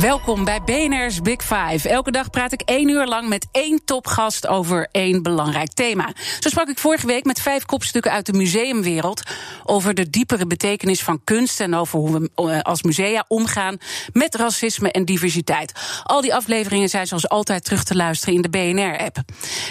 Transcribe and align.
Welkom 0.00 0.44
bij 0.44 0.62
BNR's 0.62 1.22
Big 1.22 1.42
Five. 1.42 1.88
Elke 1.88 2.10
dag 2.10 2.30
praat 2.30 2.52
ik 2.52 2.60
één 2.60 2.88
uur 2.88 3.06
lang 3.06 3.28
met 3.28 3.46
één 3.52 3.84
topgast 3.84 4.46
over 4.46 4.88
één 4.90 5.22
belangrijk 5.22 5.72
thema. 5.72 6.12
Zo 6.40 6.48
sprak 6.48 6.68
ik 6.68 6.78
vorige 6.78 7.06
week 7.06 7.24
met 7.24 7.40
vijf 7.40 7.64
kopstukken 7.64 8.12
uit 8.12 8.26
de 8.26 8.32
museumwereld 8.32 9.22
over 9.64 9.94
de 9.94 10.10
diepere 10.10 10.46
betekenis 10.46 11.02
van 11.02 11.20
kunst 11.24 11.60
en 11.60 11.74
over 11.74 11.98
hoe 11.98 12.20
we 12.20 12.30
eh, 12.34 12.60
als 12.60 12.82
musea 12.82 13.24
omgaan 13.28 13.76
met 14.12 14.34
racisme 14.34 14.90
en 14.90 15.04
diversiteit. 15.04 15.72
Al 16.02 16.20
die 16.20 16.34
afleveringen 16.34 16.88
zijn 16.88 17.06
zoals 17.06 17.28
altijd 17.28 17.64
terug 17.64 17.84
te 17.84 17.96
luisteren 17.96 18.34
in 18.34 18.42
de 18.42 18.48
BNR-app. 18.48 19.16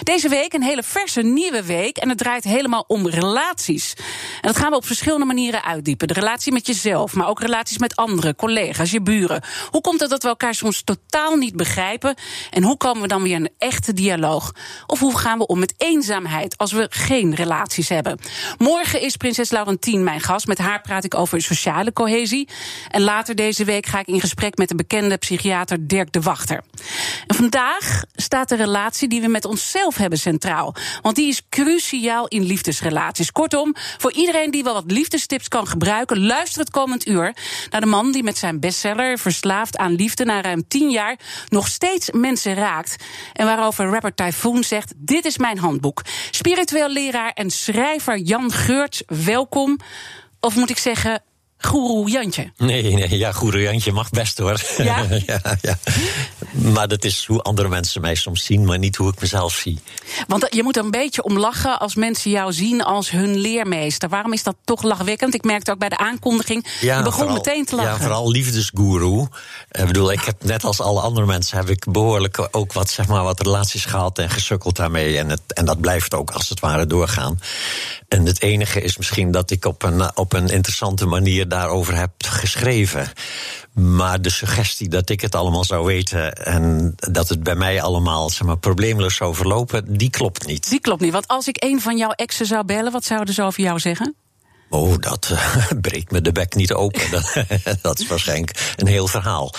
Deze 0.02 0.28
week 0.28 0.52
een 0.52 0.62
hele 0.62 0.82
verse 0.82 1.22
nieuwe 1.22 1.64
week 1.64 1.96
en 1.96 2.08
het 2.08 2.18
draait 2.18 2.44
helemaal 2.44 2.84
om 2.86 3.08
relaties. 3.08 3.94
En 4.40 4.48
dat 4.52 4.56
gaan 4.56 4.70
we 4.70 4.76
op 4.76 4.86
verschillende 4.86 5.26
manieren 5.26 5.64
uitdiepen. 5.64 6.08
De 6.08 6.14
relatie 6.14 6.52
met 6.52 6.66
jezelf, 6.66 7.14
maar 7.14 7.28
ook 7.28 7.40
relaties 7.40 7.78
met 7.78 7.96
anderen, 7.96 8.36
collega's, 8.36 8.90
je 8.90 9.02
buren. 9.02 9.42
Hoe 9.70 9.80
komt 9.80 10.00
het 10.00 10.12
dat 10.16 10.24
we 10.24 10.28
elkaar 10.28 10.54
soms 10.54 10.82
totaal 10.82 11.36
niet 11.36 11.56
begrijpen? 11.56 12.14
En 12.50 12.62
hoe 12.62 12.76
komen 12.76 13.02
we 13.02 13.08
dan 13.08 13.22
weer 13.22 13.34
in 13.34 13.44
een 13.44 13.54
echte 13.58 13.92
dialoog? 13.92 14.52
Of 14.86 14.98
hoe 14.98 15.18
gaan 15.18 15.38
we 15.38 15.46
om 15.46 15.58
met 15.58 15.74
eenzaamheid 15.76 16.56
als 16.56 16.72
we 16.72 16.86
geen 16.90 17.34
relaties 17.34 17.88
hebben? 17.88 18.18
Morgen 18.58 19.00
is 19.00 19.16
prinses 19.16 19.50
Laurentien 19.50 20.04
mijn 20.04 20.20
gast. 20.20 20.46
Met 20.46 20.58
haar 20.58 20.80
praat 20.80 21.04
ik 21.04 21.14
over 21.14 21.42
sociale 21.42 21.92
cohesie. 21.92 22.48
En 22.90 23.02
later 23.02 23.34
deze 23.34 23.64
week 23.64 23.86
ga 23.86 23.98
ik 23.98 24.06
in 24.06 24.20
gesprek 24.20 24.56
met 24.56 24.68
de 24.68 24.74
bekende 24.74 25.16
psychiater 25.16 25.86
Dirk 25.86 26.12
de 26.12 26.20
Wachter. 26.20 26.62
En 27.26 27.34
vandaag 27.34 28.04
staat 28.14 28.48
de 28.48 28.56
relatie 28.56 29.08
die 29.08 29.20
we 29.20 29.28
met 29.28 29.44
onszelf 29.44 29.96
hebben 29.96 30.18
centraal. 30.18 30.74
Want 31.02 31.16
die 31.16 31.28
is 31.28 31.42
cruciaal 31.48 32.26
in 32.28 32.42
liefdesrelaties. 32.42 33.32
Kortom, 33.32 33.74
voor 33.98 34.12
iedereen 34.12 34.50
die 34.50 34.64
wel 34.64 34.74
wat 34.74 34.90
liefdestips 34.90 35.48
kan 35.48 35.66
gebruiken, 35.66 36.26
luister 36.26 36.60
het 36.60 36.70
komend 36.70 37.08
uur 37.08 37.36
naar 37.70 37.80
de 37.80 37.86
man 37.86 38.12
die 38.12 38.22
met 38.22 38.38
zijn 38.38 38.60
bestseller 38.60 39.18
Verslaafd 39.18 39.76
aan 39.76 39.94
Liefde 39.94 40.05
na 40.14 40.40
ruim 40.40 40.68
tien 40.68 40.90
jaar 40.90 41.18
nog 41.48 41.68
steeds 41.68 42.10
mensen 42.10 42.54
raakt. 42.54 43.04
En 43.32 43.46
waarover 43.46 43.90
rapper 43.90 44.14
Typhoon 44.14 44.64
zegt: 44.64 44.92
Dit 44.96 45.24
is 45.24 45.38
mijn 45.38 45.58
handboek. 45.58 46.02
Spiritueel 46.30 46.88
leraar 46.88 47.30
en 47.30 47.50
schrijver 47.50 48.18
Jan 48.18 48.52
Geurts, 48.52 49.02
welkom. 49.06 49.78
Of 50.40 50.56
moet 50.56 50.70
ik 50.70 50.78
zeggen, 50.78 51.22
Goeroe 51.58 52.10
Jantje. 52.10 52.52
Nee, 52.56 52.82
nee, 52.82 53.18
ja, 53.18 53.32
Goeroe 53.32 53.62
Jantje 53.62 53.92
mag 53.92 54.10
best 54.10 54.38
hoor. 54.38 54.60
Ja? 54.76 55.04
ja, 55.26 55.40
ja? 55.60 55.78
Maar 56.52 56.88
dat 56.88 57.04
is 57.04 57.24
hoe 57.26 57.42
andere 57.42 57.68
mensen 57.68 58.00
mij 58.00 58.14
soms 58.14 58.44
zien, 58.44 58.64
maar 58.64 58.78
niet 58.78 58.96
hoe 58.96 59.12
ik 59.12 59.20
mezelf 59.20 59.52
zie. 59.52 59.80
Want 60.26 60.46
je 60.50 60.62
moet 60.62 60.76
er 60.76 60.84
een 60.84 60.90
beetje 60.90 61.22
om 61.22 61.38
lachen 61.38 61.78
als 61.78 61.94
mensen 61.94 62.30
jou 62.30 62.52
zien 62.52 62.82
als 62.82 63.10
hun 63.10 63.36
leermeester. 63.36 64.08
Waarom 64.08 64.32
is 64.32 64.42
dat 64.42 64.56
toch 64.64 64.82
lachwekkend? 64.82 65.34
Ik 65.34 65.44
merkte 65.44 65.70
ook 65.70 65.78
bij 65.78 65.88
de 65.88 65.98
aankondiging, 65.98 66.66
ja, 66.80 66.96
je 66.96 67.02
begon 67.02 67.18
vooral, 67.18 67.36
meteen 67.36 67.64
te 67.64 67.76
lachen. 67.76 67.92
Ja, 67.92 67.98
vooral 67.98 68.30
liefdesgoeroe. 68.30 69.28
Ik 69.70 69.86
bedoel, 69.86 70.12
ik 70.12 70.20
heb 70.20 70.44
net 70.44 70.64
als 70.64 70.80
alle 70.80 71.00
andere 71.00 71.26
mensen 71.26 71.56
heb 71.56 71.68
ik 71.68 71.84
behoorlijk 71.90 72.48
ook 72.50 72.72
wat, 72.72 72.90
zeg 72.90 73.06
maar, 73.06 73.22
wat 73.22 73.40
relaties 73.40 73.84
gehad 73.84 74.18
en 74.18 74.30
gesukkeld 74.30 74.76
daarmee. 74.76 75.18
En, 75.18 75.28
het, 75.28 75.42
en 75.46 75.64
dat 75.64 75.80
blijft 75.80 76.14
ook 76.14 76.30
als 76.30 76.48
het 76.48 76.60
ware 76.60 76.86
doorgaan. 76.86 77.38
En 78.08 78.26
het 78.26 78.42
enige 78.42 78.80
is 78.80 78.96
misschien 78.96 79.30
dat 79.30 79.50
ik 79.50 79.64
op 79.64 79.82
een, 79.82 80.16
op 80.16 80.32
een 80.32 80.48
interessante 80.48 81.06
manier 81.06 81.48
daarover 81.48 81.96
heb 81.96 82.10
geschreven. 82.18 83.12
Maar 83.72 84.22
de 84.22 84.30
suggestie 84.30 84.88
dat 84.88 85.08
ik 85.08 85.20
het 85.20 85.34
allemaal 85.34 85.64
zou 85.64 85.86
weten 85.86 86.32
en 86.32 86.94
dat 86.96 87.28
het 87.28 87.42
bij 87.42 87.54
mij 87.54 87.82
allemaal 87.82 88.30
zeg 88.30 88.46
maar, 88.46 88.58
probleemloos 88.58 89.16
zou 89.16 89.34
verlopen, 89.34 89.96
die 89.96 90.10
klopt 90.10 90.46
niet. 90.46 90.70
Die 90.70 90.80
klopt 90.80 91.00
niet. 91.00 91.12
Want 91.12 91.28
als 91.28 91.48
ik 91.48 91.64
een 91.64 91.80
van 91.80 91.96
jouw 91.96 92.10
exen 92.10 92.46
zou 92.46 92.64
bellen, 92.64 92.92
wat 92.92 93.04
zouden 93.04 93.34
ze 93.34 93.42
over 93.42 93.62
jou 93.62 93.78
zeggen? 93.78 94.14
Oh, 94.68 94.94
dat 94.98 95.28
uh, 95.32 95.56
breekt 95.80 96.10
me 96.10 96.20
de 96.20 96.32
bek 96.32 96.54
niet 96.54 96.72
open. 96.72 97.10
dat, 97.10 97.34
dat 97.82 97.98
is 97.98 98.06
waarschijnlijk 98.06 98.74
een 98.76 98.86
heel 98.86 99.06
verhaal. 99.06 99.52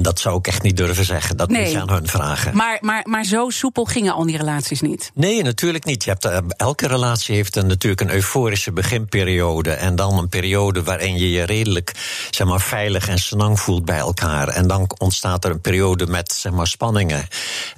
Dat 0.00 0.20
zou 0.20 0.38
ik 0.38 0.46
echt 0.46 0.62
niet 0.62 0.76
durven 0.76 1.04
zeggen. 1.04 1.36
Dat 1.36 1.48
nee. 1.48 1.62
moet 1.62 1.70
je 1.70 1.80
aan 1.80 1.90
hun 1.90 2.08
vragen. 2.08 2.56
Maar, 2.56 2.78
maar, 2.80 3.02
maar 3.08 3.24
zo 3.24 3.50
soepel 3.50 3.84
gingen 3.84 4.12
al 4.12 4.26
die 4.26 4.36
relaties 4.36 4.80
niet? 4.80 5.10
Nee, 5.14 5.42
natuurlijk 5.42 5.84
niet. 5.84 6.04
Je 6.04 6.10
hebt, 6.10 6.24
uh, 6.24 6.38
elke 6.56 6.86
relatie 6.86 7.34
heeft 7.34 7.56
een, 7.56 7.66
natuurlijk 7.66 8.00
een 8.00 8.10
euforische 8.10 8.72
beginperiode. 8.72 9.70
En 9.70 9.96
dan 9.96 10.18
een 10.18 10.28
periode 10.28 10.82
waarin 10.82 11.18
je 11.18 11.30
je 11.30 11.42
redelijk 11.42 11.92
zeg 12.30 12.46
maar, 12.46 12.60
veilig 12.60 13.08
en 13.08 13.18
senang 13.18 13.60
voelt 13.60 13.84
bij 13.84 13.98
elkaar. 13.98 14.48
En 14.48 14.66
dan 14.66 14.90
ontstaat 14.98 15.44
er 15.44 15.50
een 15.50 15.60
periode 15.60 16.06
met 16.06 16.32
zeg 16.32 16.52
maar, 16.52 16.66
spanningen. 16.66 17.28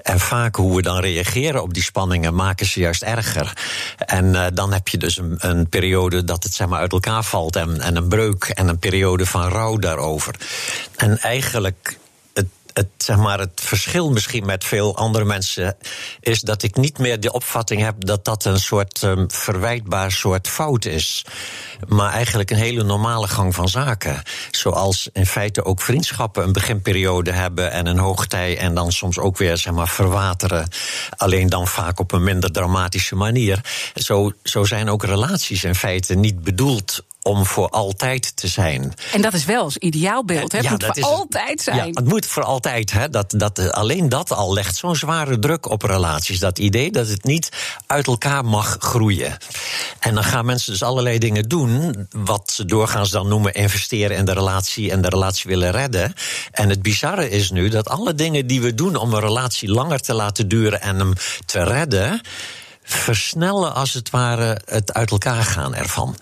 En 0.02 0.20
vaak 0.20 0.56
hoe 0.56 0.76
we 0.76 0.82
dan 0.82 1.00
reageren 1.00 1.62
op 1.62 1.74
die 1.74 1.82
spanningen 1.82 2.34
maken 2.34 2.66
ze 2.66 2.80
juist 2.80 3.02
erger. 3.02 3.52
En 3.96 4.24
uh, 4.24 4.46
dan 4.54 4.72
heb 4.72 4.88
je 4.88 4.98
dus 4.98 5.18
een, 5.18 5.34
een, 5.38 5.68
periode 5.68 6.24
dat 6.24 6.42
het 6.42 6.54
zeg 6.54 6.68
maar, 6.68 6.80
uit 6.80 6.92
elkaar 6.92 7.24
valt. 7.24 7.56
En, 7.56 7.80
en 7.80 7.96
een 7.96 8.08
breuk 8.08 8.44
en 8.44 8.68
een 8.68 8.78
periode 8.78 9.26
van 9.26 9.48
rouw 9.48 9.76
daarover. 9.76 10.34
En 10.96 11.18
eigenlijk 11.18 11.95
het, 12.76 12.88
zeg 12.96 13.16
maar, 13.16 13.38
het 13.38 13.60
verschil 13.62 14.10
misschien 14.10 14.46
met 14.46 14.64
veel 14.64 14.96
andere 14.96 15.24
mensen 15.24 15.76
is 16.20 16.40
dat 16.40 16.62
ik 16.62 16.76
niet 16.76 16.98
meer 16.98 17.20
de 17.20 17.32
opvatting 17.32 17.82
heb 17.82 17.94
dat 17.98 18.24
dat 18.24 18.44
een 18.44 18.58
soort 18.58 19.02
um, 19.02 19.30
verwijtbaar 19.30 20.12
soort 20.12 20.48
fout 20.48 20.84
is. 20.84 21.24
Maar 21.88 22.12
eigenlijk 22.12 22.50
een 22.50 22.56
hele 22.56 22.82
normale 22.82 23.28
gang 23.28 23.54
van 23.54 23.68
zaken. 23.68 24.22
Zoals 24.50 25.08
in 25.12 25.26
feite 25.26 25.64
ook 25.64 25.80
vriendschappen 25.80 26.42
een 26.42 26.52
beginperiode 26.52 27.32
hebben 27.32 27.70
en 27.70 27.86
een 27.86 27.98
hoogtij 27.98 28.58
en 28.58 28.74
dan 28.74 28.92
soms 28.92 29.18
ook 29.18 29.36
weer 29.36 29.56
zeg 29.56 29.72
maar, 29.72 29.88
verwateren. 29.88 30.68
Alleen 31.16 31.48
dan 31.48 31.66
vaak 31.66 32.00
op 32.00 32.12
een 32.12 32.24
minder 32.24 32.52
dramatische 32.52 33.14
manier. 33.14 33.60
Zo, 33.94 34.32
zo 34.42 34.64
zijn 34.64 34.88
ook 34.88 35.04
relaties 35.04 35.64
in 35.64 35.74
feite 35.74 36.14
niet 36.14 36.42
bedoeld 36.42 37.04
om 37.26 37.46
voor 37.46 37.68
altijd 37.68 38.36
te 38.36 38.48
zijn. 38.48 38.92
En 39.12 39.22
dat 39.22 39.32
is 39.32 39.44
wel 39.44 39.62
als 39.62 39.76
ideaalbeeld, 39.76 40.52
hè? 40.52 40.58
Het 40.58 40.66
ja, 40.66 40.72
moet 40.72 40.84
voor 40.84 41.04
altijd 41.04 41.60
zijn. 41.60 41.76
Ja, 41.76 41.84
het 41.84 42.08
moet 42.08 42.26
voor 42.26 42.42
altijd. 42.42 42.92
Hè? 42.92 43.08
Dat, 43.08 43.34
dat, 43.36 43.72
alleen 43.72 44.08
dat 44.08 44.32
al 44.32 44.52
legt 44.52 44.76
zo'n 44.76 44.96
zware 44.96 45.38
druk 45.38 45.70
op 45.70 45.82
relaties. 45.82 46.38
Dat 46.38 46.58
idee 46.58 46.90
dat 46.90 47.08
het 47.08 47.24
niet 47.24 47.48
uit 47.86 48.06
elkaar 48.06 48.44
mag 48.44 48.76
groeien. 48.78 49.36
En 49.98 50.14
dan 50.14 50.24
gaan 50.24 50.44
mensen 50.44 50.72
dus 50.72 50.82
allerlei 50.82 51.18
dingen 51.18 51.48
doen... 51.48 52.06
wat 52.10 52.50
ze 52.50 52.64
doorgaans 52.64 53.10
dan 53.10 53.28
noemen 53.28 53.54
investeren 53.54 54.16
in 54.16 54.24
de 54.24 54.32
relatie... 54.32 54.90
en 54.90 55.02
de 55.02 55.08
relatie 55.08 55.50
willen 55.50 55.70
redden. 55.70 56.14
En 56.50 56.68
het 56.68 56.82
bizarre 56.82 57.30
is 57.30 57.50
nu 57.50 57.68
dat 57.68 57.88
alle 57.88 58.14
dingen 58.14 58.46
die 58.46 58.60
we 58.60 58.74
doen... 58.74 58.96
om 58.96 59.14
een 59.14 59.20
relatie 59.20 59.70
langer 59.70 60.00
te 60.00 60.14
laten 60.14 60.48
duren 60.48 60.80
en 60.80 60.98
hem 60.98 61.12
te 61.46 61.62
redden... 61.62 62.20
versnellen 62.82 63.74
als 63.74 63.92
het 63.92 64.10
ware 64.10 64.60
het 64.64 64.94
uit 64.94 65.10
elkaar 65.10 65.42
gaan 65.42 65.74
ervan. 65.74 66.16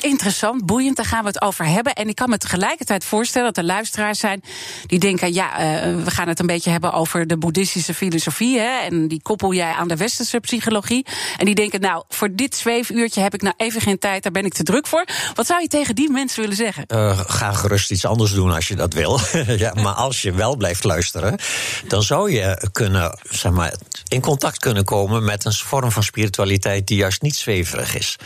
Interessant, 0.00 0.66
boeiend, 0.66 0.96
daar 0.96 1.06
gaan 1.06 1.22
we 1.22 1.28
het 1.28 1.42
over 1.42 1.66
hebben. 1.66 1.94
En 1.94 2.08
ik 2.08 2.14
kan 2.14 2.30
me 2.30 2.38
tegelijkertijd 2.38 3.04
voorstellen 3.04 3.46
dat 3.46 3.56
er 3.56 3.70
luisteraars 3.70 4.18
zijn 4.18 4.42
die 4.86 4.98
denken: 4.98 5.32
ja, 5.32 5.52
uh, 5.52 6.04
we 6.04 6.10
gaan 6.10 6.28
het 6.28 6.38
een 6.38 6.46
beetje 6.46 6.70
hebben 6.70 6.92
over 6.92 7.26
de 7.26 7.36
boeddhistische 7.36 7.94
filosofie. 7.94 8.58
Hè, 8.58 8.78
en 8.78 9.08
die 9.08 9.22
koppel 9.22 9.54
jij 9.54 9.72
aan 9.72 9.88
de 9.88 9.96
westerse 9.96 10.40
psychologie. 10.40 11.06
En 11.36 11.44
die 11.44 11.54
denken: 11.54 11.80
nou, 11.80 12.04
voor 12.08 12.34
dit 12.34 12.56
zweefuurtje 12.56 13.20
heb 13.20 13.34
ik 13.34 13.42
nou 13.42 13.54
even 13.56 13.80
geen 13.80 13.98
tijd, 13.98 14.22
daar 14.22 14.32
ben 14.32 14.44
ik 14.44 14.54
te 14.54 14.62
druk 14.62 14.86
voor. 14.86 15.04
Wat 15.34 15.46
zou 15.46 15.60
je 15.60 15.68
tegen 15.68 15.94
die 15.94 16.10
mensen 16.10 16.40
willen 16.40 16.56
zeggen? 16.56 16.84
Uh, 16.88 17.18
ga 17.26 17.52
gerust 17.52 17.90
iets 17.90 18.04
anders 18.04 18.32
doen 18.32 18.52
als 18.52 18.68
je 18.68 18.74
dat 18.74 18.92
wil. 18.92 19.20
ja, 19.64 19.74
maar 19.74 19.94
als 19.94 20.22
je 20.22 20.32
wel 20.32 20.56
blijft 20.56 20.84
luisteren, 20.84 21.38
dan 21.86 22.02
zou 22.02 22.32
je 22.32 22.68
kunnen, 22.72 23.18
zeg 23.30 23.52
maar, 23.52 23.74
in 24.08 24.20
contact 24.20 24.58
kunnen 24.58 24.84
komen 24.84 25.24
met 25.24 25.44
een 25.44 25.52
vorm 25.52 25.90
van 25.90 26.02
spiritualiteit 26.02 26.86
die 26.86 26.96
juist 26.96 27.22
niet 27.22 27.36
zweverig 27.36 27.96
is. 27.96 28.16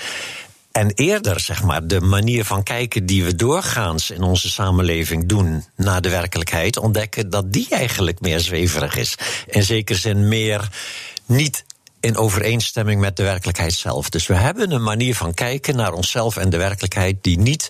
En 0.72 0.92
eerder, 0.94 1.40
zeg 1.40 1.62
maar, 1.62 1.86
de 1.86 2.00
manier 2.00 2.44
van 2.44 2.62
kijken 2.62 3.06
die 3.06 3.24
we 3.24 3.34
doorgaans 3.34 4.10
in 4.10 4.22
onze 4.22 4.50
samenleving 4.50 5.28
doen 5.28 5.64
naar 5.76 6.00
de 6.00 6.08
werkelijkheid, 6.10 6.76
ontdekken 6.76 7.30
dat 7.30 7.52
die 7.52 7.66
eigenlijk 7.70 8.20
meer 8.20 8.40
zweverig 8.40 8.96
is. 8.96 9.14
In 9.46 9.62
zekere 9.62 9.98
zin 9.98 10.28
meer 10.28 10.68
niet 11.26 11.64
in 12.02 12.16
overeenstemming 12.16 13.00
met 13.00 13.16
de 13.16 13.22
werkelijkheid 13.22 13.72
zelf. 13.72 14.08
Dus 14.08 14.26
we 14.26 14.34
hebben 14.34 14.70
een 14.70 14.82
manier 14.82 15.14
van 15.14 15.34
kijken 15.34 15.76
naar 15.76 15.92
onszelf 15.92 16.36
en 16.36 16.50
de 16.50 16.56
werkelijkheid 16.56 17.16
die 17.20 17.38
niet 17.38 17.68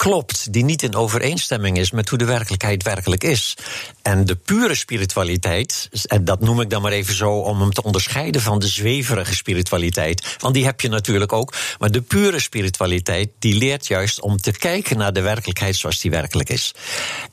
klopt, 0.00 0.52
die 0.52 0.64
niet 0.64 0.82
in 0.82 0.94
overeenstemming 0.94 1.78
is 1.78 1.90
met 1.90 2.08
hoe 2.08 2.18
de 2.18 2.24
werkelijkheid 2.24 2.82
werkelijk 2.82 3.24
is. 3.24 3.56
En 4.02 4.24
de 4.24 4.36
pure 4.36 4.74
spiritualiteit, 4.74 5.88
en 6.06 6.24
dat 6.24 6.40
noem 6.40 6.60
ik 6.60 6.70
dan 6.70 6.82
maar 6.82 6.92
even 6.92 7.14
zo 7.14 7.30
om 7.30 7.60
hem 7.60 7.72
te 7.72 7.82
onderscheiden 7.82 8.40
van 8.40 8.58
de 8.58 8.68
zweverige 8.68 9.34
spiritualiteit, 9.34 10.36
want 10.38 10.54
die 10.54 10.64
heb 10.64 10.80
je 10.80 10.88
natuurlijk 10.88 11.32
ook, 11.32 11.54
maar 11.78 11.90
de 11.90 12.00
pure 12.00 12.40
spiritualiteit 12.40 13.30
die 13.38 13.54
leert 13.54 13.86
juist 13.86 14.20
om 14.20 14.36
te 14.36 14.52
kijken 14.52 14.96
naar 14.96 15.12
de 15.12 15.20
werkelijkheid 15.20 15.76
zoals 15.76 16.00
die 16.00 16.10
werkelijk 16.10 16.48
is. 16.48 16.74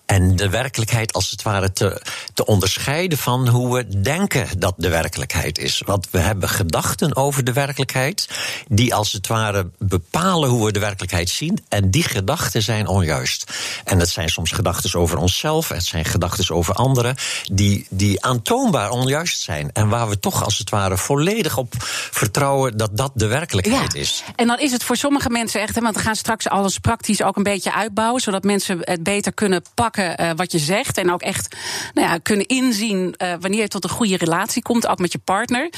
En 0.05 0.35
de 0.35 0.49
werkelijkheid 0.49 1.13
als 1.13 1.31
het 1.31 1.41
ware 1.41 1.71
te, 1.71 2.01
te 2.33 2.45
onderscheiden 2.45 3.17
van 3.17 3.47
hoe 3.47 3.75
we 3.75 4.01
denken 4.01 4.47
dat 4.59 4.73
de 4.77 4.89
werkelijkheid 4.89 5.57
is. 5.57 5.81
Want 5.85 6.07
we 6.11 6.19
hebben 6.19 6.36
gedachten 6.41 7.15
over 7.15 7.43
de 7.43 7.53
werkelijkheid, 7.53 8.29
die 8.67 8.95
als 8.95 9.11
het 9.11 9.27
ware 9.27 9.69
bepalen 9.77 10.49
hoe 10.49 10.65
we 10.65 10.71
de 10.71 10.79
werkelijkheid 10.79 11.29
zien. 11.29 11.65
En 11.69 11.91
die 11.91 12.03
gedachten 12.03 12.61
zijn 12.61 12.87
onjuist. 12.87 13.51
En 13.83 13.99
het 13.99 14.09
zijn 14.09 14.29
soms 14.29 14.51
gedachten 14.51 14.99
over 14.99 15.17
onszelf, 15.17 15.69
het 15.69 15.85
zijn 15.85 16.05
gedachten 16.05 16.55
over 16.55 16.73
anderen, 16.73 17.15
die, 17.51 17.85
die 17.89 18.23
aantoonbaar 18.23 18.89
onjuist 18.89 19.41
zijn. 19.41 19.69
En 19.73 19.89
waar 19.89 20.09
we 20.09 20.19
toch 20.19 20.43
als 20.43 20.57
het 20.57 20.69
ware 20.69 20.97
volledig 20.97 21.57
op 21.57 21.73
vertrouwen 22.11 22.77
dat 22.77 22.97
dat 22.97 23.11
de 23.13 23.27
werkelijkheid 23.27 23.93
Ja. 23.93 23.99
is. 23.99 24.23
En 24.35 24.47
dan 24.47 24.59
is 24.59 24.71
het 24.71 24.83
voor 24.83 24.95
sommige 24.97 25.29
mensen 25.29 25.61
echt, 25.61 25.75
hè, 25.75 25.81
want 25.81 25.95
we 25.95 26.01
gaan 26.01 26.15
straks 26.15 26.47
alles 26.49 26.77
praktisch 26.77 27.21
ook 27.21 27.35
een 27.35 27.43
beetje 27.43 27.73
uitbouwen, 27.73 28.21
zodat 28.21 28.43
mensen 28.43 28.77
het 28.81 29.03
beter 29.03 29.33
kunnen 29.33 29.61
pakken 29.73 30.17
eh, 30.17 30.29
wat 30.35 30.51
je 30.51 30.59
zegt. 30.59 30.97
En 30.97 31.11
ook 31.11 31.21
echt 31.21 31.55
nou 31.93 32.07
ja, 32.07 32.17
kunnen 32.17 32.45
inzien 32.45 33.13
eh, 33.17 33.33
wanneer 33.39 33.59
je 33.61 33.67
tot 33.67 33.83
een 33.83 33.89
goede 33.89 34.17
relatie 34.17 34.61
komt, 34.61 34.87
ook 34.87 34.99
met 34.99 35.11
je 35.11 35.17
partner. 35.23 35.69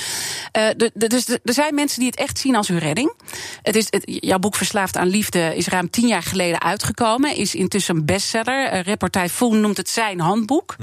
Eh, 0.52 0.68
de- 0.78 0.92
de- 0.94 1.08
dus 1.08 1.28
er 1.28 1.40
zijn 1.54 1.76
mensen 1.76 2.00
die 2.00 2.10
het 2.10 2.20
echt 2.20 2.40
zien 2.40 2.56
als 2.56 2.68
hun 2.68 2.80
redding. 2.80 3.14
Het 3.62 3.76
is, 3.76 3.88
het, 3.90 4.04
jouw 4.06 4.40
boek 4.40 4.56
Verslaafd 4.56 4.98
aan 4.98 5.08
Liefde 5.08 5.56
is 5.56 5.68
ruim 5.68 5.90
tien 5.90 6.08
jaar 6.08 6.24
geleden 6.24 6.62
uitgekomen, 6.62 7.36
is 7.36 7.56
intussen 7.56 7.96
een 7.96 8.06
bestseller. 8.06 8.68
Eh, 8.68 8.82
Reportij 8.82 9.30
Foon 9.30 9.60
noemt 9.60 9.78
het 9.78 9.90
zijn 9.90 10.20
handboek. 10.20 10.76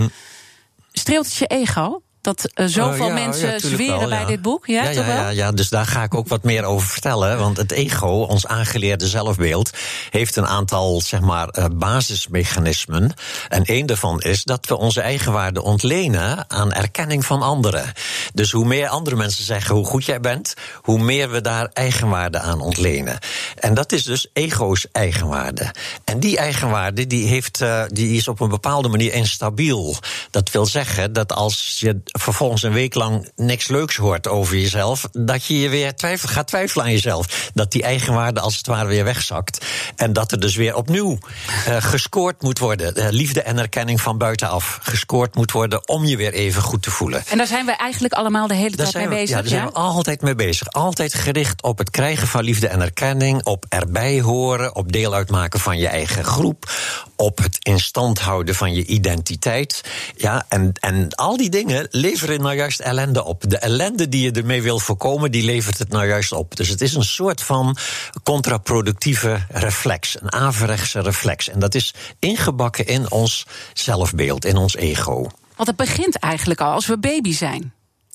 Streelt 0.92 1.24
het 1.26 1.34
je 1.36 1.46
ego? 1.46 2.02
Dat 2.26 2.50
eh, 2.54 2.66
zoveel 2.66 3.06
Oh, 3.06 3.08
ja, 3.08 3.14
mensen 3.14 3.50
ja, 3.50 3.58
zweren 3.58 3.98
wel, 3.98 4.08
bij 4.08 4.20
ja. 4.20 4.26
dit 4.26 4.42
boek? 4.42 4.66
Ja, 4.66 4.92
toch 4.92 5.06
wel? 5.06 5.16
ja, 5.16 5.28
ja, 5.28 5.52
dus 5.52 5.68
daar 5.68 5.86
ga 5.86 6.02
ik 6.02 6.14
ook 6.14 6.28
wat 6.28 6.42
meer 6.42 6.64
over 6.64 6.88
vertellen. 6.88 7.38
Want 7.38 7.56
het 7.56 7.72
ego, 7.72 8.08
ons 8.08 8.46
aangeleerde 8.46 9.08
zelfbeeld, 9.08 9.70
heeft 10.10 10.36
een 10.36 10.46
aantal 10.46 11.00
zeg 11.00 11.20
maar, 11.20 11.48
eh, 11.48 11.64
basismechanismen. 11.72 13.14
En 13.48 13.64
één 13.64 13.86
daarvan 13.86 14.20
is 14.20 14.44
dat 14.44 14.66
we 14.66 14.76
onze 14.76 15.00
eigenwaarde 15.00 15.62
ontlenen 15.62 16.50
aan 16.50 16.72
erkenning 16.72 17.24
van 17.24 17.42
anderen. 17.42 17.92
Dus 18.34 18.50
hoe 18.50 18.64
meer 18.66 18.88
andere 18.88 19.16
mensen 19.16 19.44
zeggen 19.44 19.74
hoe 19.74 19.86
goed 19.86 20.04
jij 20.04 20.20
bent, 20.20 20.54
hoe 20.74 20.98
meer 20.98 21.30
we 21.30 21.40
daar 21.40 21.70
eigenwaarde 21.72 22.38
aan 22.38 22.60
ontlenen. 22.60 23.18
En 23.58 23.74
dat 23.74 23.92
is 23.92 24.02
dus 24.02 24.26
ego's 24.32 24.86
eigenwaarde. 24.92 25.74
En 26.04 26.20
die 26.20 26.38
eigenwaarde 26.38 27.06
die 27.06 27.26
heeft, 27.26 27.60
eh, 27.60 27.82
die 27.88 28.16
is 28.16 28.28
op 28.28 28.40
een 28.40 28.48
bepaalde 28.48 28.88
manier 28.88 29.12
instabiel. 29.12 29.96
Dat 30.30 30.50
wil 30.50 30.66
zeggen 30.66 31.12
dat 31.12 31.32
als 31.32 31.76
je 31.78 32.02
vervolgens 32.18 32.62
een 32.62 32.72
week 32.72 32.94
lang 32.94 33.30
niks 33.36 33.68
leuks 33.68 33.96
hoort 33.96 34.28
over 34.28 34.56
jezelf, 34.56 35.08
dat 35.12 35.44
je 35.44 35.60
je 35.60 35.68
weer 35.68 35.94
twijfel, 35.94 36.28
gaat 36.28 36.46
twijfelen 36.46 36.84
aan 36.84 36.92
jezelf. 36.92 37.50
Dat 37.54 37.72
die 37.72 37.82
eigenwaarde 37.82 38.40
als 38.40 38.56
het 38.56 38.66
ware 38.66 38.88
weer 38.88 39.04
wegzakt. 39.04 39.64
En 39.96 40.12
dat 40.12 40.32
er 40.32 40.40
dus 40.40 40.56
weer 40.56 40.74
opnieuw 40.74 41.18
eh, 41.66 41.76
gescoord 41.78 42.42
moet 42.42 42.58
worden. 42.58 42.94
Eh, 42.94 43.06
liefde 43.10 43.42
en 43.42 43.58
erkenning 43.58 44.00
van 44.00 44.18
buitenaf. 44.18 44.78
Gescoord 44.82 45.34
moet 45.34 45.52
worden 45.52 45.88
om 45.88 46.04
je 46.04 46.16
weer 46.16 46.32
even 46.32 46.62
goed 46.62 46.82
te 46.82 46.90
voelen. 46.90 47.22
En 47.28 47.36
daar 47.38 47.46
zijn 47.46 47.66
we 47.66 47.72
eigenlijk 47.72 48.14
allemaal 48.14 48.46
de 48.46 48.54
hele 48.54 48.76
Daar 48.76 48.90
tijd 48.90 49.08
mee 49.08 49.08
we, 49.08 49.22
bezig. 49.22 49.36
ja, 49.36 49.40
daar 49.42 49.50
zijn 49.50 49.66
we 49.66 49.72
altijd 49.72 50.22
mee 50.22 50.34
bezig. 50.34 50.70
Altijd 50.70 51.14
gericht 51.14 51.62
op 51.62 51.78
het 51.78 51.90
krijgen 51.90 52.28
van 52.28 52.44
liefde 52.44 52.68
en 52.68 52.80
erkenning, 52.80 53.44
op 53.44 53.64
erbij 53.68 54.20
horen, 54.20 54.74
op 54.74 54.92
deel 54.92 55.14
uitmaken 55.14 55.60
van 55.60 55.78
je 55.78 55.88
eigen 55.88 56.24
groep, 56.24 56.70
op 57.16 57.38
het 57.38 57.56
in 57.60 57.80
stand 57.80 58.18
houden 58.18 58.54
van 58.54 58.74
je 58.74 58.84
identiteit. 58.86 59.80
Ja, 60.16 60.44
en, 60.48 60.72
en 60.80 61.14
al 61.14 61.36
die 61.36 61.50
dingen 61.50 61.88
leveren 62.08 62.40
nou 62.40 62.54
juist 62.54 62.80
ellende 62.80 63.24
op. 63.24 63.42
De 63.48 63.58
ellende 63.58 64.08
die 64.08 64.22
je 64.22 64.30
ermee 64.30 64.62
wil 64.62 64.78
voorkomen, 64.78 65.30
die 65.30 65.44
levert 65.44 65.78
het 65.78 65.88
nou 65.88 66.06
juist 66.06 66.32
op. 66.32 66.56
Dus 66.56 66.68
het 66.68 66.80
is 66.80 66.94
een 66.94 67.04
soort 67.04 67.42
van 67.42 67.76
contraproductieve 68.22 69.46
reflex, 69.48 70.16
een 70.20 70.32
averechtse 70.32 71.00
reflex. 71.00 71.48
En 71.48 71.58
dat 71.58 71.74
is 71.74 71.94
ingebakken 72.18 72.86
in 72.86 73.10
ons 73.10 73.46
zelfbeeld, 73.72 74.44
in 74.44 74.56
ons 74.56 74.76
ego. 74.76 75.30
Want 75.56 75.68
het 75.68 75.76
begint 75.76 76.18
eigenlijk 76.18 76.60
al 76.60 76.72
als 76.72 76.86
we 76.86 76.98
baby 76.98 77.32
zijn. 77.32 77.72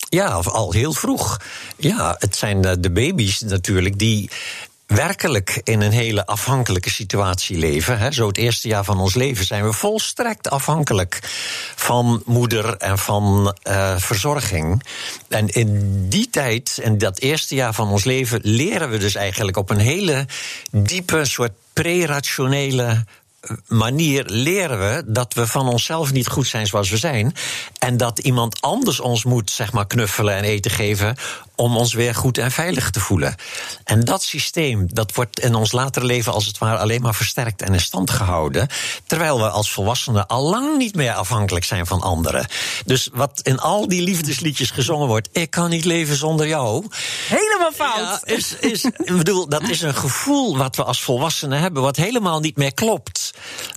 Ja, 0.10 0.28
al 0.28 0.72
heel 0.72 0.94
vroeg. 0.94 1.38
Ja, 1.78 2.16
het 2.20 2.36
zijn 2.36 2.66
eh, 2.66 2.74
de 2.80 2.92
baby's 2.92 3.40
natuurlijk 3.40 4.00
die 4.00 4.30
werkelijk 4.96 5.62
in 5.64 5.82
een 5.82 5.92
hele 5.92 6.26
afhankelijke 6.26 6.90
situatie 6.90 7.58
leven. 7.58 8.00
Hè. 8.00 8.12
Zo 8.12 8.28
het 8.28 8.38
eerste 8.38 8.68
jaar 8.68 8.84
van 8.84 9.00
ons 9.00 9.16
leven 9.16 9.46
zijn 9.46 9.64
we 9.64 9.74
volstrekt 9.74 10.50
afhankelijk 10.50 11.20
van 11.76 12.22
moeder 12.26 12.78
en 12.78 12.98
van 12.98 13.56
eh, 13.62 13.98
verzorging. 13.98 14.84
En 15.30 15.48
in 15.48 16.06
die 16.10 16.30
tijd, 16.30 16.80
in 16.82 16.98
dat 16.98 17.20
eerste 17.20 17.56
jaar 17.56 17.74
van 17.74 17.90
ons 17.90 18.04
leven, 18.04 18.40
leren 18.44 18.90
we 18.90 18.98
dus 18.98 19.16
eigenlijk 19.16 19.58
op 19.58 19.70
een 19.70 19.80
hele 19.80 20.26
diepe 20.72 21.26
soort 21.26 21.52
pre-rationele 21.74 23.06
manier 23.68 24.24
leren 24.28 24.80
we 24.80 25.04
dat 25.06 25.34
we 25.34 25.48
van 25.48 25.68
onszelf 25.68 26.12
niet 26.12 26.28
goed 26.28 26.48
zijn 26.48 26.68
zoals 26.68 26.90
we 26.90 26.98
zijn. 26.98 27.34
En 27.80 27.98
dat 27.98 28.20
iemand 28.20 28.62
anders 28.62 29.00
ons 29.00 29.24
moet, 29.24 29.52
zeg 29.52 29.72
maar, 29.72 29.88
knuffelen 29.88 30.36
en 30.36 30.44
eten 30.44 30.72
geven. 30.72 31.16
om 31.56 31.78
ons 31.78 31.94
weer 31.94 32.16
goed 32.16 32.38
en 32.38 32.52
veilig 32.52 32.90
te 32.90 33.00
voelen. 33.00 33.36
En 33.84 34.06
dat 34.06 34.24
systeem, 34.24 34.88
dat 34.94 35.14
wordt 35.14 35.40
in 35.40 35.56
ons 35.56 35.72
latere 35.72 36.06
leven 36.06 36.34
als 36.34 36.46
het 36.46 36.58
ware 36.58 36.78
alleen 36.78 37.02
maar 37.02 37.16
versterkt 37.16 37.62
en 37.62 37.74
in 37.74 37.80
stand 37.80 38.10
gehouden. 38.10 38.68
Terwijl 39.06 39.38
we 39.38 39.50
als 39.50 39.72
volwassenen 39.72 40.28
al 40.28 40.50
lang 40.50 40.78
niet 40.78 40.96
meer 40.96 41.14
afhankelijk 41.14 41.66
zijn 41.66 41.86
van 41.86 42.02
anderen. 42.02 42.48
Dus 42.86 43.10
wat 43.14 43.40
in 43.44 43.60
al 43.60 43.88
die 43.88 44.02
liefdesliedjes 44.02 44.72
gezongen 44.72 45.08
wordt: 45.08 45.30
Ik 45.32 45.50
kan 45.50 45.70
niet 45.70 45.86
leven 45.86 46.16
zonder 46.16 46.48
jou. 46.48 46.86
Helemaal 47.28 47.72
fout. 47.72 48.22
Ja, 48.26 48.36
is, 48.36 48.56
is, 48.56 48.84
ik 48.84 49.18
bedoel, 49.18 49.50
dat 49.50 49.70
is 49.70 49.82
een 49.82 49.96
gevoel 49.96 50.58
wat 50.58 50.76
we 50.76 50.84
als 50.84 51.02
volwassenen 51.04 51.60
hebben, 51.60 51.82
wat 51.82 51.96
helemaal 51.96 52.40
niet 52.40 52.58
meer 52.58 52.74
klopt 52.74 53.31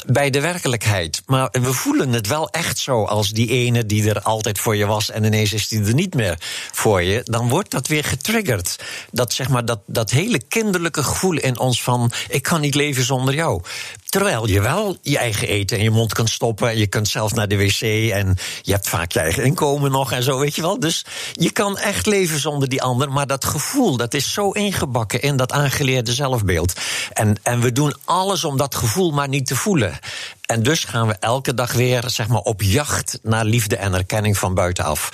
bij 0.06 0.30
de 0.30 0.40
werkelijkheid. 0.40 1.22
Maar 1.26 1.48
we 1.50 1.72
voelen 1.72 2.12
het 2.12 2.26
wel 2.26 2.48
echt 2.48 2.78
zo 2.78 3.04
als 3.04 3.30
die 3.30 3.48
ene 3.48 3.86
die 3.86 4.08
er 4.08 4.20
altijd 4.20 4.58
voor 4.58 4.76
je 4.76 4.86
was 4.86 5.10
en 5.10 5.24
ineens 5.24 5.52
is 5.52 5.68
die 5.68 5.84
er 5.84 5.94
niet 5.94 6.14
meer 6.14 6.36
voor 6.72 7.02
je. 7.02 7.20
Dan 7.24 7.48
wordt 7.48 7.70
dat 7.70 7.86
weer 7.86 8.04
getriggerd. 8.04 8.76
Dat, 9.10 9.32
zeg 9.32 9.48
maar, 9.48 9.64
dat, 9.64 9.80
dat 9.86 10.10
hele 10.10 10.42
kinderlijke 10.48 11.02
gevoel 11.02 11.36
in 11.36 11.58
ons 11.58 11.82
van: 11.82 12.12
ik 12.28 12.42
kan 12.42 12.60
niet 12.60 12.74
leven 12.74 13.04
zonder 13.04 13.34
jou. 13.34 13.62
Terwijl 14.14 14.48
je 14.48 14.60
wel 14.60 14.96
je 15.02 15.18
eigen 15.18 15.48
eten 15.48 15.76
in 15.76 15.82
je 15.82 15.90
mond 15.90 16.12
kunt 16.12 16.30
stoppen. 16.30 16.78
Je 16.78 16.86
kunt 16.86 17.08
zelfs 17.08 17.32
naar 17.32 17.48
de 17.48 17.56
wc 17.56 17.80
en 18.12 18.36
je 18.62 18.72
hebt 18.72 18.88
vaak 18.88 19.12
je 19.12 19.20
eigen 19.20 19.44
inkomen 19.44 19.90
nog 19.90 20.12
en 20.12 20.22
zo, 20.22 20.38
weet 20.38 20.54
je 20.54 20.62
wel. 20.62 20.80
Dus 20.80 21.04
je 21.32 21.50
kan 21.50 21.78
echt 21.78 22.06
leven 22.06 22.38
zonder 22.40 22.68
die 22.68 22.82
ander. 22.82 23.12
Maar 23.12 23.26
dat 23.26 23.44
gevoel, 23.44 23.96
dat 23.96 24.14
is 24.14 24.32
zo 24.32 24.50
ingebakken 24.50 25.22
in 25.22 25.36
dat 25.36 25.52
aangeleerde 25.52 26.12
zelfbeeld. 26.12 26.72
En, 27.12 27.36
en 27.42 27.60
we 27.60 27.72
doen 27.72 27.94
alles 28.04 28.44
om 28.44 28.56
dat 28.56 28.74
gevoel 28.74 29.10
maar 29.10 29.28
niet 29.28 29.46
te 29.46 29.56
voelen. 29.56 29.98
En 30.46 30.62
dus 30.62 30.84
gaan 30.84 31.06
we 31.06 31.16
elke 31.20 31.54
dag 31.54 31.72
weer 31.72 32.02
zeg 32.06 32.28
maar, 32.28 32.40
op 32.40 32.62
jacht 32.62 33.18
naar 33.22 33.44
liefde 33.44 33.76
en 33.76 33.94
erkenning 33.94 34.38
van 34.38 34.54
buitenaf. 34.54 35.10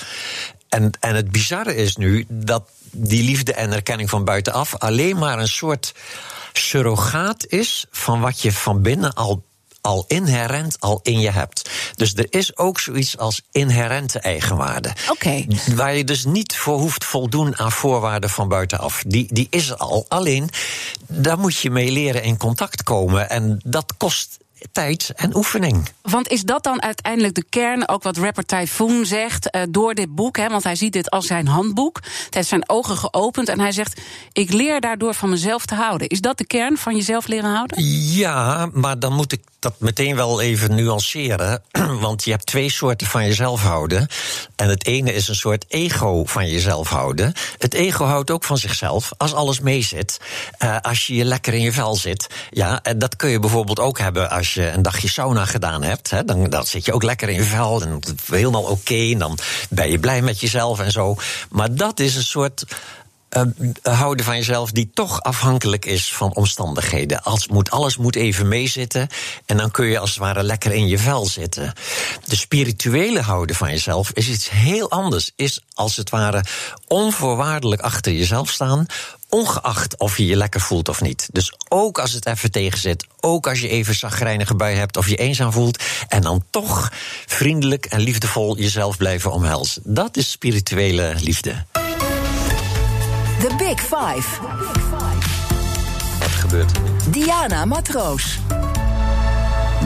En, 0.68 0.90
en 1.00 1.14
het 1.14 1.30
bizarre 1.30 1.74
is 1.74 1.96
nu 1.96 2.24
dat 2.28 2.62
die 2.90 3.22
liefde 3.22 3.54
en 3.54 3.72
erkenning 3.72 4.10
van 4.10 4.24
buitenaf 4.24 4.76
alleen 4.78 5.18
maar 5.18 5.38
een 5.38 5.48
soort 5.48 5.92
surrogaat 6.60 7.46
is 7.46 7.86
van 7.90 8.20
wat 8.20 8.40
je 8.40 8.52
van 8.52 8.82
binnen 8.82 9.14
al 9.14 9.48
al 9.80 10.04
inherent 10.08 10.80
al 10.80 11.00
in 11.02 11.20
je 11.20 11.30
hebt. 11.30 11.70
Dus 11.94 12.14
er 12.14 12.26
is 12.30 12.56
ook 12.56 12.80
zoiets 12.80 13.18
als 13.18 13.42
inherente 13.52 14.18
eigenwaarde. 14.18 14.92
Waar 15.74 15.96
je 15.96 16.04
dus 16.04 16.24
niet 16.24 16.56
voor 16.56 16.78
hoeft 16.78 17.04
voldoen 17.04 17.58
aan 17.58 17.72
voorwaarden 17.72 18.30
van 18.30 18.48
buitenaf. 18.48 19.02
Die, 19.06 19.26
die 19.30 19.46
is 19.50 19.68
er 19.68 19.76
al. 19.76 20.04
Alleen, 20.08 20.50
daar 21.06 21.38
moet 21.38 21.56
je 21.56 21.70
mee 21.70 21.90
leren 21.90 22.22
in 22.22 22.36
contact 22.36 22.82
komen. 22.82 23.30
En 23.30 23.60
dat 23.64 23.94
kost 23.96 24.38
tijd 24.72 25.12
en 25.16 25.36
oefening. 25.36 25.88
Want 26.02 26.28
is 26.28 26.42
dat 26.42 26.64
dan 26.64 26.82
uiteindelijk 26.82 27.34
de 27.34 27.44
kern, 27.48 27.88
ook 27.88 28.02
wat 28.02 28.16
rapper 28.16 28.44
Typhoon 28.44 29.06
zegt, 29.06 29.56
uh, 29.56 29.62
door 29.68 29.94
dit 29.94 30.14
boek? 30.14 30.36
Hè, 30.36 30.48
want 30.48 30.64
hij 30.64 30.74
ziet 30.76 30.92
dit 30.92 31.10
als 31.10 31.26
zijn 31.26 31.46
handboek. 31.46 32.00
Het 32.24 32.34
heeft 32.34 32.48
zijn 32.48 32.68
ogen 32.68 32.96
geopend 32.96 33.48
en 33.48 33.60
hij 33.60 33.72
zegt: 33.72 34.00
Ik 34.32 34.52
leer 34.52 34.80
daardoor 34.80 35.14
van 35.14 35.28
mezelf 35.28 35.66
te 35.66 35.74
houden. 35.74 36.08
Is 36.08 36.20
dat 36.20 36.38
de 36.38 36.46
kern 36.46 36.76
van 36.76 36.96
jezelf 36.96 37.26
leren 37.26 37.50
houden? 37.54 37.84
Ja, 38.12 38.68
maar 38.72 38.98
dan 38.98 39.12
moet 39.12 39.32
ik 39.32 39.40
dat 39.58 39.74
meteen 39.78 40.16
wel 40.16 40.40
even 40.40 40.74
nuanceren. 40.74 41.62
Want 42.00 42.24
je 42.24 42.30
hebt 42.30 42.46
twee 42.46 42.70
soorten 42.70 43.06
van 43.06 43.26
jezelf 43.26 43.62
houden. 43.62 44.08
En 44.56 44.68
het 44.68 44.86
ene 44.86 45.12
is 45.12 45.28
een 45.28 45.34
soort 45.34 45.64
ego 45.68 46.24
van 46.24 46.48
jezelf 46.48 46.88
houden. 46.88 47.32
Het 47.58 47.74
ego 47.74 48.04
houdt 48.04 48.30
ook 48.30 48.44
van 48.44 48.58
zichzelf 48.58 49.12
als 49.16 49.34
alles 49.34 49.60
meezit. 49.60 50.20
Uh, 50.62 50.76
als 50.80 51.06
je 51.06 51.14
je 51.14 51.24
lekker 51.24 51.54
in 51.54 51.60
je 51.60 51.72
vel 51.72 51.94
zit. 51.94 52.26
Ja, 52.50 52.82
en 52.82 52.98
dat 52.98 53.16
kun 53.16 53.30
je 53.30 53.38
bijvoorbeeld 53.38 53.80
ook 53.80 53.98
hebben 53.98 54.30
als 54.30 54.49
je 54.54 54.70
een 54.70 54.82
dagje 54.82 55.08
sauna 55.08 55.44
gedaan 55.44 55.82
hebt. 55.82 56.10
Hè, 56.10 56.24
dan, 56.24 56.66
zit 56.66 56.84
je 56.84 56.92
ook 56.92 57.02
lekker 57.02 57.28
in 57.28 57.34
je 57.34 57.42
vel 57.42 57.82
en 57.82 58.00
helemaal 58.26 58.62
oké. 58.62 58.94
en 58.94 59.18
dan 59.18 59.38
ben 59.70 59.90
je 59.90 59.98
blij 59.98 60.22
met 60.22 60.40
jezelf 60.40 60.80
en 60.80 60.90
zo. 60.90 61.16
Maar 61.50 61.74
dat 61.74 62.00
is 62.00 62.16
een 62.16 62.24
soort 62.24 62.64
uh, 63.36 63.42
houden 63.82 64.24
van 64.24 64.36
jezelf 64.36 64.70
die 64.70 64.90
toch 64.94 65.22
afhankelijk 65.22 65.84
is 65.84 66.14
van 66.14 66.34
omstandigheden. 66.34 67.22
Als 67.22 67.48
moet, 67.48 67.70
alles 67.70 67.96
moet 67.96 68.16
even 68.16 68.48
meezitten 68.48 69.08
en 69.46 69.56
dan 69.56 69.70
kun 69.70 69.86
je 69.86 69.98
als 69.98 70.10
het 70.10 70.18
ware 70.18 70.42
lekker 70.42 70.72
in 70.72 70.88
je 70.88 70.98
vel 70.98 71.26
zitten. 71.26 71.72
De 72.24 72.36
spirituele 72.36 73.20
houden 73.20 73.56
van 73.56 73.70
jezelf 73.70 74.10
is 74.10 74.28
iets 74.28 74.50
heel 74.50 74.90
anders. 74.90 75.30
Is 75.36 75.60
als 75.74 75.96
het 75.96 76.10
ware 76.10 76.44
onvoorwaardelijk 76.86 77.80
achter 77.82 78.12
jezelf 78.12 78.50
staan, 78.50 78.86
ongeacht 79.30 79.98
of 79.98 80.16
je 80.16 80.26
je 80.26 80.36
lekker 80.36 80.60
voelt 80.60 80.88
of 80.88 81.00
niet. 81.00 81.28
Dus 81.32 81.54
ook 81.68 81.98
als 81.98 82.12
het 82.12 82.26
even 82.26 82.50
tegenzit, 82.50 83.06
ook 83.20 83.46
als 83.46 83.60
je 83.60 83.68
even 83.68 83.94
zagrijnige 83.94 84.54
bui 84.54 84.76
hebt 84.76 84.96
of 84.96 85.08
je 85.08 85.16
eenzaam 85.16 85.52
voelt, 85.52 85.82
en 86.08 86.22
dan 86.22 86.44
toch 86.50 86.92
vriendelijk 87.26 87.86
en 87.86 88.00
liefdevol 88.00 88.56
jezelf 88.56 88.96
blijven 88.96 89.32
omhelzen. 89.32 89.82
Dat 89.84 90.16
is 90.16 90.30
spirituele 90.30 91.14
liefde. 91.18 91.64
The 93.40 93.54
Big 93.58 93.80
Five. 93.80 94.28
Wat 96.18 96.28
gebeurt 96.28 96.76
er? 96.76 96.82
Diana 97.10 97.64
Matroos. 97.64 98.38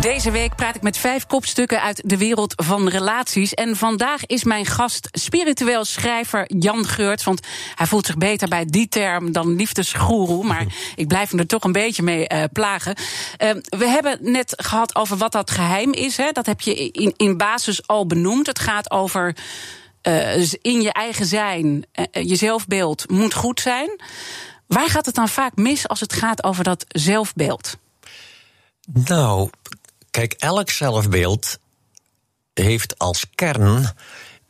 Deze 0.04 0.30
week 0.30 0.54
praat 0.56 0.74
ik 0.74 0.82
met 0.82 0.96
vijf 0.96 1.26
kopstukken 1.26 1.82
uit 1.82 2.02
de 2.04 2.16
wereld 2.16 2.52
van 2.56 2.88
relaties. 2.88 3.54
En 3.54 3.76
vandaag 3.76 4.26
is 4.26 4.44
mijn 4.44 4.66
gast 4.66 5.08
spiritueel 5.10 5.84
schrijver 5.84 6.44
Jan 6.58 6.86
Geurt. 6.86 7.22
Want 7.22 7.40
hij 7.74 7.86
voelt 7.86 8.06
zich 8.06 8.16
beter 8.16 8.48
bij 8.48 8.64
die 8.64 8.88
term 8.88 9.32
dan 9.32 9.56
liefdesgoeroe. 9.56 10.44
Maar 10.44 10.66
ik 10.96 11.08
blijf 11.08 11.30
hem 11.30 11.38
er 11.38 11.46
toch 11.46 11.64
een 11.64 11.72
beetje 11.72 12.02
mee 12.02 12.28
uh, 12.32 12.44
plagen. 12.52 12.96
Uh, 13.42 13.50
we 13.64 13.86
hebben 13.86 14.18
net 14.20 14.52
gehad 14.56 14.96
over 14.96 15.16
wat 15.16 15.32
dat 15.32 15.50
geheim 15.50 15.92
is. 15.92 16.16
Hè. 16.16 16.32
Dat 16.32 16.46
heb 16.46 16.60
je 16.60 16.90
in, 16.90 17.12
in 17.16 17.36
basis 17.36 17.86
al 17.86 18.06
benoemd. 18.06 18.46
Het 18.46 18.58
gaat 18.58 18.90
over 18.90 19.36
uh, 20.02 20.52
in 20.52 20.82
je 20.82 20.92
eigen 20.92 21.26
zijn, 21.26 21.86
uh, 21.94 22.24
je 22.24 22.36
zelfbeeld 22.36 23.10
moet 23.10 23.34
goed 23.34 23.60
zijn. 23.60 24.00
Waar 24.66 24.88
gaat 24.88 25.06
het 25.06 25.14
dan 25.14 25.28
vaak 25.28 25.56
mis 25.56 25.88
als 25.88 26.00
het 26.00 26.12
gaat 26.12 26.44
over 26.44 26.64
dat 26.64 26.84
zelfbeeld? 26.88 27.76
Nou, 28.92 29.50
kijk, 30.14 30.32
elk 30.32 30.70
zelfbeeld 30.70 31.58
heeft 32.52 32.98
als 32.98 33.24
kern 33.34 33.94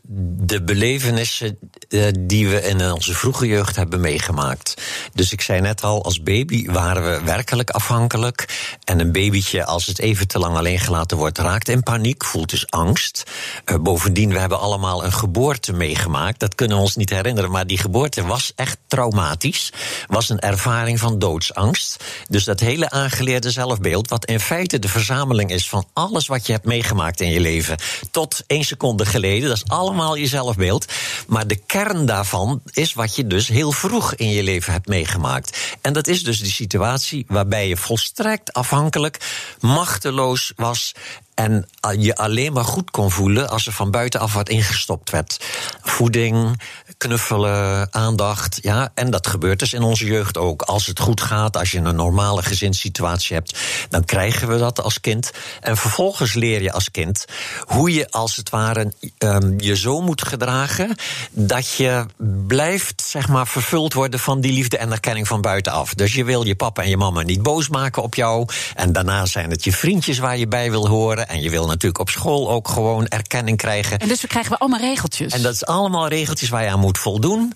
de 0.07 0.63
belevenissen 0.63 1.59
uh, 1.89 2.07
die 2.21 2.49
we 2.49 2.63
in 2.63 2.93
onze 2.93 3.15
vroege 3.15 3.47
jeugd 3.47 3.77
hebben 3.77 4.01
meegemaakt. 4.01 4.75
Dus 5.15 5.33
ik 5.33 5.41
zei 5.41 5.61
net 5.61 5.83
al, 5.83 6.05
als 6.05 6.23
baby 6.23 6.67
waren 6.71 7.03
we 7.03 7.25
werkelijk 7.25 7.71
afhankelijk. 7.71 8.49
En 8.85 9.01
een 9.01 9.13
babytje, 9.13 9.65
als 9.65 9.87
het 9.87 9.99
even 9.99 10.29
te 10.29 10.39
lang 10.39 10.57
alleen 10.57 10.79
gelaten 10.79 11.17
wordt, 11.17 11.39
raakt 11.39 11.69
in 11.69 11.83
paniek, 11.83 12.25
voelt 12.25 12.51
dus 12.51 12.71
angst. 12.71 13.23
Uh, 13.65 13.77
bovendien, 13.79 14.33
we 14.33 14.39
hebben 14.39 14.61
allemaal 14.61 15.05
een 15.05 15.13
geboorte 15.13 15.73
meegemaakt. 15.73 16.41
Dat 16.41 16.55
kunnen 16.55 16.77
we 16.77 16.83
ons 16.83 16.97
niet 16.97 17.11
herinneren, 17.11 17.51
maar 17.51 17.67
die 17.67 17.79
geboorte 17.79 18.27
was 18.27 18.53
echt 18.57 18.79
traumatisch. 18.87 19.73
Was 20.07 20.29
een 20.29 20.41
ervaring 20.41 20.99
van 20.99 21.19
doodsangst. 21.19 22.05
Dus 22.29 22.45
dat 22.45 22.61
hele 22.61 22.91
aangeleerde 22.91 23.51
zelfbeeld, 23.51 24.09
wat 24.09 24.25
in 24.25 24.41
feite 24.41 24.79
de 24.79 24.89
verzameling 24.89 25.51
is 25.51 25.69
van 25.69 25.89
alles 25.93 26.27
wat 26.27 26.47
je 26.47 26.53
hebt 26.53 26.65
meegemaakt 26.65 27.21
in 27.21 27.31
je 27.31 27.41
leven, 27.41 27.77
tot 28.11 28.43
één 28.47 28.65
seconde 28.65 29.07
geleden, 29.07 29.49
dat 29.49 29.57
is 29.57 29.67
allemaal 29.67 29.93
allemaal 29.95 30.17
je 30.17 30.27
zelfbeeld. 30.27 30.93
Maar 31.27 31.47
de 31.47 31.57
kern 31.57 32.07
daarvan 32.07 32.63
is 32.73 32.93
wat 32.95 33.17
je 33.17 33.27
dus 33.27 33.49
heel 33.49 33.73
vroeg 33.73 34.15
in 34.15 34.31
je 34.31 34.43
leven 34.43 34.73
hebt 34.73 34.89
meegemaakt. 34.89 35.77
En 35.81 35.93
dat 35.93 36.07
is 36.07 36.23
dus 36.23 36.41
die 36.41 36.53
situatie 36.53 37.25
waarbij 37.29 37.69
je 37.69 37.77
volstrekt 37.77 38.53
afhankelijk, 38.53 39.19
machteloos 39.61 40.53
was 40.57 40.95
en 41.35 41.69
je 41.99 42.17
alleen 42.17 42.53
maar 42.53 42.65
goed 42.65 42.91
kon 42.91 43.11
voelen 43.11 43.49
als 43.49 43.67
er 43.67 43.73
van 43.73 43.91
buitenaf 43.91 44.33
wat 44.33 44.49
ingestopt 44.49 45.11
werd. 45.11 45.45
Voeding, 45.83 46.61
knuffelen, 46.99 47.95
aandacht. 47.95 48.59
Ja, 48.63 48.91
en 48.95 49.11
dat 49.11 49.27
gebeurt 49.27 49.59
dus 49.59 49.73
in 49.73 49.83
onze 49.83 50.05
jeugd 50.05 50.39
ook. 50.39 50.63
Als 50.63 50.87
het 50.87 51.01
goed 51.01 51.21
gaat, 51.21 51.57
als 51.57 51.71
je 51.71 51.79
een 51.79 51.97
normale 51.97 52.43
gezinssituatie 52.43 53.37
hebt, 53.37 53.59
dan 53.89 54.05
krijgen 54.05 54.49
we 54.49 54.59
dat 54.59 54.83
als 54.83 55.01
kind. 55.01 55.33
En 55.61 55.77
vervolgens 55.77 56.35
leer 56.35 56.63
je 56.63 56.73
als 56.73 56.91
kind 56.91 57.25
hoe 57.67 57.93
je 57.93 58.11
als 58.11 58.37
het 58.37 58.51
ware 58.51 58.93
um, 59.19 59.61
je 59.61 59.77
zo 59.77 60.01
moet 60.01 60.23
gedragen 60.23 60.95
dat 61.31 61.75
je 61.75 62.07
blijft, 62.47 63.03
zeg 63.03 63.29
maar, 63.29 63.47
vervuld 63.47 63.93
worden 63.93 64.21
van 64.21 64.41
die 64.41 64.53
liefde 64.53 64.79
en 64.79 64.93
erkenning 64.93 65.27
van 65.27 65.41
buitenaf. 65.41 65.95
Dus 65.95 66.15
je 66.15 66.25
wil 66.25 66.47
je 66.47 66.55
papa 66.55 66.83
en 66.83 66.89
je 66.89 66.97
mama 66.97 67.23
niet 67.23 67.43
boos 67.43 67.69
maken 67.69 68.03
op 68.03 68.15
jou. 68.15 68.49
En 68.75 68.93
daarna 68.93 69.27
zijn 69.27 69.51
het 69.51 69.65
je 69.65 69.73
vriendjes 69.73 70.19
waar 70.19 70.37
je 70.37 70.49
bij 70.49 70.71
wil 70.71 70.89
horen. 70.89 71.24
En 71.29 71.41
je 71.41 71.51
wil 71.51 71.67
natuurlijk 71.67 72.01
op 72.01 72.11
school 72.11 72.51
ook 72.51 72.69
gewoon 72.69 73.07
erkenning 73.07 73.57
krijgen. 73.57 73.99
En 73.99 74.09
dus 74.09 74.21
we 74.21 74.27
krijgen 74.27 74.53
we 74.53 74.59
allemaal 74.59 74.81
regeltjes. 74.81 75.33
En 75.33 75.43
dat 75.43 75.55
is 75.55 75.67
allemaal 75.67 76.09
regeltjes 76.09 76.49
waar 76.49 76.63
je 76.63 76.71
aan 76.71 76.81
moet 76.81 76.99
voldoen 76.99 77.53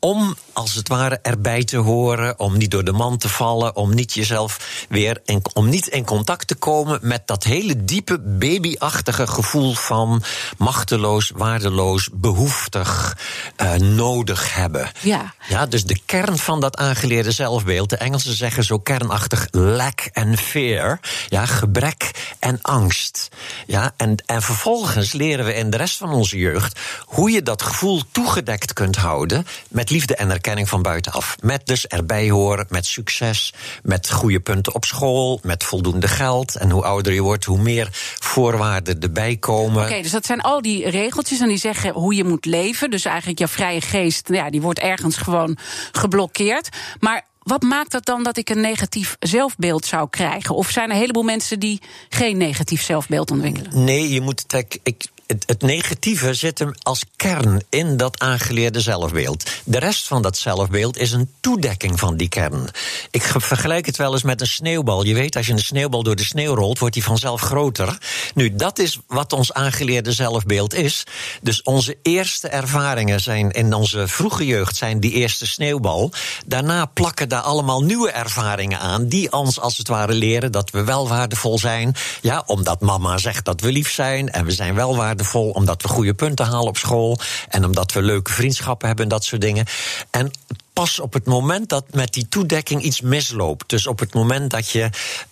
om 0.00 0.36
als 0.52 0.74
het 0.74 0.88
ware 0.88 1.18
erbij 1.22 1.64
te 1.64 1.76
horen, 1.76 2.38
om 2.38 2.56
niet 2.56 2.70
door 2.70 2.84
de 2.84 2.92
man 2.92 3.18
te 3.18 3.28
vallen, 3.28 3.76
om 3.76 3.94
niet 3.94 4.12
jezelf 4.12 4.86
weer 4.88 5.22
om 5.52 5.68
niet 5.68 5.86
in 5.86 6.04
contact 6.04 6.46
te 6.46 6.54
komen 6.54 6.98
met 7.02 7.26
dat 7.26 7.44
hele 7.44 7.84
diepe 7.84 8.18
babyachtige 8.18 9.26
gevoel 9.26 9.74
van 9.74 10.22
machteloos, 10.58 11.32
waardeloos, 11.34 12.08
behoeftig, 12.12 13.16
uh, 13.56 13.74
nodig 13.74 14.54
hebben. 14.54 14.90
Ja. 15.00 15.34
ja, 15.48 15.66
dus 15.66 15.84
de 15.84 15.98
kern 16.06 16.38
van 16.38 16.60
dat 16.60 16.76
aangeleerde 16.76 17.30
zelfbeeld, 17.30 17.90
de 17.90 17.96
Engelsen 17.96 18.36
zeggen 18.36 18.64
zo 18.64 18.78
kernachtig 18.78 19.46
lack 19.50 20.10
and 20.12 20.40
fear, 20.40 21.00
ja, 21.28 21.46
gebrek 21.46 22.34
en 22.38 22.58
angst. 22.62 23.28
Ja, 23.66 23.92
en, 23.96 24.14
en 24.26 24.42
vervolgens 24.42 25.12
leren 25.12 25.44
we 25.44 25.54
in 25.54 25.70
de 25.70 25.76
rest 25.76 25.96
van 25.96 26.10
onze 26.10 26.38
jeugd 26.38 26.80
hoe 27.04 27.30
je 27.30 27.42
dat 27.42 27.62
gevoel 27.62 28.02
toegedekt 28.12 28.72
kunt 28.72 28.96
houden 28.96 29.46
met 29.68 29.85
liefde 29.90 30.16
en 30.16 30.30
erkenning 30.30 30.68
van 30.68 30.82
buitenaf. 30.82 31.36
Met 31.42 31.66
dus 31.66 31.86
erbij 31.86 32.30
horen, 32.30 32.66
met 32.68 32.86
succes, 32.86 33.52
met 33.82 34.10
goede 34.10 34.40
punten 34.40 34.74
op 34.74 34.84
school, 34.84 35.40
met 35.42 35.64
voldoende 35.64 36.08
geld. 36.08 36.56
En 36.56 36.70
hoe 36.70 36.84
ouder 36.84 37.12
je 37.12 37.22
wordt, 37.22 37.44
hoe 37.44 37.58
meer 37.58 37.88
voorwaarden 38.18 39.00
erbij 39.00 39.36
komen. 39.36 39.76
Oké, 39.76 39.86
okay, 39.86 40.02
dus 40.02 40.10
dat 40.10 40.26
zijn 40.26 40.40
al 40.40 40.62
die 40.62 40.90
regeltjes 40.90 41.40
en 41.40 41.48
die 41.48 41.58
zeggen 41.58 41.92
hoe 41.92 42.14
je 42.14 42.24
moet 42.24 42.44
leven. 42.44 42.90
Dus 42.90 43.04
eigenlijk 43.04 43.38
je 43.38 43.48
vrije 43.48 43.80
geest, 43.80 44.28
ja, 44.28 44.50
die 44.50 44.62
wordt 44.62 44.78
ergens 44.78 45.16
gewoon 45.16 45.58
geblokkeerd. 45.92 46.68
Maar 47.00 47.24
wat 47.46 47.62
maakt 47.62 47.90
dat 47.90 48.04
dan 48.04 48.22
dat 48.22 48.36
ik 48.36 48.50
een 48.50 48.60
negatief 48.60 49.16
zelfbeeld 49.20 49.86
zou 49.86 50.08
krijgen? 50.10 50.54
Of 50.54 50.70
zijn 50.70 50.88
er 50.88 50.94
een 50.94 51.00
heleboel 51.00 51.22
mensen 51.22 51.60
die 51.60 51.80
geen 52.08 52.36
negatief 52.36 52.82
zelfbeeld 52.82 53.30
ontwikkelen? 53.30 53.84
Nee, 53.84 54.10
je 54.10 54.20
moet. 54.20 54.44
Ik, 54.82 55.06
het, 55.26 55.62
negatieve 55.62 56.34
zit 56.34 56.58
hem 56.58 56.72
als 56.82 57.04
kern 57.16 57.62
in 57.68 57.96
dat 57.96 58.20
aangeleerde 58.20 58.80
zelfbeeld. 58.80 59.50
De 59.64 59.78
rest 59.78 60.06
van 60.06 60.22
dat 60.22 60.36
zelfbeeld 60.36 60.96
is 60.96 61.12
een 61.12 61.30
toedekking 61.40 61.98
van 61.98 62.16
die 62.16 62.28
kern. 62.28 62.68
Ik 63.10 63.22
vergelijk 63.22 63.86
het 63.86 63.96
wel 63.96 64.12
eens 64.12 64.22
met 64.22 64.40
een 64.40 64.46
sneeuwbal. 64.46 65.04
Je 65.04 65.14
weet, 65.14 65.36
als 65.36 65.46
je 65.46 65.52
een 65.52 65.58
sneeuwbal 65.58 66.02
door 66.02 66.16
de 66.16 66.24
sneeuw 66.24 66.54
rolt, 66.54 66.78
wordt 66.78 66.94
die 66.94 67.04
vanzelf 67.04 67.40
groter. 67.40 67.98
Nu, 68.34 68.54
dat 68.54 68.78
is 68.78 68.98
wat 69.06 69.32
ons 69.32 69.52
aangeleerde 69.52 70.12
zelfbeeld 70.12 70.74
is. 70.74 71.04
Dus 71.42 71.62
onze 71.62 71.96
eerste 72.02 72.48
ervaringen 72.48 73.20
zijn 73.20 73.50
in 73.50 73.74
onze 73.74 74.08
vroege 74.08 74.46
jeugd 74.46 74.76
zijn 74.76 75.00
die 75.00 75.12
eerste 75.12 75.46
sneeuwbal. 75.46 76.12
Daarna 76.46 76.84
plakken 76.84 77.28
daar 77.28 77.40
allemaal 77.40 77.82
nieuwe 77.82 78.10
ervaringen 78.10 78.78
aan, 78.78 79.08
die 79.08 79.32
ons 79.32 79.60
als 79.60 79.78
het 79.78 79.88
ware 79.88 80.14
leren 80.14 80.52
dat 80.52 80.70
we 80.70 80.84
wel 80.84 81.08
waardevol 81.08 81.58
zijn. 81.58 81.94
Ja, 82.20 82.42
omdat 82.46 82.80
mama 82.80 83.18
zegt 83.18 83.44
dat 83.44 83.60
we 83.60 83.72
lief 83.72 83.92
zijn 83.92 84.30
en 84.30 84.44
we 84.44 84.50
zijn 84.50 84.74
wel 84.74 84.96
waardevol 84.96 85.14
waardevol 85.16 85.50
omdat 85.50 85.82
we 85.82 85.88
goede 85.88 86.14
punten 86.14 86.46
halen 86.46 86.68
op 86.68 86.76
school 86.76 87.18
en 87.48 87.64
omdat 87.64 87.92
we 87.92 88.02
leuke 88.02 88.32
vriendschappen 88.32 88.86
hebben 88.86 89.04
en 89.04 89.10
dat 89.10 89.24
soort 89.24 89.40
dingen. 89.40 89.66
En 90.10 90.30
pas 90.76 91.00
op 91.00 91.12
het 91.12 91.26
moment 91.26 91.68
dat 91.68 91.84
met 91.94 92.12
die 92.12 92.28
toedekking 92.28 92.82
iets 92.82 93.00
misloopt. 93.00 93.68
Dus 93.68 93.86
op 93.86 93.98
het 93.98 94.14
moment 94.14 94.50
dat 94.50 94.70
je 94.70 94.90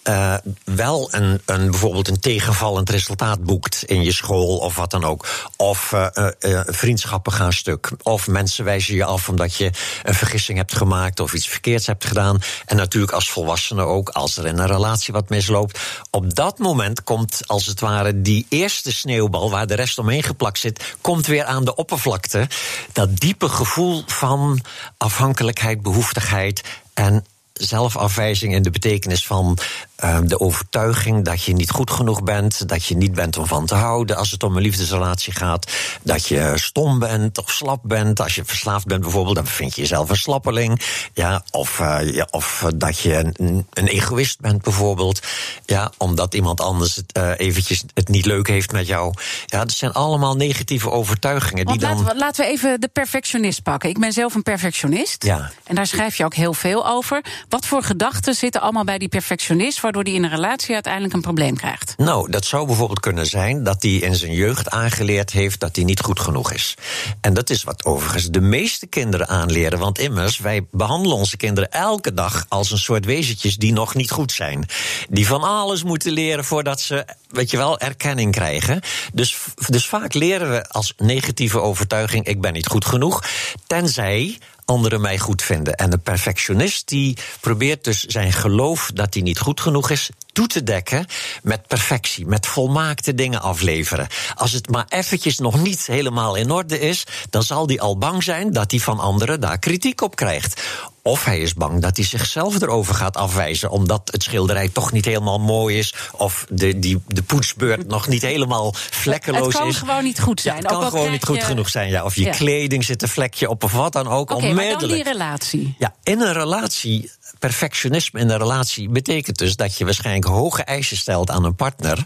uh, 0.08 0.34
wel 0.64 1.08
een, 1.10 1.40
een, 1.44 1.70
bijvoorbeeld 1.70 2.08
een 2.08 2.20
tegenvallend 2.20 2.90
resultaat 2.90 3.44
boekt 3.44 3.84
in 3.84 4.02
je 4.02 4.12
school 4.12 4.56
of 4.56 4.76
wat 4.76 4.90
dan 4.90 5.04
ook. 5.04 5.26
Of 5.56 5.92
uh, 5.92 6.06
uh, 6.40 6.60
vriendschappen 6.66 7.32
gaan 7.32 7.52
stuk. 7.52 7.90
Of 8.02 8.28
mensen 8.28 8.64
wijzen 8.64 8.94
je 8.94 9.04
af 9.04 9.28
omdat 9.28 9.54
je 9.56 9.70
een 10.02 10.14
vergissing 10.14 10.58
hebt 10.58 10.76
gemaakt 10.76 11.20
of 11.20 11.32
iets 11.32 11.48
verkeerds 11.48 11.86
hebt 11.86 12.04
gedaan. 12.04 12.40
En 12.66 12.76
natuurlijk 12.76 13.12
als 13.12 13.30
volwassene 13.30 13.82
ook, 13.82 14.08
als 14.08 14.36
er 14.36 14.46
in 14.46 14.58
een 14.58 14.66
relatie 14.66 15.12
wat 15.12 15.28
misloopt. 15.28 15.78
Op 16.10 16.34
dat 16.34 16.58
moment 16.58 17.02
komt 17.02 17.40
als 17.46 17.66
het 17.66 17.80
ware 17.80 18.22
die 18.22 18.46
eerste 18.48 18.92
sneeuwbal 18.92 19.50
waar 19.50 19.66
de 19.66 19.74
rest 19.74 19.98
omheen 19.98 20.22
geplakt 20.22 20.58
zit, 20.58 20.96
komt 21.00 21.26
weer 21.26 21.44
aan 21.44 21.64
de 21.64 21.74
oppervlakte. 21.74 22.48
Dat 22.92 23.16
diepe 23.16 23.48
gevoel 23.48 24.02
van 24.06 24.60
afhankelijkheid 24.96 25.32
afhankelijkheid, 25.34 25.82
behoeftigheid 25.82 26.62
en 26.94 27.24
zelfafwijzing 27.52 28.54
in 28.54 28.62
de 28.62 28.70
betekenis 28.70 29.26
van 29.26 29.58
Ehm, 29.96 30.26
de 30.26 30.40
overtuiging 30.40 31.24
dat 31.24 31.42
je 31.42 31.52
niet 31.52 31.70
goed 31.70 31.90
genoeg 31.90 32.22
bent, 32.22 32.68
dat 32.68 32.84
je 32.84 32.96
niet 32.96 33.14
bent 33.14 33.38
om 33.38 33.46
van 33.46 33.66
te 33.66 33.74
houden 33.74 34.16
als 34.16 34.30
het 34.30 34.42
om 34.42 34.56
een 34.56 34.62
liefdesrelatie 34.62 35.32
gaat, 35.32 35.72
dat 36.02 36.28
je 36.28 36.52
stom 36.54 36.98
bent 36.98 37.38
of 37.38 37.50
slap 37.50 37.80
bent. 37.82 38.20
Als 38.20 38.34
je 38.34 38.44
verslaafd 38.44 38.86
bent 38.86 39.00
bijvoorbeeld, 39.00 39.36
dan 39.36 39.46
vind 39.46 39.74
je 39.74 39.80
jezelf 39.80 40.10
een 40.10 40.16
slappeling. 40.16 40.80
Ja, 41.12 41.44
of, 41.50 41.78
uh, 41.78 42.14
ja, 42.14 42.26
of 42.30 42.66
dat 42.76 42.98
je 42.98 43.14
een, 43.14 43.66
een, 43.72 43.86
egoïst 43.86 44.40
bent 44.40 44.62
bijvoorbeeld. 44.62 45.20
Ja, 45.64 45.92
omdat 45.98 46.34
iemand 46.34 46.60
anders 46.60 46.96
het, 46.96 47.18
uh, 47.18 47.30
eventjes 47.36 47.84
het 47.94 48.08
niet 48.08 48.26
leuk 48.26 48.48
heeft 48.48 48.72
met 48.72 48.86
jou. 48.86 49.14
Ja, 49.46 49.58
dat 49.58 49.72
zijn 49.72 49.92
allemaal 49.92 50.36
negatieve 50.36 50.90
overtuigingen. 50.90 51.64
Want 51.64 51.80
die 51.80 51.88
dan... 51.88 51.96
laten, 51.96 52.12
we, 52.12 52.18
laten 52.18 52.44
we 52.44 52.50
even 52.50 52.80
de 52.80 52.88
perfectionist 52.88 53.62
pakken. 53.62 53.88
Ik 53.88 53.98
ben 53.98 54.12
zelf 54.12 54.34
een 54.34 54.42
perfectionist. 54.42 55.24
Ja. 55.24 55.50
En 55.64 55.74
daar 55.74 55.86
schrijf 55.86 56.16
je 56.16 56.24
ook 56.24 56.34
heel 56.34 56.54
veel 56.54 56.88
over. 56.88 57.24
Wat 57.48 57.66
voor 57.66 57.82
gedachten 57.82 58.34
zitten 58.34 58.60
allemaal 58.60 58.84
bij 58.84 58.98
die 58.98 59.08
perfectionist, 59.08 59.80
waardoor 59.94 60.12
die 60.12 60.22
in 60.22 60.30
een 60.30 60.42
relatie 60.42 60.74
uiteindelijk 60.74 61.14
een 61.14 61.20
probleem 61.20 61.56
krijgt? 61.56 61.94
Nou, 61.96 62.30
dat 62.30 62.44
zou 62.44 62.66
bijvoorbeeld 62.66 63.00
kunnen 63.00 63.26
zijn 63.26 63.62
dat 63.62 63.82
hij 63.82 63.92
in 63.92 64.14
zijn 64.14 64.32
jeugd 64.32 64.70
aangeleerd 64.70 65.30
heeft 65.30 65.60
dat 65.60 65.76
hij 65.76 65.84
niet 65.84 66.00
goed 66.00 66.20
genoeg 66.20 66.52
is. 66.52 66.74
En 67.20 67.34
dat 67.34 67.50
is 67.50 67.62
wat 67.62 67.84
overigens 67.84 68.30
de 68.30 68.40
meeste 68.40 68.86
kinderen 68.86 69.28
aanleren. 69.28 69.78
Want 69.78 69.98
immers, 69.98 70.38
wij 70.38 70.66
behandelen 70.70 71.16
onze 71.16 71.36
kinderen 71.36 71.70
elke 71.70 72.14
dag 72.14 72.46
als 72.48 72.70
een 72.70 72.78
soort 72.78 73.04
wezentjes 73.04 73.56
die 73.56 73.72
nog 73.72 73.94
niet 73.94 74.10
goed 74.10 74.32
zijn. 74.32 74.66
Die 75.08 75.26
van 75.26 75.42
alles 75.42 75.82
moeten 75.82 76.12
leren 76.12 76.44
voordat 76.44 76.80
ze, 76.80 77.06
weet 77.28 77.50
je 77.50 77.56
wel, 77.56 77.78
erkenning 77.78 78.32
krijgen. 78.32 78.80
Dus, 79.12 79.36
dus 79.66 79.88
vaak 79.88 80.14
leren 80.14 80.50
we 80.50 80.68
als 80.68 80.94
negatieve 80.96 81.60
overtuiging: 81.60 82.26
ik 82.26 82.40
ben 82.40 82.52
niet 82.52 82.66
goed 82.66 82.84
genoeg. 82.84 83.24
Tenzij 83.66 84.38
anderen 84.64 85.00
mij 85.00 85.18
goed 85.18 85.42
vinden. 85.42 85.74
En 85.74 85.90
de 85.90 85.98
perfectionist 85.98 86.88
die 86.88 87.16
probeert 87.40 87.84
dus 87.84 88.04
zijn 88.04 88.32
geloof 88.32 88.90
dat 88.94 89.14
hij 89.14 89.22
niet 89.22 89.38
goed 89.38 89.60
genoeg 89.60 89.90
is 89.90 90.10
toe 90.34 90.46
te 90.46 90.62
dekken 90.62 91.06
met 91.42 91.66
perfectie, 91.66 92.26
met 92.26 92.46
volmaakte 92.46 93.14
dingen 93.14 93.40
afleveren. 93.40 94.06
Als 94.34 94.52
het 94.52 94.68
maar 94.68 94.86
eventjes 94.88 95.38
nog 95.38 95.62
niet 95.62 95.86
helemaal 95.86 96.34
in 96.34 96.50
orde 96.50 96.80
is, 96.80 97.06
dan 97.30 97.42
zal 97.42 97.66
hij 97.66 97.80
al 97.80 97.98
bang 97.98 98.22
zijn 98.22 98.52
dat 98.52 98.70
hij 98.70 98.80
van 98.80 98.98
anderen 98.98 99.40
daar 99.40 99.58
kritiek 99.58 100.00
op 100.00 100.16
krijgt. 100.16 100.62
Of 101.02 101.24
hij 101.24 101.38
is 101.38 101.54
bang 101.54 101.82
dat 101.82 101.96
hij 101.96 102.06
zichzelf 102.06 102.60
erover 102.62 102.94
gaat 102.94 103.16
afwijzen, 103.16 103.70
omdat 103.70 104.08
het 104.12 104.22
schilderij 104.22 104.68
toch 104.68 104.92
niet 104.92 105.04
helemaal 105.04 105.40
mooi 105.40 105.78
is, 105.78 105.94
of 106.12 106.46
de, 106.48 106.78
die, 106.78 107.02
de 107.06 107.22
poetsbeurt 107.22 107.86
nog 107.86 108.08
niet 108.08 108.22
helemaal 108.22 108.74
vlekkeloos 108.74 109.40
is. 109.40 109.46
Het 109.46 109.56
kan 109.56 109.68
is. 109.68 109.76
gewoon 109.76 110.04
niet 110.04 110.20
goed 110.20 110.40
zijn. 110.40 110.56
Ja, 110.56 110.62
het 110.62 110.70
kan 110.70 110.90
gewoon 110.90 111.10
niet 111.10 111.24
goed 111.24 111.36
je... 111.36 111.42
genoeg 111.42 111.68
zijn, 111.68 111.88
ja. 111.88 112.04
Of 112.04 112.14
je 112.14 112.24
ja. 112.24 112.30
kleding 112.30 112.84
zit 112.84 113.02
een 113.02 113.08
vlekje 113.08 113.48
op, 113.48 113.64
of 113.64 113.72
wat 113.72 113.92
dan 113.92 114.08
ook. 114.08 114.30
Oké, 114.30 114.34
onmiddellijk. 114.34 114.80
maar 114.80 114.88
dan 114.88 114.96
die 114.96 115.02
relatie. 115.02 115.74
Ja, 115.78 115.94
in 116.02 116.20
een 116.20 116.32
relatie 116.32 117.10
perfectionisme 117.44 118.20
in 118.20 118.30
een 118.30 118.38
relatie 118.38 118.88
betekent 118.88 119.38
dus 119.38 119.56
dat 119.56 119.78
je 119.78 119.84
waarschijnlijk 119.84 120.26
hoge 120.26 120.62
eisen 120.62 120.96
stelt 120.96 121.30
aan 121.30 121.44
een 121.44 121.54
partner. 121.54 122.04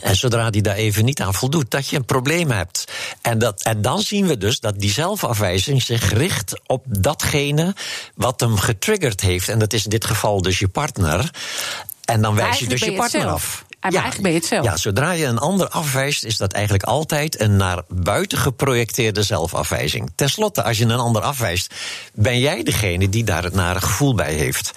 En 0.00 0.16
zodra 0.16 0.50
die 0.50 0.62
daar 0.62 0.74
even 0.74 1.04
niet 1.04 1.20
aan 1.20 1.34
voldoet, 1.34 1.70
dat 1.70 1.88
je 1.88 1.96
een 1.96 2.04
probleem 2.04 2.50
hebt. 2.50 2.84
En, 3.22 3.38
dat, 3.38 3.62
en 3.62 3.82
dan 3.82 4.00
zien 4.00 4.26
we 4.26 4.38
dus 4.38 4.60
dat 4.60 4.78
die 4.78 4.90
zelfafwijzing 4.90 5.82
zich 5.82 6.12
richt 6.12 6.60
op 6.66 6.84
datgene 6.86 7.74
wat 8.14 8.40
hem 8.40 8.56
getriggerd 8.56 9.20
heeft. 9.20 9.48
En 9.48 9.58
dat 9.58 9.72
is 9.72 9.84
in 9.84 9.90
dit 9.90 10.04
geval 10.04 10.42
dus 10.42 10.58
je 10.58 10.68
partner. 10.68 11.30
En 12.04 12.22
dan 12.22 12.34
wijs 12.34 12.58
je 12.58 12.66
dus 12.66 12.80
je 12.80 12.92
partner 12.92 13.26
af. 13.26 13.64
Maar 13.92 14.02
eigenlijk 14.02 14.22
ben 14.22 14.32
je 14.32 14.38
het 14.38 14.46
zelf. 14.46 14.64
Ja, 14.64 14.76
zodra 14.76 15.10
je 15.10 15.24
een 15.24 15.38
ander 15.38 15.68
afwijst, 15.68 16.24
is 16.24 16.36
dat 16.36 16.52
eigenlijk 16.52 16.84
altijd 16.84 17.40
een 17.40 17.56
naar 17.56 17.82
buiten 17.88 18.38
geprojecteerde 18.38 19.22
zelfafwijzing. 19.22 20.10
Ten 20.14 20.30
slotte, 20.30 20.62
als 20.62 20.78
je 20.78 20.84
een 20.84 20.90
ander 20.90 21.22
afwijst, 21.22 21.74
ben 22.14 22.38
jij 22.38 22.62
degene 22.62 23.08
die 23.08 23.24
daar 23.24 23.42
het 23.42 23.54
nare 23.54 23.80
gevoel 23.80 24.14
bij 24.14 24.32
heeft. 24.32 24.72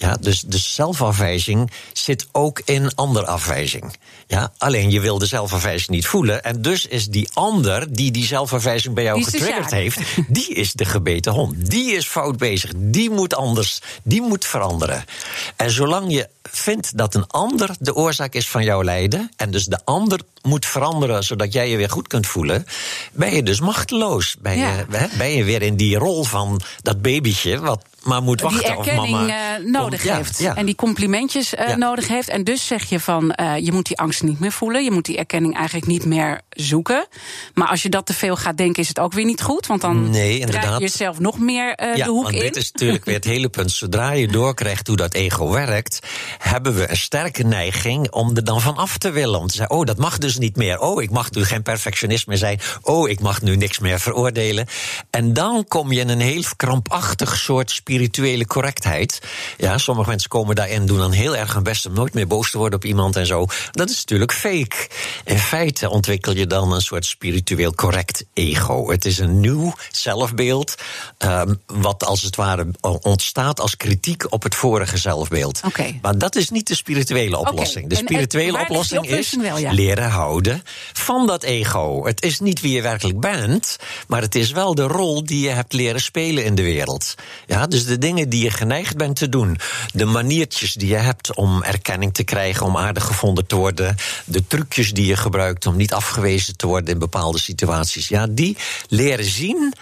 Ja, 0.00 0.16
dus 0.20 0.40
de 0.40 0.58
zelfafwijzing 0.58 1.70
zit 1.92 2.26
ook 2.32 2.60
in 2.64 2.94
anderafwijzing. 2.94 3.96
Ja, 4.26 4.52
alleen 4.58 4.90
je 4.90 5.00
wil 5.00 5.18
de 5.18 5.26
zelfafwijzing 5.26 5.88
niet 5.90 6.06
voelen. 6.06 6.42
En 6.44 6.62
dus 6.62 6.86
is 6.86 7.06
die 7.08 7.28
ander 7.32 7.92
die 7.92 8.10
die 8.10 8.26
zelfafwijzing 8.26 8.94
bij 8.94 9.04
jou 9.04 9.22
getriggerd 9.22 9.70
heeft, 9.70 9.98
die 10.28 10.48
is 10.48 10.72
de 10.72 10.84
gebeten 10.84 11.32
hond. 11.32 11.70
Die 11.70 11.92
is 11.92 12.06
fout 12.06 12.36
bezig. 12.36 12.72
Die 12.76 13.10
moet 13.10 13.34
anders. 13.34 13.80
Die 14.02 14.22
moet 14.22 14.44
veranderen. 14.44 15.04
En 15.56 15.70
zolang 15.70 16.12
je 16.12 16.28
vindt 16.42 16.96
dat 16.98 17.14
een 17.14 17.26
ander 17.26 17.70
de 17.80 17.94
oorzaak 17.94 18.34
is 18.34 18.48
van 18.48 18.64
jouw 18.64 18.82
lijden, 18.84 19.30
en 19.36 19.50
dus 19.50 19.64
de 19.64 19.80
ander 19.84 20.20
moet 20.42 20.66
veranderen 20.66 21.24
zodat 21.24 21.52
jij 21.52 21.70
je 21.70 21.76
weer 21.76 21.90
goed 21.90 22.08
kunt 22.08 22.26
voelen, 22.26 22.66
ben 23.12 23.34
je 23.34 23.42
dus 23.42 23.60
machteloos. 23.60 24.36
Ben, 24.40 24.58
Ja. 24.58 24.76
je, 24.76 25.08
ben 25.18 25.30
je 25.30 25.44
weer 25.44 25.62
in 25.62 25.76
die 25.76 25.96
rol 25.96 26.24
van 26.24 26.60
dat 26.82 27.02
babytje 27.02 27.58
wat 27.60 27.84
maar 28.08 28.22
moet 28.22 28.40
wachten 28.40 28.62
die 28.62 28.76
of 28.76 28.86
erkenning 28.86 29.16
mama 29.16 29.56
eh, 29.56 29.64
nodig 29.64 30.02
komt. 30.02 30.14
Heeft. 30.14 30.38
ja. 30.38 30.54
En 30.54 30.66
die 30.66 30.74
complimentjes 30.74 31.54
eh, 31.54 31.74
nodig 31.76 32.08
heeft. 32.08 32.28
En 32.28 32.44
dus 32.44 32.66
zeg 32.66 32.84
je 32.88 33.00
van, 33.00 33.32
eh, 33.32 33.56
je 33.56 33.72
moet 33.72 33.86
die 33.86 33.98
angst 33.98 34.22
niet 34.22 34.40
meer 34.40 34.52
voelen. 34.52 34.84
Je 34.84 34.90
moet 34.90 35.04
die 35.04 35.16
erkenning 35.16 35.56
eigenlijk 35.56 35.86
niet 35.86 36.04
meer 36.04 36.40
zoeken. 36.50 37.06
Maar 37.54 37.68
als 37.68 37.82
je 37.82 37.88
dat 37.88 38.06
te 38.06 38.14
veel 38.14 38.36
gaat 38.36 38.56
denken, 38.56 38.82
is 38.82 38.88
het 38.88 38.98
ook 38.98 39.12
weer 39.12 39.24
niet 39.24 39.42
goed. 39.42 39.66
Want 39.66 39.80
dan 39.80 40.10
Nee, 40.10 40.46
draai 40.46 40.72
je 40.74 40.80
jezelf 40.80 41.18
nog 41.18 41.38
meer 41.38 41.66
Ja, 41.96 42.04
de 42.04 42.10
hoek 42.10 42.22
want 42.22 42.34
in. 42.34 42.40
dit 42.40 42.56
is 42.56 42.72
natuurlijk 42.72 43.04
weer 43.04 43.14
het 43.14 43.24
hele 43.34 43.48
punt. 43.48 43.70
Zodra 43.70 44.10
je 44.10 44.28
doorkrijgt 44.28 44.86
hoe 44.86 44.96
dat 44.96 45.14
ego 45.14 45.50
werkt, 45.50 45.98
hebben 46.38 46.74
we 46.74 46.90
een 46.90 46.96
sterke 46.96 47.42
neiging 47.42 48.10
om 48.10 48.36
er 48.36 48.44
dan 48.44 48.60
van 48.60 48.76
af 48.76 48.98
te 48.98 49.10
willen. 49.10 49.40
Om 49.40 49.46
te 49.46 49.56
zeggen, 49.56 49.76
oh, 49.76 49.84
dat 49.84 49.96
mag 49.96 50.18
dus 50.18 50.38
niet 50.38 50.56
meer. 50.56 50.80
Oh, 50.80 51.02
ik 51.02 51.10
mag 51.10 51.30
nu 51.30 51.44
geen 51.44 51.62
perfectionist 51.62 52.26
meer 52.26 52.36
zijn. 52.36 52.60
Oh, 52.82 53.08
ik 53.08 53.20
mag 53.20 53.42
nu 53.42 53.56
niks 53.56 53.78
meer 53.78 54.00
veroordelen. 54.00 54.66
En 55.10 55.32
dan 55.32 55.64
kom 55.68 55.92
je 55.92 56.00
in 56.00 56.08
een 56.08 56.20
heel 56.20 56.42
krampachtig 56.56 57.36
soort 57.36 57.70
spirituele 57.98 58.46
correctheid. 58.46 59.18
Ja, 59.56 59.78
sommige 59.78 60.08
mensen 60.08 60.28
komen 60.28 60.54
daarin, 60.54 60.86
doen 60.86 60.98
dan 60.98 61.12
heel 61.12 61.36
erg 61.36 61.54
hun 61.54 61.62
best 61.62 61.86
om 61.86 61.92
nooit 61.92 62.14
meer 62.14 62.26
boos 62.26 62.50
te 62.50 62.58
worden 62.58 62.78
op 62.78 62.84
iemand 62.84 63.16
en 63.16 63.26
zo. 63.26 63.46
Dat 63.70 63.90
is 63.90 63.96
natuurlijk 63.96 64.32
fake. 64.32 64.88
In 65.24 65.38
feite 65.38 65.90
ontwikkel 65.90 66.34
je 66.34 66.46
dan 66.46 66.72
een 66.72 66.80
soort 66.80 67.06
spiritueel 67.06 67.74
correct 67.74 68.24
ego. 68.34 68.90
Het 68.90 69.04
is 69.04 69.18
een 69.18 69.40
nieuw 69.40 69.74
zelfbeeld, 69.90 70.74
ehm, 71.18 71.54
wat 71.66 72.04
als 72.04 72.22
het 72.22 72.36
ware 72.36 72.66
ontstaat 73.02 73.60
als 73.60 73.76
kritiek 73.76 74.32
op 74.32 74.42
het 74.42 74.54
vorige 74.54 74.96
zelfbeeld. 74.96 75.60
Maar 76.02 76.18
dat 76.18 76.36
is 76.36 76.50
niet 76.50 76.66
de 76.68 76.74
spirituele 76.74 77.38
oplossing. 77.38 77.88
De 77.88 77.94
En- 77.94 78.00
en 78.00 78.06
spirituele 78.06 78.58
oplossing 78.58 79.04
is 79.04 79.10
oplossing 79.10 79.42
wel, 79.42 79.58
ja? 79.58 79.72
leren 79.72 80.10
houden 80.10 80.62
van 80.92 81.26
dat 81.26 81.42
ego. 81.42 82.06
Het 82.06 82.22
is 82.22 82.40
niet 82.40 82.60
wie 82.60 82.72
je 82.72 82.82
werkelijk 82.82 83.20
bent, 83.20 83.76
maar 84.08 84.20
het 84.20 84.34
is 84.34 84.50
wel 84.50 84.74
de 84.74 84.82
rol 84.82 85.24
die 85.24 85.40
je 85.40 85.50
hebt 85.50 85.72
leren 85.72 86.00
spelen 86.00 86.44
in 86.44 86.54
de 86.54 86.62
wereld. 86.62 87.14
Ja, 87.46 87.66
dus 87.66 87.84
de 87.88 87.98
dingen 87.98 88.28
die 88.28 88.42
je 88.42 88.50
geneigd 88.50 88.96
bent 88.96 89.16
te 89.16 89.28
doen, 89.28 89.58
de 89.92 90.04
maniertjes 90.04 90.72
die 90.72 90.88
je 90.88 90.96
hebt 90.96 91.34
om 91.34 91.62
erkenning 91.62 92.14
te 92.14 92.24
krijgen, 92.24 92.66
om 92.66 92.76
aardig 92.76 93.04
gevonden 93.04 93.46
te 93.46 93.56
worden, 93.56 93.96
de 94.24 94.46
trucjes 94.46 94.92
die 94.92 95.06
je 95.06 95.16
gebruikt 95.16 95.66
om 95.66 95.76
niet 95.76 95.92
afgewezen 95.92 96.56
te 96.56 96.66
worden 96.66 96.92
in 96.92 96.98
bepaalde 96.98 97.38
situaties, 97.38 98.08
ja, 98.08 98.26
die 98.30 98.56
leren 98.88 99.24
zien. 99.24 99.74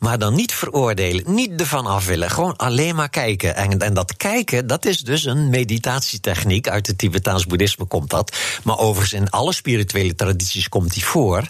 Maar 0.00 0.18
dan 0.18 0.34
niet 0.34 0.52
veroordelen, 0.52 1.34
niet 1.34 1.60
ervan 1.60 1.86
af 1.86 2.06
willen. 2.06 2.30
Gewoon 2.30 2.56
alleen 2.56 2.94
maar 2.94 3.08
kijken. 3.08 3.54
En, 3.54 3.78
en 3.78 3.94
dat 3.94 4.16
kijken, 4.16 4.66
dat 4.66 4.84
is 4.84 4.98
dus 4.98 5.24
een 5.24 5.50
meditatietechniek. 5.50 6.68
Uit 6.68 6.86
het 6.86 6.98
Tibetaans 6.98 7.46
boeddhisme 7.46 7.84
komt 7.84 8.10
dat. 8.10 8.36
Maar 8.64 8.78
overigens 8.78 9.20
in 9.20 9.30
alle 9.30 9.52
spirituele 9.52 10.14
tradities 10.14 10.68
komt 10.68 10.92
die 10.92 11.04
voor. 11.04 11.48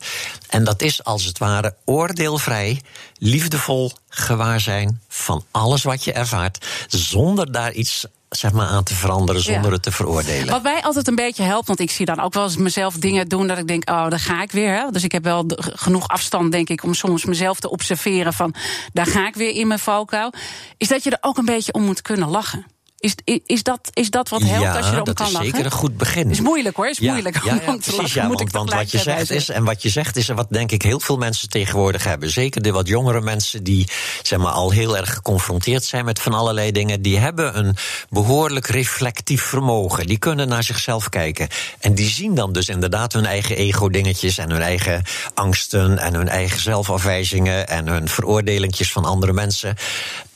En 0.48 0.64
dat 0.64 0.82
is 0.82 1.04
als 1.04 1.24
het 1.24 1.38
ware 1.38 1.74
oordeelvrij, 1.84 2.80
liefdevol 3.18 3.92
gewaarzijn 4.08 5.00
van 5.08 5.44
alles 5.50 5.82
wat 5.82 6.04
je 6.04 6.12
ervaart. 6.12 6.66
Zonder 6.88 7.52
daar 7.52 7.72
iets 7.72 8.06
zeg 8.30 8.52
maar, 8.52 8.66
aan 8.66 8.84
te 8.84 8.94
veranderen, 8.94 9.42
zonder 9.42 9.64
Ja. 9.64 9.70
het 9.70 9.82
te 9.82 9.92
veroordelen. 9.92 10.48
Wat 10.52 10.62
mij 10.62 10.82
altijd 10.82 11.08
een 11.08 11.14
beetje 11.14 11.42
helpt, 11.42 11.66
want 11.66 11.80
ik 11.80 11.90
zie 11.90 12.06
dan 12.06 12.20
ook 12.20 12.34
wel 12.34 12.42
eens 12.44 12.56
mezelf 12.56 12.94
dingen 12.94 13.28
doen 13.28 13.46
dat 13.46 13.58
ik 13.58 13.66
denk, 13.66 13.90
oh, 13.90 14.08
daar 14.08 14.18
ga 14.20 14.42
ik 14.42 14.52
weer. 14.52 14.74
Hè? 14.74 14.90
Dus 14.90 15.04
ik 15.04 15.12
heb 15.12 15.24
wel 15.24 15.44
genoeg 15.56 16.08
afstand, 16.08 16.52
denk 16.52 16.68
ik, 16.68 16.82
om 16.82 16.94
soms 16.94 17.24
mezelf 17.24 17.60
te 17.60 17.70
observeren 17.70 18.32
van, 18.32 18.54
daar 18.92 19.06
ga 19.06 19.26
ik 19.26 19.34
weer 19.34 19.50
in 19.50 19.66
mijn 19.66 19.78
valkuil. 19.78 20.32
Is 20.76 20.88
dat 20.88 21.04
je 21.04 21.10
er 21.10 21.18
ook 21.20 21.36
een 21.36 21.44
beetje 21.44 21.72
om 21.72 21.82
moet 21.82 22.02
kunnen 22.02 22.28
lachen. 22.28 22.66
Is, 23.00 23.14
is, 23.24 23.38
is 23.46 23.62
dat, 23.62 23.90
is 23.92 24.10
dat 24.10 24.28
wat 24.28 24.42
helpt 24.42 24.62
ja, 24.62 24.76
als 24.76 24.86
je 24.86 24.92
erom 24.92 25.04
dat 25.04 25.14
kan 25.14 25.26
is 25.26 25.32
lachen? 25.32 25.50
zeker 25.50 25.64
een 25.64 25.70
goed 25.70 25.96
begin. 25.96 26.30
Is 26.30 26.40
moeilijk 26.40 26.76
hoor, 26.76 26.88
is 26.88 26.98
Ja, 26.98 27.12
moeilijk 27.12 27.44
ja, 27.44 27.52
om 27.52 27.58
te 27.58 27.62
precies, 27.62 27.96
lachen. 27.96 28.26
moet 28.26 28.38
want, 28.38 28.52
want 28.52 28.72
wat 28.72 28.90
je 28.90 28.98
zegt 28.98 29.30
is, 29.30 29.48
en 29.48 29.64
wat 29.64 29.82
je 29.82 29.88
zegt 29.88 30.16
is, 30.16 30.28
wat 30.28 30.46
denk 30.50 30.70
ik 30.70 30.82
heel 30.82 31.00
veel 31.00 31.16
mensen 31.16 31.48
tegenwoordig 31.48 32.04
hebben, 32.04 32.30
zeker 32.30 32.62
de 32.62 32.72
wat 32.72 32.88
jongere 32.88 33.20
mensen 33.20 33.64
die 33.64 33.88
zeg 34.22 34.38
maar, 34.38 34.52
al 34.52 34.70
heel 34.70 34.96
erg 34.96 35.14
geconfronteerd 35.14 35.84
zijn 35.84 36.04
met 36.04 36.20
van 36.20 36.34
allerlei 36.34 36.72
dingen, 36.72 37.02
die 37.02 37.18
hebben 37.18 37.58
een 37.58 37.76
behoorlijk 38.08 38.66
reflectief 38.66 39.42
vermogen. 39.42 40.06
Die 40.06 40.18
kunnen 40.18 40.48
naar 40.48 40.62
zichzelf 40.64 41.08
kijken. 41.08 41.48
En 41.78 41.94
die 41.94 42.08
zien 42.10 42.34
dan 42.34 42.52
dus 42.52 42.68
inderdaad 42.68 43.12
hun 43.12 43.26
eigen 43.26 43.56
ego-dingetjes 43.56 44.38
en 44.38 44.50
hun 44.50 44.62
eigen 44.62 45.02
angsten 45.34 45.98
en 45.98 46.14
hun 46.14 46.28
eigen 46.28 46.60
zelfafwijzingen 46.60 47.68
en 47.68 47.86
hun 47.88 48.08
veroordelingjes 48.08 48.92
van 48.92 49.04
andere 49.04 49.32
mensen. 49.32 49.76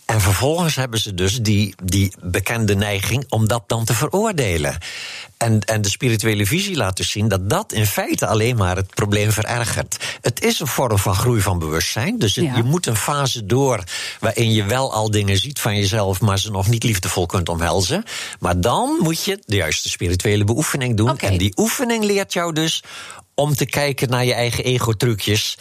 En 0.05 0.21
vervolgens 0.21 0.75
hebben 0.75 0.99
ze 0.99 1.14
dus 1.14 1.40
die, 1.40 1.75
die 1.85 2.12
bekende 2.23 2.75
neiging 2.75 3.25
om 3.29 3.49
dat 3.49 3.62
dan 3.67 3.85
te 3.85 3.95
veroordelen. 3.95 4.79
En, 5.37 5.61
en 5.61 5.83
de 5.83 5.88
spirituele 5.88 6.47
visie 6.47 6.77
laat 6.77 6.97
dus 6.97 7.11
zien 7.11 7.29
dat 7.29 7.51
dat 7.51 7.73
in 7.73 7.87
feite 7.87 8.27
alleen 8.27 8.57
maar 8.57 8.77
het 8.77 8.95
probleem 8.95 9.33
verergert. 9.33 10.19
Het 10.21 10.43
is 10.43 10.61
een 10.61 10.67
vorm 10.67 10.99
van 10.99 11.14
groei 11.14 11.40
van 11.40 11.59
bewustzijn. 11.59 12.19
Dus 12.19 12.35
je 12.35 12.62
moet 12.64 12.87
een 12.87 12.97
fase 12.97 13.47
door 13.47 13.85
waarin 14.21 14.53
je 14.53 14.64
wel 14.64 14.93
al 14.93 15.11
dingen 15.11 15.38
ziet 15.38 15.61
van 15.61 15.77
jezelf, 15.77 16.21
maar 16.21 16.38
ze 16.38 16.51
nog 16.51 16.69
niet 16.69 16.85
liefdevol 16.85 17.27
kunt 17.27 17.49
omhelzen. 17.49 18.05
Maar 18.38 18.61
dan 18.61 18.97
moet 19.01 19.25
je 19.25 19.43
de 19.47 19.57
juiste 19.57 19.88
spirituele 19.88 20.45
beoefening 20.45 20.97
doen. 20.97 21.19
En 21.19 21.38
die 21.38 21.53
oefening 21.57 22.05
leert 22.05 22.33
jou 22.33 22.53
dus 22.53 22.83
om 23.35 23.55
te 23.55 23.67
kijken 23.67 24.09
naar 24.09 24.25
je 24.25 24.35
eigen 24.35 24.64
ego-trucjes 24.64 25.59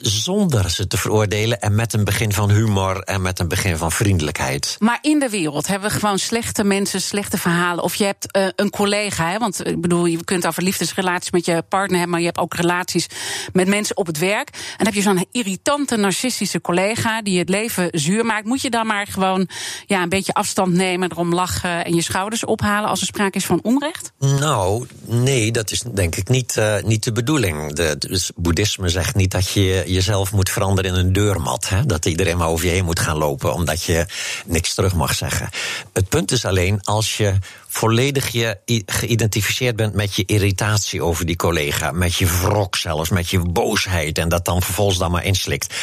zonder 0.00 0.70
ze 0.70 0.86
te 0.86 0.96
veroordelen 0.96 1.60
en 1.60 1.74
met 1.74 1.92
een 1.92 2.04
begin 2.04 2.32
van 2.32 2.50
humor 2.50 3.00
en 3.00 3.22
met 3.22 3.38
een 3.38 3.48
begin 3.48 3.76
van 3.76 3.92
vriendelijkheid. 3.92 4.76
Maar 4.78 4.98
in 5.00 5.18
de 5.18 5.28
wereld 5.28 5.66
hebben 5.66 5.90
we 5.90 5.98
gewoon 5.98 6.18
slechte 6.18 6.64
mensen, 6.64 7.00
slechte 7.00 7.38
verhalen. 7.38 7.84
Of 7.84 7.94
je 7.94 8.04
hebt 8.04 8.36
uh, 8.36 8.46
een 8.56 8.70
collega, 8.70 9.30
hè, 9.30 9.38
want 9.38 9.66
ik 9.66 9.80
bedoel, 9.80 10.06
je 10.06 10.24
kunt 10.24 10.46
over 10.46 10.62
liefdesrelaties 10.62 11.30
met 11.30 11.44
je 11.44 11.62
partner 11.68 11.96
hebben, 11.96 12.10
maar 12.10 12.20
je 12.20 12.26
hebt 12.26 12.38
ook 12.38 12.54
relaties 12.54 13.06
met 13.52 13.68
mensen 13.68 13.96
op 13.96 14.06
het 14.06 14.18
werk. 14.18 14.48
En 14.48 14.76
dan 14.76 14.86
heb 14.86 14.94
je 14.94 15.02
zo'n 15.02 15.26
irritante, 15.32 15.96
narcistische 15.96 16.60
collega 16.60 17.22
die 17.22 17.38
het 17.38 17.48
leven 17.48 17.88
zuur 17.90 18.24
maakt. 18.24 18.46
Moet 18.46 18.62
je 18.62 18.70
dan 18.70 18.86
maar 18.86 19.06
gewoon 19.06 19.48
ja, 19.86 20.02
een 20.02 20.08
beetje 20.08 20.34
afstand 20.34 20.72
nemen, 20.72 21.10
erom 21.10 21.34
lachen 21.34 21.84
en 21.84 21.94
je 21.94 22.02
schouders 22.02 22.44
ophalen 22.44 22.88
als 22.88 23.00
er 23.00 23.06
sprake 23.06 23.36
is 23.36 23.44
van 23.44 23.60
onrecht? 23.62 24.12
Nou, 24.18 24.86
nee, 25.06 25.52
dat 25.52 25.70
is 25.70 25.82
denk 25.94 26.16
ik 26.16 26.28
niet, 26.28 26.56
uh, 26.58 26.82
niet 26.82 27.04
de 27.04 27.12
bedoeling. 27.12 27.74
De, 27.74 27.96
dus 27.98 28.30
boeddhisme 28.36 28.88
zegt 28.88 29.14
niet 29.14 29.30
dat 29.30 29.50
je 29.50 29.82
jezelf 29.92 30.32
moet 30.32 30.50
veranderen 30.50 30.94
in 30.94 30.96
een 30.96 31.12
deurmat. 31.12 31.68
Hè? 31.68 31.86
Dat 31.86 32.06
iedereen 32.06 32.36
maar 32.36 32.48
over 32.48 32.66
je 32.66 32.72
heen 32.72 32.84
moet 32.84 33.00
gaan 33.00 33.18
lopen 33.18 33.54
omdat 33.54 33.82
je 33.82 34.06
niks 34.46 34.74
terug 34.74 34.94
mag 34.94 35.14
zeggen. 35.14 35.48
Het 35.92 36.08
punt 36.08 36.32
is 36.32 36.44
alleen 36.44 36.80
als 36.82 37.16
je 37.16 37.34
volledig 37.68 38.28
je 38.28 38.58
geïdentificeerd 38.86 39.76
bent 39.76 39.94
met 39.94 40.14
je 40.14 40.24
irritatie 40.26 41.02
over 41.02 41.26
die 41.26 41.36
collega, 41.36 41.90
met 41.90 42.14
je 42.14 42.26
wrok 42.26 42.76
zelfs, 42.76 43.10
met 43.10 43.30
je 43.30 43.38
boosheid 43.38 44.18
en 44.18 44.28
dat 44.28 44.44
dan 44.44 44.62
vervolgens 44.62 44.98
dan 44.98 45.10
maar 45.10 45.24
inslikt. 45.24 45.74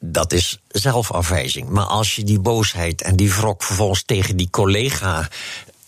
Dat 0.00 0.32
is 0.32 0.60
zelfafwijzing. 0.68 1.68
Maar 1.68 1.84
als 1.84 2.16
je 2.16 2.24
die 2.24 2.40
boosheid 2.40 3.02
en 3.02 3.16
die 3.16 3.32
wrok 3.32 3.62
vervolgens 3.62 4.02
tegen 4.04 4.36
die 4.36 4.50
collega 4.50 5.28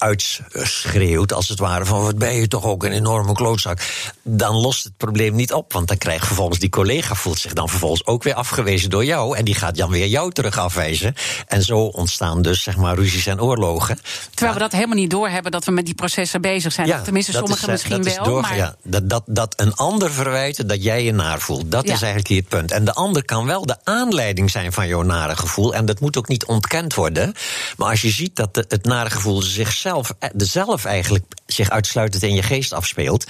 uitschreeuwt, 0.00 1.32
als 1.32 1.48
het 1.48 1.58
ware, 1.58 1.84
van 1.84 2.02
wat 2.02 2.18
ben 2.18 2.34
je 2.34 2.48
toch 2.48 2.64
ook 2.64 2.84
een 2.84 2.92
enorme 2.92 3.32
klootzak, 3.32 3.80
dan 4.22 4.54
lost 4.54 4.84
het 4.84 4.96
probleem 4.96 5.34
niet 5.34 5.52
op. 5.52 5.72
Want 5.72 5.88
dan 5.88 5.98
krijgt 5.98 6.26
vervolgens 6.26 6.58
die 6.58 6.68
collega 6.68 7.14
voelt 7.14 7.38
zich 7.38 7.52
dan 7.52 7.68
vervolgens 7.68 8.06
ook 8.06 8.22
weer 8.22 8.34
afgewezen 8.34 8.90
door 8.90 9.04
jou. 9.04 9.36
En 9.36 9.44
die 9.44 9.54
gaat 9.54 9.76
dan 9.76 9.90
weer 9.90 10.06
jou 10.06 10.32
terug 10.32 10.58
afwijzen. 10.58 11.14
En 11.46 11.62
zo 11.62 11.78
ontstaan 11.78 12.42
dus 12.42 12.62
zeg 12.62 12.76
maar 12.76 12.94
ruzies 12.94 13.26
en 13.26 13.40
oorlogen. 13.40 13.98
Terwijl 14.30 14.52
we 14.52 14.58
dat 14.58 14.72
helemaal 14.72 14.96
niet 14.96 15.10
doorhebben 15.10 15.52
dat 15.52 15.64
we 15.64 15.70
met 15.70 15.84
die 15.84 15.94
processen 15.94 16.40
bezig 16.40 16.72
zijn. 16.72 16.86
Ja, 16.86 17.00
Tenminste, 17.00 17.32
sommigen 17.32 17.62
eh, 17.62 17.72
misschien 17.72 18.02
wel. 18.02 18.24
Door, 18.24 18.40
maar... 18.40 18.56
ja, 18.56 18.74
dat, 18.82 19.08
dat, 19.08 19.22
dat 19.26 19.60
een 19.60 19.74
ander 19.74 20.12
verwijten 20.12 20.66
dat 20.66 20.82
jij 20.82 21.04
je 21.04 21.12
naar 21.12 21.40
voelt. 21.40 21.70
Dat 21.70 21.84
is 21.84 21.90
eigenlijk 21.90 22.28
hier 22.28 22.40
het 22.40 22.48
punt. 22.48 22.70
En 22.70 22.84
de 22.84 22.94
ander 22.94 23.24
kan 23.24 23.46
wel 23.46 23.66
de 23.66 23.76
aanleiding 23.84 24.50
zijn 24.50 24.72
van 24.72 24.86
jouw 24.86 25.02
nare 25.02 25.36
gevoel. 25.36 25.74
En 25.74 25.86
dat 25.86 26.00
moet 26.00 26.16
ook 26.16 26.28
niet 26.28 26.44
ontkend 26.44 26.94
worden. 26.94 27.34
Maar 27.76 27.88
als 27.88 28.00
je 28.00 28.10
ziet 28.10 28.36
dat 28.36 28.64
het 28.68 28.84
nare 28.84 29.10
gevoel 29.10 29.42
zichzelf 29.42 29.89
zelf, 29.90 30.12
zelf 30.37 30.85
eigenlijk 30.85 31.24
zich 31.46 31.70
uitsluitend 31.70 32.22
in 32.22 32.35
je 32.35 32.42
geest 32.42 32.72
afspeelt. 32.72 33.24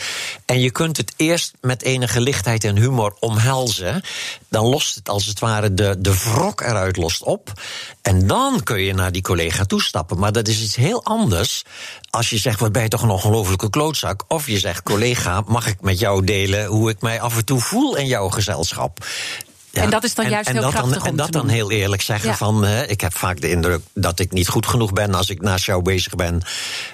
En 0.44 0.61
je 0.61 0.70
kunt 0.70 0.96
het 0.96 1.12
eerst 1.16 1.53
met 1.61 1.83
enige 1.83 2.20
lichtheid 2.20 2.64
en 2.64 2.77
humor 2.77 3.16
omhelzen. 3.20 4.03
Dan 4.49 4.66
lost 4.66 4.94
het 4.94 5.09
als 5.09 5.27
het 5.27 5.40
ware 5.40 5.75
de, 5.75 5.96
de 5.99 6.18
wrok 6.18 6.61
eruit 6.61 6.96
lost 6.96 7.23
op. 7.23 7.53
En 8.03 8.27
dan 8.27 8.62
kun 8.62 8.81
je 8.81 8.94
naar 8.94 9.12
die 9.12 9.23
collega 9.23 9.64
toestappen. 9.64 10.18
Maar 10.18 10.33
dat 10.33 10.49
is 10.49 10.62
iets 10.62 10.77
heel 10.77 11.05
anders 11.05 11.64
als 12.11 12.31
je 12.31 12.38
zegt: 12.38 12.61
Wat 12.61 12.73
ben 12.73 12.83
je 12.83 12.88
toch 12.88 13.03
een 13.03 13.11
ongelofelijke 13.11 13.70
klootzak? 13.70 14.25
Of 14.29 14.46
je 14.46 14.59
zegt: 14.59 14.83
Collega, 14.83 15.42
mag 15.46 15.66
ik 15.66 15.81
met 15.81 15.99
jou 15.99 16.25
delen 16.25 16.66
hoe 16.66 16.90
ik 16.90 17.01
mij 17.01 17.20
af 17.20 17.37
en 17.37 17.44
toe 17.44 17.61
voel 17.61 17.96
in 17.96 18.07
jouw 18.07 18.29
gezelschap? 18.29 19.07
En 19.72 19.90
dat 19.90 20.04
is 20.04 20.14
dan 20.14 20.28
juist 20.28 20.48
heel 20.48 20.68
krachtig 20.70 20.98
dan, 20.98 21.06
En 21.06 21.16
dat 21.16 21.33
dan 21.33 21.48
heel 21.48 21.70
eerlijk 21.70 22.02
zeggen 22.02 22.35
van... 22.35 22.66
ik 22.66 23.00
heb 23.00 23.16
vaak 23.16 23.40
de 23.40 23.50
indruk 23.50 23.80
dat 23.94 24.18
ik 24.18 24.33
niet 24.33 24.48
goed 24.48 24.66
genoeg 24.66 24.92
ben... 24.92 25.14
als 25.14 25.30
ik 25.30 25.40
naast 25.40 25.64
jou 25.64 25.83
bezig 25.83 26.14
ben. 26.14 26.42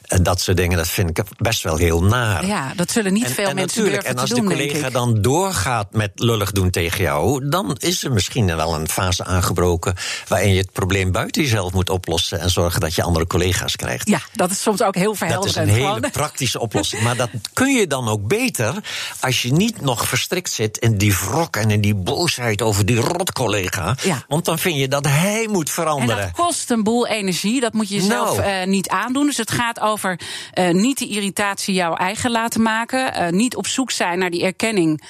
En 0.07 0.23
dat 0.23 0.41
soort 0.41 0.57
dingen, 0.57 0.77
dat 0.77 0.89
vind 0.89 1.19
ik 1.19 1.25
best 1.37 1.63
wel 1.63 1.77
heel 1.77 2.03
naar. 2.03 2.47
Ja, 2.47 2.73
dat 2.77 2.91
zullen 2.91 3.13
niet 3.13 3.27
veel 3.27 3.55
mensen 3.55 3.85
durven 3.85 4.05
En 4.05 4.19
als 4.19 4.31
de 4.31 4.43
collega 4.43 4.91
dan 4.91 5.23
doorgaat 5.23 5.93
met 5.93 6.11
lullig 6.15 6.53
doen 6.53 6.71
tegen 6.71 7.03
jou... 7.03 7.49
dan 7.49 7.77
is 7.79 8.05
er 8.05 8.13
misschien 8.13 8.57
wel 8.57 8.75
een 8.75 8.89
fase 8.89 9.25
aangebroken... 9.25 9.95
waarin 10.29 10.53
je 10.53 10.59
het 10.59 10.73
probleem 10.73 11.13
buiten 11.13 11.43
jezelf 11.43 11.73
moet 11.73 11.91
oplossen... 11.91 12.41
en 12.41 12.51
zorgen 12.51 12.81
dat 12.81 12.95
je 12.95 13.03
andere 13.03 13.27
collega's 13.27 13.77
krijgt. 13.77 14.09
Ja, 14.09 14.21
dat 14.33 14.51
is 14.51 14.63
soms 14.63 14.83
ook 14.83 14.95
heel 14.95 15.15
verhelderend. 15.15 15.57
Dat 15.57 15.67
is 15.67 15.73
een 15.73 15.87
hele 15.87 16.11
praktische 16.21 16.61
oplossing. 16.61 17.03
Maar 17.03 17.17
dat 17.17 17.31
kun 17.53 17.75
je 17.75 17.87
dan 17.87 18.09
ook 18.09 18.29
beter... 18.29 18.75
als 19.21 19.43
je 19.43 19.53
niet 19.53 19.81
nog 19.81 20.09
verstrikt 20.09 20.51
zit 20.51 20.79
in 20.79 20.99
die 20.99 21.17
wrok 21.17 21.57
en 21.57 21.71
in 21.71 21.81
die 21.81 21.95
boosheid 21.95 22.63
over 22.63 22.87
die 22.87 23.01
rotcollega. 23.01 23.97
Ja. 24.03 24.25
Want 24.29 24.45
dan 24.45 24.59
vind 24.59 24.79
je 24.79 24.89
dat 24.89 25.07
hij 25.07 25.49
moet 25.51 25.71
veranderen. 25.71 26.19
En 26.19 26.23
dat 26.23 26.47
kost 26.47 26.71
een 26.71 26.83
boel 26.83 27.07
energie. 27.07 27.61
Dat 27.61 27.73
moet 27.73 27.89
je 27.89 28.01
zelf 28.01 28.37
nou. 28.37 28.61
uh, 28.61 28.67
niet 28.67 28.89
aandoen. 28.89 29.27
Dus 29.27 29.37
het 29.37 29.51
gaat 29.51 29.81
over 29.81 29.96
uh, 30.05 30.71
niet 30.71 30.99
de 30.99 31.09
irritatie 31.09 31.75
jouw 31.75 31.95
eigen 31.95 32.31
laten 32.31 32.63
maken. 32.63 33.23
Uh, 33.23 33.29
niet 33.29 33.57
op 33.57 33.67
zoek 33.67 33.91
zijn 33.91 34.19
naar 34.19 34.31
die 34.31 34.45
erkenning 34.45 35.03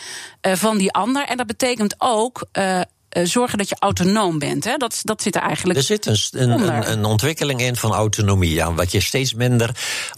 van 0.55 0.79
die 0.79 0.93
ander. 0.93 1.25
En 1.25 1.37
dat 1.37 1.47
betekent 1.47 1.95
ook 1.99 2.47
eh, 2.53 2.81
zorgen 3.25 3.59
dat 3.59 3.69
je 3.69 3.77
autonoom 3.79 4.39
bent. 4.39 4.65
Hè? 4.65 4.77
Dat, 4.77 5.01
dat 5.03 5.23
zit 5.23 5.37
er 5.37 5.43
eigenlijk. 5.43 5.79
Er 5.79 5.85
zit 5.85 6.07
een, 6.07 6.19
een, 6.33 6.91
een, 6.91 7.05
ontwikkeling 7.05 7.61
in 7.61 7.77
van 7.77 7.93
autonomie. 7.93 8.55
Ja, 8.55 8.75
wat 8.75 8.93
je 8.93 9.01
steeds 9.01 9.35
minder 9.35 9.71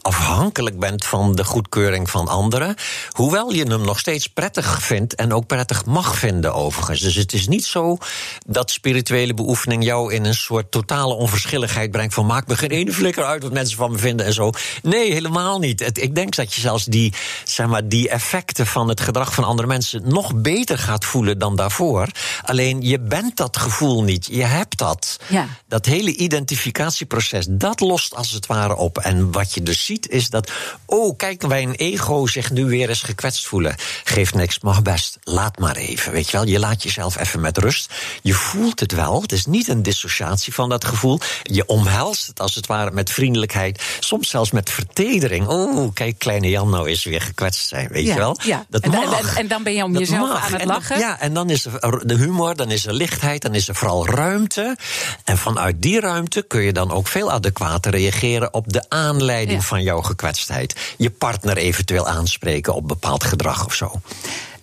afhankelijk 0.02 0.78
bent 0.78 1.04
van 1.04 1.34
de 1.34 1.44
goedkeuring 1.44 2.10
van 2.10 2.28
anderen. 2.28 2.74
Hoewel 3.10 3.52
je 3.52 3.64
hem 3.64 3.84
nog 3.84 3.98
steeds 3.98 4.26
prettig 4.26 4.82
vindt 4.82 5.14
en 5.14 5.32
ook 5.32 5.46
prettig 5.46 5.84
mag 5.84 6.16
vinden, 6.16 6.54
overigens. 6.54 7.00
Dus 7.00 7.14
het 7.14 7.32
is 7.32 7.48
niet 7.48 7.64
zo 7.64 7.98
dat 8.46 8.70
spirituele 8.70 9.34
beoefening 9.34 9.84
jou 9.84 10.12
in 10.12 10.24
een 10.24 10.34
soort 10.34 10.70
totale 10.70 11.14
onverschilligheid 11.14 11.90
brengt. 11.90 12.14
van 12.14 12.26
maak 12.26 12.46
me 12.46 12.56
geen 12.56 12.70
ene 12.70 12.92
flikker 12.92 13.24
uit 13.24 13.42
wat 13.42 13.52
mensen 13.52 13.76
van 13.76 13.90
me 13.90 13.98
vinden 13.98 14.26
en 14.26 14.32
zo. 14.32 14.50
Nee, 14.82 15.12
helemaal 15.12 15.58
niet. 15.58 15.80
Het, 15.80 16.02
ik 16.02 16.14
denk 16.14 16.36
dat 16.36 16.54
je 16.54 16.60
zelfs 16.60 16.84
die, 16.84 17.12
zeg 17.44 17.66
maar, 17.66 17.88
die 17.88 18.08
effecten 18.08 18.66
van 18.66 18.88
het 18.88 19.00
gedrag 19.00 19.34
van 19.34 19.44
andere 19.44 19.68
mensen 19.68 20.02
nog 20.04 20.34
beter 20.34 20.78
gaat 20.78 21.04
voelen 21.04 21.38
dan 21.38 21.56
daarvoor. 21.56 22.08
Alleen 22.42 22.80
je 22.88 23.00
bent 23.00 23.36
dat 23.36 23.56
gevoel 23.56 24.02
niet. 24.02 24.26
Je 24.30 24.44
hebt 24.44 24.78
dat. 24.78 25.18
Ja. 25.26 25.46
Dat 25.68 25.86
hele 25.86 26.16
identificatieproces, 26.16 27.46
dat 27.50 27.80
lost 27.80 28.14
als 28.14 28.30
het 28.30 28.46
ware 28.46 28.76
op. 28.76 28.98
En 28.98 29.32
wat 29.32 29.54
je 29.54 29.62
dus 29.62 29.84
ziet 29.84 30.08
is 30.08 30.30
dat, 30.30 30.50
oh, 30.86 31.16
kijk, 31.16 31.42
een 31.42 31.74
ego 31.74 32.26
zich 32.26 32.50
nu 32.50 32.64
weer 32.64 32.88
eens 32.88 33.02
gekwetst 33.02 33.46
voelen. 33.46 33.74
Geeft 34.04 34.34
niks, 34.34 34.60
mag 34.60 34.82
best. 34.82 35.18
Laat 35.22 35.58
maar 35.58 35.76
even, 35.76 36.12
weet 36.12 36.30
je 36.30 36.36
wel. 36.36 36.46
Je 36.46 36.58
laat 36.58 36.82
jezelf 36.82 37.18
even 37.18 37.40
met 37.40 37.58
rust. 37.58 37.92
Je 38.22 38.34
voelt 38.34 38.80
het 38.80 38.92
wel. 38.92 39.22
Het 39.22 39.32
is 39.32 39.46
niet 39.46 39.68
een 39.68 39.82
dissociatie 39.82 40.54
van 40.54 40.68
dat 40.68 40.84
gevoel. 40.84 41.20
Je 41.42 41.66
omhelst 41.66 42.26
het 42.26 42.40
als 42.40 42.54
het 42.54 42.66
ware 42.66 42.90
met 42.90 43.10
vriendelijkheid. 43.10 43.82
Soms 44.00 44.28
zelfs 44.28 44.50
met 44.50 44.70
vertedering. 44.70 45.46
Oh, 45.46 45.94
kijk, 45.94 46.18
kleine 46.18 46.48
Jan 46.48 46.70
nou 46.70 46.90
is 46.90 47.04
weer 47.04 47.20
gekwetst 47.20 47.68
zijn, 47.68 47.88
weet 47.88 48.06
je 48.06 48.14
wel. 48.14 48.36
Ja. 48.42 48.66
Dat 48.68 48.82
en, 48.82 48.90
mag. 48.90 49.30
En, 49.30 49.36
en, 49.36 49.48
dan 49.48 49.62
ben 49.62 49.74
je 49.74 49.84
om 49.84 49.98
jezelf 49.98 50.30
aan 50.30 50.52
het 50.52 50.64
lachen. 50.64 50.98
ja, 50.98 51.20
en 51.20 51.34
dan 51.34 51.50
is 51.50 51.62
de 52.02 52.14
humor, 52.14 52.56
dan 52.56 52.70
is 52.70 52.77
is 52.78 52.86
er 52.86 52.92
lichtheid, 52.92 53.42
dan 53.42 53.54
is 53.54 53.68
er 53.68 53.74
vooral 53.74 54.06
ruimte. 54.06 54.76
En 55.24 55.38
vanuit 55.38 55.82
die 55.82 56.00
ruimte 56.00 56.42
kun 56.42 56.60
je 56.60 56.72
dan 56.72 56.90
ook 56.90 57.08
veel 57.08 57.32
adequater 57.32 57.90
reageren 57.90 58.54
op 58.54 58.72
de 58.72 58.84
aanleiding 58.88 59.64
van 59.64 59.82
jouw 59.82 60.02
gekwetstheid. 60.02 60.94
Je 60.96 61.10
partner 61.10 61.56
eventueel 61.56 62.08
aanspreken 62.08 62.74
op 62.74 62.88
bepaald 62.88 63.24
gedrag 63.24 63.66
of 63.66 63.74
zo. 63.74 64.00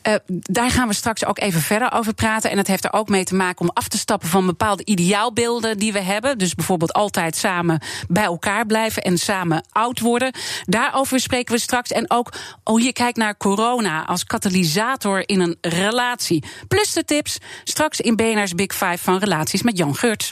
Uh, 0.07 0.13
daar 0.27 0.71
gaan 0.71 0.87
we 0.87 0.93
straks 0.93 1.25
ook 1.25 1.39
even 1.39 1.61
verder 1.61 1.91
over 1.91 2.13
praten. 2.13 2.49
En 2.49 2.55
dat 2.55 2.67
heeft 2.67 2.83
er 2.83 2.93
ook 2.93 3.09
mee 3.09 3.23
te 3.23 3.35
maken 3.35 3.61
om 3.61 3.71
af 3.73 3.87
te 3.87 3.97
stappen 3.97 4.29
van 4.29 4.45
bepaalde 4.45 4.85
ideaalbeelden 4.85 5.77
die 5.77 5.93
we 5.93 6.01
hebben. 6.01 6.37
Dus 6.37 6.55
bijvoorbeeld 6.55 6.93
altijd 6.93 7.35
samen 7.35 7.81
bij 8.07 8.23
elkaar 8.23 8.65
blijven 8.65 9.03
en 9.03 9.17
samen 9.17 9.65
oud 9.71 9.99
worden. 9.99 10.33
Daarover 10.63 11.19
spreken 11.19 11.53
we 11.53 11.61
straks. 11.61 11.91
En 11.91 12.11
ook 12.11 12.33
hoe 12.63 12.81
je 12.81 12.93
kijkt 12.93 13.17
naar 13.17 13.37
corona 13.37 14.05
als 14.05 14.23
katalysator 14.23 15.29
in 15.29 15.39
een 15.39 15.57
relatie. 15.61 16.43
Plus 16.67 16.93
de 16.93 17.05
tips 17.05 17.37
straks 17.63 17.99
in 17.99 18.15
BNR's 18.15 18.53
Big 18.53 18.73
Five 18.73 18.97
van 18.97 19.17
relaties 19.17 19.61
met 19.61 19.77
Jan 19.77 19.95
Geurts. 19.95 20.31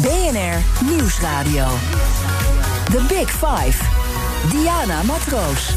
BNR 0.00 0.84
Nieuwsradio. 0.84 1.66
The 2.84 3.04
Big 3.08 3.30
Five. 3.30 3.84
Diana 4.50 5.02
Matroos. 5.02 5.76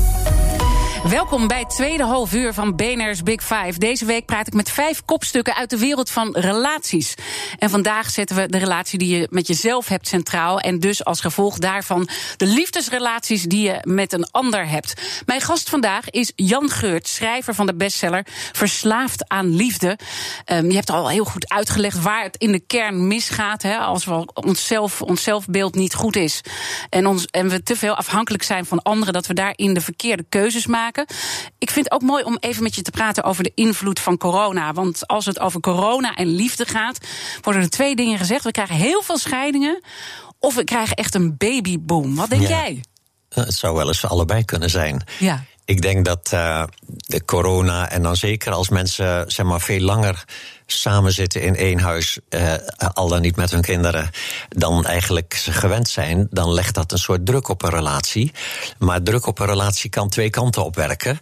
Welkom 1.10 1.48
bij 1.48 1.60
het 1.60 1.70
tweede 1.70 2.04
half 2.04 2.34
uur 2.34 2.54
van 2.54 2.76
BNR's 2.76 3.24
Big 3.24 3.44
Five. 3.44 3.74
Deze 3.78 4.06
week 4.06 4.26
praat 4.26 4.48
ik 4.48 4.54
met 4.54 4.70
vijf 4.70 5.06
kopstukken 5.06 5.56
uit 5.56 5.70
de 5.70 5.78
wereld 5.78 6.10
van 6.10 6.36
relaties. 6.36 7.16
En 7.58 7.70
vandaag 7.70 8.10
zetten 8.10 8.36
we 8.36 8.48
de 8.48 8.58
relatie 8.58 9.00
die 9.00 9.18
je 9.18 9.28
met 9.30 9.48
jezelf 9.48 9.88
hebt 9.88 10.08
centraal. 10.08 10.60
En 10.60 10.80
dus 10.80 11.06
als 11.06 11.22
gevolg 11.22 11.58
daarvan 11.58 12.10
de 12.38 12.46
liefdesrelaties 12.46 13.44
die 13.44 13.64
je 13.64 13.78
met 13.84 14.14
een 14.14 14.28
ander 14.32 14.68
hebt. 14.68 14.94
Mijn 15.26 15.42
gast 15.42 15.70
vandaag 15.70 16.10
is 16.10 16.32
Jan 16.36 16.70
Geurt, 16.70 17.08
schrijver 17.08 17.56
van 17.56 17.66
de 17.66 17.76
bestseller 17.76 18.26
Verslaafd 18.52 19.30
aan 19.30 19.56
Liefde. 19.56 19.98
Um, 20.52 20.70
je 20.70 20.76
hebt 20.76 20.90
al 20.90 21.10
heel 21.10 21.26
goed 21.26 21.50
uitgelegd 21.50 22.02
waar 22.02 22.24
het 22.24 22.38
in 22.38 22.52
de 22.52 22.60
kern 22.68 23.08
misgaat. 23.08 23.62
Hè, 23.62 23.78
als 23.78 24.06
we 24.06 24.26
onszelf, 24.34 25.02
ons 25.02 25.24
zelfbeeld 25.24 25.76
niet 25.76 25.94
goed 25.94 26.16
is. 26.16 26.42
En, 26.90 27.08
ons, 27.08 27.26
en 27.26 27.50
we 27.50 27.64
te 27.64 27.76
veel 27.76 27.96
afhankelijk 27.96 28.44
zijn 28.44 28.66
van 28.66 28.82
anderen, 28.82 29.14
dat 29.14 29.28
we 29.28 29.34
daarin 29.34 29.74
de 29.74 29.82
verkeerde 29.82 30.26
keuzes 30.30 30.68
maken. 30.68 30.90
Ik 31.58 31.72
vind 31.72 31.86
het 31.86 31.94
ook 31.94 32.02
mooi 32.02 32.24
om 32.24 32.38
even 32.40 32.64
met 32.64 32.76
je 32.76 32.82
te 32.82 32.92
praten 32.92 33.24
over 33.24 33.44
de 33.44 33.52
invloed 33.56 34.00
van 34.00 34.18
corona. 34.18 34.74
Want 34.74 35.08
als 35.08 35.26
het 35.26 35.40
over 35.40 35.60
corona 35.60 36.16
en 36.16 36.28
liefde 36.28 36.66
gaat, 36.66 36.98
worden 37.42 37.62
er 37.62 37.70
twee 37.70 37.96
dingen 37.96 38.18
gezegd. 38.18 38.44
We 38.44 38.52
krijgen 38.52 38.76
heel 38.76 39.02
veel 39.02 39.18
scheidingen. 39.18 39.82
Of 40.40 40.56
we 40.56 40.64
krijgen 40.64 40.96
echt 40.96 41.16
een 41.16 41.38
babyboom. 41.38 42.16
Wat 42.16 42.30
denk 42.30 42.48
jij? 42.48 42.84
Het 43.30 43.54
zou 43.54 43.76
wel 43.76 43.88
eens 43.88 44.06
allebei 44.06 44.46
kunnen 44.46 44.70
zijn. 44.70 45.04
Ja. 45.20 45.44
Ik 45.72 45.82
denk 45.82 46.06
dat 46.06 46.32
uh, 46.34 46.64
de 46.86 47.26
corona, 47.26 47.90
en 47.90 48.04
dan 48.04 48.16
zeker 48.16 48.52
als 48.52 48.70
mensen 48.70 49.32
zeg 49.32 49.46
maar, 49.46 49.62
veel 49.62 49.80
langer 49.80 50.24
samen 50.66 51.12
zitten 51.12 51.42
in 51.42 51.56
één 51.56 51.80
huis, 51.80 52.20
uh, 52.30 52.54
al 52.94 53.08
dan 53.08 53.22
niet 53.22 53.36
met 53.36 53.52
hun 53.52 53.62
kinderen, 53.62 54.10
dan 54.50 54.86
eigenlijk 54.86 55.34
ze 55.34 55.52
gewend 55.52 55.90
zijn, 55.90 56.28
dan 56.30 56.54
legt 56.54 56.76
dat 56.76 56.92
een 56.92 56.98
soort 56.98 57.26
druk 57.26 57.48
op 57.48 57.64
een 57.64 57.70
relatie. 57.70 58.32
Maar 58.80 59.04
druk 59.04 59.26
op 59.26 59.40
een 59.40 59.46
relatie 59.46 59.90
kan 59.90 60.10
twee 60.10 60.30
kanten 60.30 60.66
op 60.66 60.76
werken. 60.76 61.20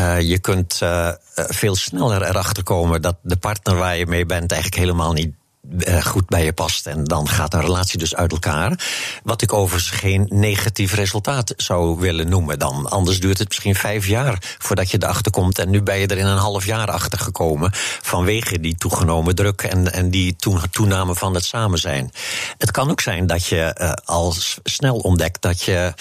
Uh, 0.00 0.20
je 0.20 0.38
kunt 0.38 0.80
uh, 0.82 1.10
veel 1.34 1.76
sneller 1.76 2.22
erachter 2.22 2.62
komen 2.62 3.02
dat 3.02 3.16
de 3.22 3.36
partner 3.36 3.76
waar 3.76 3.96
je 3.96 4.06
mee 4.06 4.26
bent 4.26 4.52
eigenlijk 4.52 4.82
helemaal 4.82 5.12
niet 5.12 5.34
uh, 5.70 6.04
goed 6.04 6.26
bij 6.26 6.44
je 6.44 6.52
past. 6.52 6.86
En 6.86 7.04
dan 7.04 7.28
gaat 7.28 7.54
een 7.54 7.60
relatie 7.60 7.98
dus 7.98 8.14
uit 8.14 8.32
elkaar. 8.32 8.80
Wat 9.22 9.42
ik 9.42 9.52
overigens 9.52 9.90
geen 9.90 10.26
negatief 10.30 10.94
resultaat 10.94 11.54
zou 11.56 11.98
willen 11.98 12.28
noemen 12.28 12.58
dan. 12.58 12.88
Anders 12.90 13.20
duurt 13.20 13.38
het 13.38 13.48
misschien 13.48 13.74
vijf 13.74 14.06
jaar 14.06 14.56
voordat 14.58 14.90
je 14.90 14.98
erachter 15.02 15.32
komt. 15.32 15.58
En 15.58 15.70
nu 15.70 15.82
ben 15.82 15.98
je 15.98 16.06
er 16.06 16.18
in 16.18 16.26
een 16.26 16.38
half 16.38 16.66
jaar 16.66 16.90
achter 16.90 17.18
gekomen. 17.18 17.70
Vanwege 18.02 18.60
die 18.60 18.74
toegenomen 18.74 19.34
druk 19.34 19.62
en, 19.62 19.92
en 19.92 20.10
die 20.10 20.36
toename 20.70 21.14
van 21.14 21.34
het 21.34 21.44
samen 21.44 21.78
zijn. 21.78 22.12
Het 22.58 22.70
kan 22.70 22.90
ook 22.90 23.00
zijn 23.00 23.26
dat 23.26 23.46
je 23.46 23.76
uh, 23.80 23.92
al 24.04 24.34
snel 24.62 24.96
ontdekt 24.96 25.42
dat 25.42 25.62
je. 25.62 25.94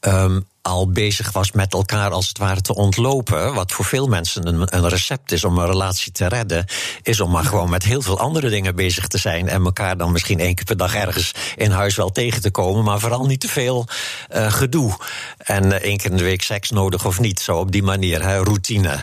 Um, 0.00 0.50
al 0.62 0.90
bezig 0.90 1.32
was 1.32 1.52
met 1.52 1.72
elkaar 1.72 2.10
als 2.10 2.28
het 2.28 2.38
ware 2.38 2.60
te 2.60 2.74
ontlopen. 2.74 3.54
Wat 3.54 3.72
voor 3.72 3.84
veel 3.84 4.06
mensen 4.06 4.46
een, 4.46 4.76
een, 4.76 4.88
recept 4.88 5.32
is 5.32 5.44
om 5.44 5.58
een 5.58 5.66
relatie 5.66 6.12
te 6.12 6.28
redden. 6.28 6.64
Is 7.02 7.20
om 7.20 7.30
maar 7.30 7.44
gewoon 7.44 7.70
met 7.70 7.82
heel 7.82 8.02
veel 8.02 8.18
andere 8.18 8.48
dingen 8.48 8.74
bezig 8.74 9.06
te 9.06 9.18
zijn. 9.18 9.48
En 9.48 9.64
elkaar 9.64 9.96
dan 9.96 10.12
misschien 10.12 10.40
één 10.40 10.54
keer 10.54 10.64
per 10.64 10.76
dag 10.76 10.94
ergens 10.94 11.32
in 11.56 11.70
huis 11.70 11.96
wel 11.96 12.10
tegen 12.10 12.42
te 12.42 12.50
komen. 12.50 12.84
Maar 12.84 13.00
vooral 13.00 13.26
niet 13.26 13.40
te 13.40 13.48
veel 13.48 13.86
uh, 14.34 14.52
gedoe. 14.52 14.96
En 15.38 15.64
uh, 15.64 15.72
één 15.72 15.96
keer 15.96 16.10
in 16.10 16.16
de 16.16 16.22
week 16.22 16.42
seks 16.42 16.70
nodig 16.70 17.04
of 17.04 17.20
niet. 17.20 17.40
Zo 17.40 17.56
op 17.56 17.72
die 17.72 17.82
manier, 17.82 18.22
hè, 18.22 18.36
routine. 18.36 19.02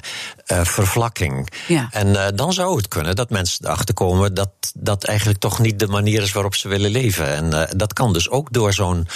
Uh, 0.51 0.63
vervlakking. 0.63 1.51
Ja. 1.67 1.87
En 1.91 2.35
dan 2.35 2.53
zou 2.53 2.77
het 2.77 2.87
kunnen 2.87 3.15
dat 3.15 3.29
mensen 3.29 3.65
erachter 3.65 3.93
komen 3.93 4.33
dat 4.33 4.49
dat 4.73 5.03
eigenlijk 5.03 5.39
toch 5.39 5.59
niet 5.59 5.79
de 5.79 5.87
manier 5.87 6.21
is 6.21 6.31
waarop 6.31 6.55
ze 6.55 6.67
willen 6.67 6.91
leven. 6.91 7.35
En 7.35 7.69
dat 7.77 7.93
kan 7.93 8.13
dus 8.13 8.29
ook 8.29 8.53
door 8.53 8.73
zo'n 8.73 9.07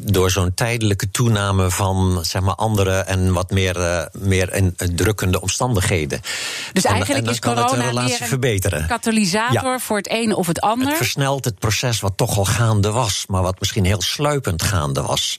door 0.00 0.30
zo'n 0.30 0.54
tijdelijke 0.54 1.10
toename 1.10 1.70
van 1.70 1.87
van 1.88 2.24
zeg 2.24 2.42
maar, 2.42 2.54
andere 2.54 2.98
en 2.98 3.32
wat 3.32 3.50
meer, 3.50 3.76
uh, 3.76 4.02
meer 4.12 4.54
in, 4.54 4.74
uh, 4.76 4.88
drukkende 4.88 5.40
omstandigheden. 5.40 6.20
Dus 6.72 6.84
en, 6.84 6.90
eigenlijk 6.90 7.18
en 7.18 7.24
dan 7.24 7.34
is 7.34 7.40
kan 7.40 7.54
corona 7.54 7.70
het 7.70 7.80
een 7.80 7.86
relatie 7.86 8.10
meer 8.10 8.22
een 8.22 8.28
verbeteren. 8.28 8.86
katalysator 8.86 9.72
Ja. 9.72 9.78
voor 9.78 9.96
het 9.96 10.10
een 10.10 10.34
of 10.34 10.46
het 10.46 10.60
ander. 10.60 10.88
Het 10.88 10.96
versnelt 10.96 11.44
het 11.44 11.58
proces 11.58 12.00
wat 12.00 12.12
toch 12.16 12.38
al 12.38 12.44
gaande 12.44 12.90
was, 12.90 13.24
maar 13.28 13.42
wat 13.42 13.58
misschien 13.58 13.84
heel 13.84 14.02
sluipend 14.02 14.62
gaande 14.62 15.02
was. 15.02 15.38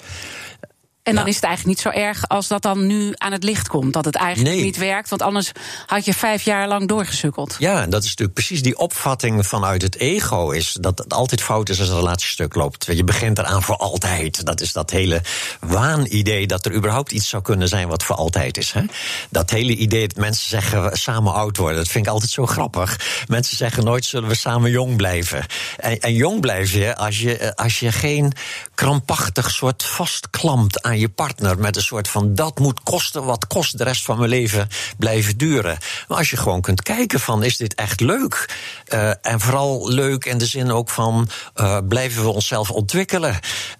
En 1.03 1.15
dan 1.15 1.23
Ja. 1.23 1.29
is 1.29 1.35
het 1.35 1.43
eigenlijk 1.45 1.75
niet 1.83 1.93
zo 1.93 1.99
erg 1.99 2.27
als 2.27 2.47
dat 2.47 2.61
dan 2.61 2.87
nu 2.87 3.13
aan 3.17 3.31
het 3.31 3.43
licht 3.43 3.67
komt. 3.67 3.93
Dat 3.93 4.05
het 4.05 4.15
eigenlijk 4.15 4.55
Nee. 4.55 4.65
niet 4.65 4.77
werkt, 4.77 5.09
want 5.09 5.21
anders 5.21 5.51
had 5.85 6.05
je 6.05 6.13
vijf 6.13 6.43
jaar 6.43 6.67
lang 6.67 6.87
doorgesukkeld. 6.87 7.55
Ja, 7.59 7.81
en 7.81 7.89
dat 7.89 8.01
is 8.03 8.09
natuurlijk 8.09 8.33
precies 8.37 8.61
die 8.61 8.77
opvatting 8.77 9.47
vanuit 9.47 9.81
het 9.81 9.95
ego. 9.97 10.49
Is 10.51 10.77
dat 10.81 10.97
het 10.97 11.13
altijd 11.13 11.41
fout 11.41 11.69
is 11.69 11.79
als 11.79 11.89
een 11.89 11.95
relatiestuk 11.95 12.55
loopt. 12.55 12.85
Je 12.85 13.03
begint 13.03 13.37
eraan 13.37 13.63
voor 13.63 13.75
altijd. 13.75 14.45
Dat 14.45 14.61
is 14.61 14.71
dat 14.73 14.89
hele 14.91 15.21
waanidee 15.59 16.47
dat 16.47 16.65
er 16.65 16.73
überhaupt 16.73 17.11
iets 17.11 17.29
zou 17.29 17.43
kunnen 17.43 17.67
zijn 17.67 17.87
wat 17.87 18.03
voor 18.03 18.15
altijd 18.15 18.57
is. 18.57 18.71
Hè? 18.71 18.81
Dat 19.29 19.49
hele 19.49 19.75
idee 19.75 20.07
dat 20.07 20.17
mensen 20.17 20.47
zeggen 20.49 20.97
samen 20.97 21.33
oud 21.33 21.57
worden. 21.57 21.77
Dat 21.77 21.87
vind 21.87 22.05
ik 22.05 22.11
altijd 22.11 22.31
zo 22.31 22.45
grappig. 22.45 22.99
Mensen 23.27 23.57
zeggen 23.57 23.83
nooit 23.83 24.05
zullen 24.05 24.29
we 24.29 24.35
samen 24.35 24.71
jong 24.71 24.95
blijven. 24.95 25.45
En, 25.77 25.99
en 25.99 26.13
jong 26.13 26.41
blijf 26.41 26.71
je 26.73 26.95
als, 26.95 27.19
je 27.19 27.37
eh, 27.37 27.51
als 27.55 27.79
je 27.79 27.91
geen 27.91 28.31
krampachtig 28.75 29.51
soort 29.51 29.83
vastklampt 29.83 30.81
aan 30.81 30.88
je 30.97 31.09
partner. 31.09 31.59
Met 31.59 31.75
een 31.75 31.81
soort 31.81 32.07
van 32.07 32.35
dat 32.35 32.59
moet 32.59 32.83
kosten 32.83 33.23
wat 33.23 33.47
kost 33.47 33.77
de 33.77 33.83
rest 33.83 34.05
van 34.05 34.17
mijn 34.17 34.29
leven 34.29 34.67
blijven 34.97 35.37
duren. 35.37 35.77
Maar 36.07 36.17
als 36.17 36.29
je 36.29 36.37
gewoon 36.37 36.61
kunt 36.61 36.81
kijken 36.81 37.19
van 37.19 37.43
is 37.43 37.57
dit 37.57 37.75
echt 37.75 37.99
leuk? 37.99 38.49
Uh, 38.93 39.09
en 39.21 39.39
vooral 39.39 39.89
leuk 39.89 40.25
in 40.25 40.37
de 40.37 40.45
zin 40.45 40.71
ook 40.71 40.89
van 40.89 41.29
uh, 41.55 41.77
blijven 41.87 42.23
we 42.23 42.29
onszelf 42.29 42.71
ontwikkelen? 42.71 43.39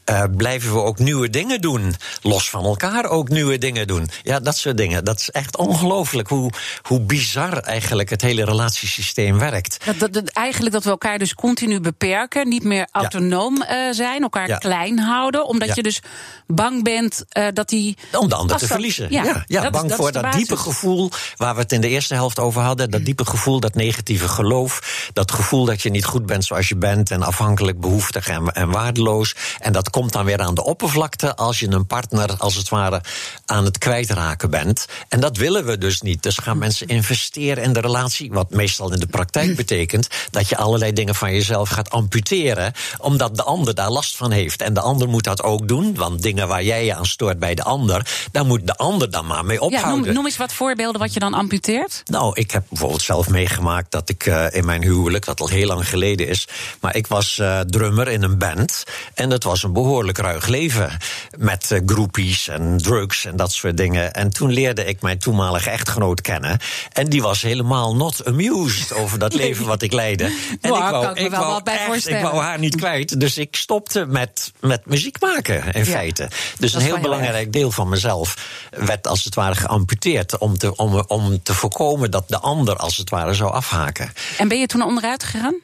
Uh, 0.10 0.24
blijven 0.38 0.74
we 0.74 0.80
ook 0.82 1.00
nieuwe 1.00 1.30
dingen 1.30 1.62
doen? 1.62 1.96
Los 2.22 2.50
van 2.50 2.64
elkaar 2.66 3.06
ook 3.06 3.30
nieuwe 3.30 3.58
dingen 3.58 3.88
doen? 3.88 4.10
Ja, 4.24 4.40
dat 4.40 4.58
soort 4.58 4.78
dingen. 4.78 5.06
Dat 5.06 5.20
is 5.20 5.30
echt 5.30 5.58
ongelooflijk 5.58 6.28
hoe, 6.30 6.52
hoe 6.82 7.02
bizar 7.02 7.58
eigenlijk 7.58 8.10
het 8.10 8.22
hele 8.22 8.46
relatiesysteem 8.46 9.40
werkt. 9.40 9.78
Dat, 9.86 10.00
dat, 10.00 10.14
dat- 10.14 10.30
eigenlijk 10.30 10.74
dat 10.74 10.84
we 10.84 10.90
elkaar 10.90 11.18
dus 11.18 11.34
continu 11.36 11.80
beperken, 11.80 12.48
niet 12.48 12.64
meer 12.64 12.88
autonoom 12.92 13.62
eh, 13.62 13.78
zijn, 13.92 14.22
elkaar 14.22 14.48
Ja. 14.48 14.58
klein 14.58 15.00
houden, 15.00 15.46
omdat 15.46 15.68
Ja. 15.68 15.74
je 15.76 15.84
dus 15.84 16.02
bang 16.48 16.84
bent 16.84 16.99
eh, 17.30 17.48
dat 17.54 17.70
die. 17.70 17.98
Om 18.20 18.30
de 18.30 18.36
ander 18.36 18.58
te 18.58 18.68
verliezen. 18.68 19.08
ja, 19.12 19.24
Ja, 19.24 19.44
ja, 19.48 19.62
dat 19.62 19.64
is- 19.64 19.78
bang 19.78 19.90
dat 19.90 19.98
voor 19.98 20.12
dat 20.12 20.34
diepe 20.34 20.58
gevoel 20.58 21.12
waar 21.36 21.56
we 21.56 21.62
het 21.62 21.72
in 21.72 21.82
de 21.82 21.88
eerste 21.90 22.14
helft 22.14 22.40
over 22.40 22.62
hadden. 22.62 22.92
Dat 22.92 23.06
diepe 23.06 23.26
gevoel, 23.26 23.60
dat 23.60 23.76
negatieve 23.76 24.28
geloof. 24.28 25.10
Dat 25.14 25.32
gevoel 25.32 25.66
dat 25.66 25.82
je 25.82 25.90
niet 25.90 26.06
goed 26.06 26.26
bent 26.26 26.46
zoals 26.46 26.68
je 26.70 26.76
bent. 26.76 27.12
En 27.12 27.24
afhankelijk, 27.24 27.80
behoeftig 27.80 28.28
en, 28.28 28.48
en 28.48 28.72
waardeloos. 28.72 29.36
En 29.60 29.74
dat 29.74 29.90
komt 29.90 30.14
dan 30.14 30.26
weer 30.26 30.40
aan 30.40 30.56
de 30.56 30.64
oppervlakte 30.64 31.36
als 31.36 31.60
je 31.60 31.68
een 31.72 31.88
partner 31.88 32.36
als 32.38 32.56
het 32.56 32.70
ware 32.70 33.02
aan 33.46 33.66
het 33.66 33.78
kwijtraken 33.78 34.50
bent. 34.50 34.86
En 35.10 35.20
dat 35.20 35.38
willen 35.38 35.66
we 35.66 35.78
dus 35.78 36.02
niet. 36.02 36.24
Dus 36.24 36.38
gaan 36.38 36.58
mensen 36.58 36.88
investeren 36.88 37.64
in 37.64 37.74
de 37.74 37.80
relatie. 37.80 38.32
Wat 38.32 38.50
meestal 38.50 38.94
in 38.94 39.00
de 39.00 39.08
praktijk 39.08 39.56
betekent 39.56 40.08
dat 40.32 40.50
je 40.50 40.58
allerlei 40.58 40.94
dingen 40.94 41.16
van 41.16 41.34
jezelf 41.34 41.70
gaat 41.70 41.90
amputeren. 41.90 42.74
Omdat 42.98 43.36
de 43.36 43.44
ander 43.44 43.76
daar 43.76 43.90
last 43.90 44.16
van 44.16 44.32
heeft. 44.32 44.62
En 44.62 44.74
de 44.74 44.80
ander 44.82 45.08
moet 45.10 45.24
dat 45.24 45.44
ook 45.44 45.68
doen. 45.68 45.96
Want 45.96 46.22
dingen 46.22 46.48
waar 46.48 46.64
jij 46.64 46.89
je 46.90 46.96
aan 46.96 47.06
stoort 47.06 47.40
bij 47.40 47.56
de 47.56 47.64
ander, 47.64 48.08
daar 48.32 48.46
moet 48.46 48.68
de 48.68 48.76
ander 48.76 49.12
dan 49.12 49.26
maar 49.26 49.46
mee 49.46 49.58
Ja, 49.60 49.66
ophouden. 49.66 50.06
noem, 50.06 50.14
noem 50.14 50.26
eens 50.26 50.38
wat 50.38 50.54
voorbeelden 50.54 51.02
wat 51.02 51.14
je 51.14 51.20
dan 51.20 51.34
amputeert. 51.34 52.02
Nou, 52.06 52.32
ik 52.34 52.52
heb 52.52 52.64
bijvoorbeeld 52.70 53.02
zelf 53.02 53.30
meegemaakt 53.30 53.92
dat 53.92 54.10
ik 54.10 54.26
uh, 54.26 54.46
in 54.52 54.66
mijn 54.66 54.82
huwelijk, 54.84 55.26
dat 55.26 55.40
al 55.40 55.48
heel 55.48 55.68
lang 55.68 55.90
geleden 55.90 56.28
is, 56.28 56.48
maar 56.82 56.96
ik 56.96 57.08
was 57.08 57.38
uh, 57.42 57.60
drummer 57.60 58.08
in 58.08 58.24
een 58.24 58.38
band. 58.38 58.84
En 59.14 59.30
dat 59.30 59.44
was 59.44 59.64
een 59.64 59.74
behoorlijk 59.74 60.18
ruig 60.18 60.48
leven. 60.48 60.98
Met 61.38 61.70
uh, 61.72 61.80
groepies 61.86 62.48
en 62.48 62.78
drugs 62.78 63.26
en 63.26 63.36
dat 63.36 63.52
soort 63.52 63.78
dingen. 63.78 64.14
En 64.14 64.30
toen 64.30 64.52
leerde 64.52 64.86
ik 64.86 65.02
mijn 65.02 65.20
toenmalige 65.20 65.70
echtgenoot 65.70 66.22
kennen. 66.22 66.60
En 66.94 67.10
die 67.10 67.22
was 67.22 67.42
helemaal 67.42 67.96
not 67.96 68.26
amused 68.26 68.94
over 68.94 69.20
dat 69.20 69.34
leven 69.44 69.66
wat 69.66 69.82
ik 69.82 69.92
leidde. 69.94 70.24
En 70.62 70.70
Wow, 70.70 70.78
ik 70.86 70.90
wou, 70.92 71.20
ik 71.20 71.30
wel 71.30 71.40
wou 71.40 71.54
wat 71.54 71.64
bij 71.64 71.78
echt, 71.88 72.08
ik 72.08 72.22
wou 72.22 72.38
haar 72.42 72.60
niet 72.60 72.76
kwijt. 72.76 73.20
Dus 73.20 73.38
ik 73.38 73.56
stopte 73.56 74.06
met, 74.06 74.52
met 74.60 74.86
muziek 74.86 75.20
maken, 75.22 75.64
in 75.74 75.86
Ja. 75.86 75.92
feite. 75.92 76.30
Dus 76.60 76.74
een 76.80 76.86
heel 76.86 77.00
belangrijk 77.00 77.54
deel 77.54 77.72
van 77.72 77.90
mezelf 77.90 78.36
werd 78.70 79.08
als 79.08 79.24
het 79.24 79.36
ware 79.36 79.56
geamputeerd. 79.56 80.38
Om 80.38 80.58
te, 80.58 80.76
om, 80.76 81.04
om 81.08 81.44
te 81.44 81.54
voorkomen 81.54 82.12
dat 82.12 82.28
de 82.28 82.40
ander 82.40 82.76
als 82.76 82.98
het 82.98 83.10
ware 83.10 83.34
zou 83.34 83.52
afhaken. 83.52 84.14
En 84.38 84.48
ben 84.48 84.60
je 84.60 84.68
toen 84.68 84.82
onderuit 84.82 85.24
gegaan? 85.24 85.56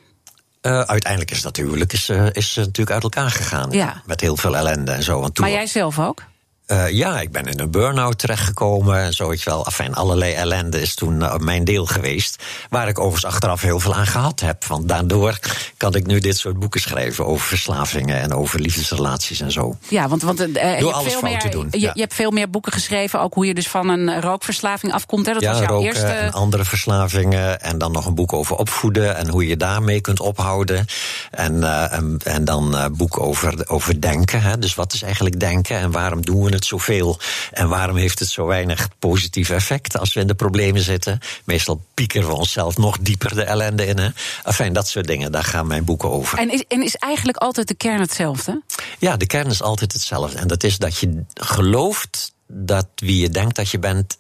Uh, 0.62 0.82
uiteindelijk 0.82 1.32
is 1.32 1.42
dat 1.42 1.56
huwelijk 1.56 1.94
is, 1.94 2.10
uh, 2.10 2.26
is 2.32 2.56
natuurlijk 2.56 2.92
uit 2.92 3.04
elkaar 3.04 3.32
gegaan. 3.32 3.72
Ja. 3.72 4.02
Met 4.06 4.22
heel 4.22 4.38
veel 4.38 4.58
ellende 4.58 4.92
en 4.92 5.04
zo. 5.04 5.20
Want 5.20 5.36
toen, 5.36 5.46
Maar 5.46 5.54
jij 5.54 5.68
zelf 5.68 6.00
ook? 6.00 6.24
Uh, 6.68 6.90
ja, 6.90 7.22
ik 7.22 7.32
ben 7.32 7.46
in 7.46 7.60
een 7.60 7.72
burn-out 7.72 8.18
terechtgekomen 8.18 9.00
en 9.00 9.14
zo, 9.14 9.30
weet 9.30 9.42
je 9.42 9.50
wel. 9.50 9.66
Enfin, 9.66 9.94
allerlei 9.94 10.34
ellende 10.34 10.82
is 10.82 10.96
toen 10.96 11.20
uh, 11.20 11.38
mijn 11.38 11.64
deel 11.64 11.86
geweest. 11.86 12.44
Waar 12.70 12.88
ik 12.88 13.00
overigens 13.00 13.34
achteraf 13.34 13.62
heel 13.62 13.80
veel 13.80 13.96
aan 13.96 14.08
gehad 14.08 14.40
heb. 14.40 14.66
Want 14.66 14.88
daardoor 14.88 15.40
kan 15.78 15.96
ik 15.96 16.06
nu 16.06 16.20
dit 16.20 16.38
soort 16.38 16.60
boeken 16.60 16.82
schrijven 16.82 17.26
over 17.26 17.48
verslavingen 17.48 18.22
en 18.22 18.34
over 18.34 18.60
liefdesrelaties 18.60 19.40
en 19.40 19.52
zo. 19.52 19.78
Ja, 19.88 20.08
want, 20.08 20.22
want 20.22 20.42
uh, 20.42 20.54
je, 20.54 20.60
hebt 20.60 20.94
alles 20.94 21.12
veel 21.14 21.22
meer, 21.22 21.40
te 21.40 21.50
doen, 21.50 21.68
je, 21.72 21.80
ja. 21.80 21.92
je 21.94 22.02
hebt 22.02 22.14
veel 22.14 22.32
meer 22.32 22.50
boeken 22.50 22.72
geschreven, 22.72 23.22
ook 23.22 23.34
hoe 23.34 23.46
je 23.46 23.54
dus 23.54 23.68
van 23.68 23.90
een 23.90 24.22
rookverslaving 24.22 24.94
afkomt. 24.94 25.26
Hè? 25.26 25.34
Dat 25.34 25.42
ja, 25.42 25.50
was 25.50 25.60
jouw 25.60 25.68
roken 25.68 25.86
eerste. 25.86 26.06
en 26.06 26.32
andere 26.32 26.66
verslavingen. 26.66 27.62
En 27.62 27.78
dan 27.78 27.92
nog 27.92 28.06
een 28.06 28.16
boek 28.16 28.34
over 28.34 28.56
opvoeden 28.56 29.16
en 29.16 29.30
hoe 29.30 29.48
je 29.48 29.58
daarmee 29.58 30.02
kunt 30.02 30.20
ophouden. 30.20 30.86
En, 31.32 31.64
en, 31.92 32.18
en 32.24 32.46
dan 32.46 32.76
uh, 32.76 32.86
boek 32.92 33.20
over, 33.20 33.70
over 33.70 34.02
denken. 34.02 34.42
Hè? 34.42 34.60
Dus 34.60 34.76
wat 34.76 34.94
is 34.94 35.02
eigenlijk 35.02 35.40
denken 35.40 35.78
en 35.78 35.92
waarom 35.92 36.26
doen 36.26 36.44
we 36.44 36.55
het 36.56 36.66
zoveel? 36.66 37.20
En 37.52 37.70
waarom 37.70 37.96
heeft 37.96 38.20
het 38.20 38.30
zo 38.30 38.46
weinig 38.46 38.88
positief 39.00 39.50
effect 39.50 39.98
als 39.98 40.14
we 40.14 40.20
in 40.20 40.28
de 40.28 40.36
problemen 40.36 40.82
zitten? 40.82 41.20
Meestal 41.44 41.82
piekeren 41.94 42.28
we 42.28 42.36
onszelf 42.36 42.78
nog 42.78 42.98
dieper 43.00 43.36
de 43.36 43.44
ellende 43.44 43.86
in. 43.86 43.98
Hè? 43.98 44.10
Enfin, 44.44 44.74
dat 44.74 44.88
soort 44.88 45.08
dingen, 45.08 45.32
daar 45.32 45.44
gaan 45.44 45.68
mijn 45.68 45.86
boeken 45.86 46.12
over. 46.12 46.38
En 46.38 46.52
is, 46.52 46.64
en 46.68 46.84
is 46.84 46.96
eigenlijk 46.96 47.38
altijd 47.38 47.68
de 47.68 47.76
kern 47.76 48.00
hetzelfde? 48.00 48.62
Ja, 49.00 49.18
de 49.18 49.26
kern 49.26 49.48
is 49.48 49.62
altijd 49.62 49.94
hetzelfde. 49.94 50.38
En 50.38 50.48
dat 50.48 50.64
is 50.64 50.78
dat 50.78 50.98
je 50.98 51.24
gelooft 51.34 52.34
dat 52.48 52.88
wie 52.96 53.20
je 53.20 53.30
denkt 53.30 53.56
dat 53.56 53.70
je 53.70 53.80
bent, 53.80 54.18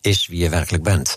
is 0.00 0.26
wie 0.26 0.38
je 0.38 0.48
werkelijk 0.48 0.82
bent. 0.82 1.14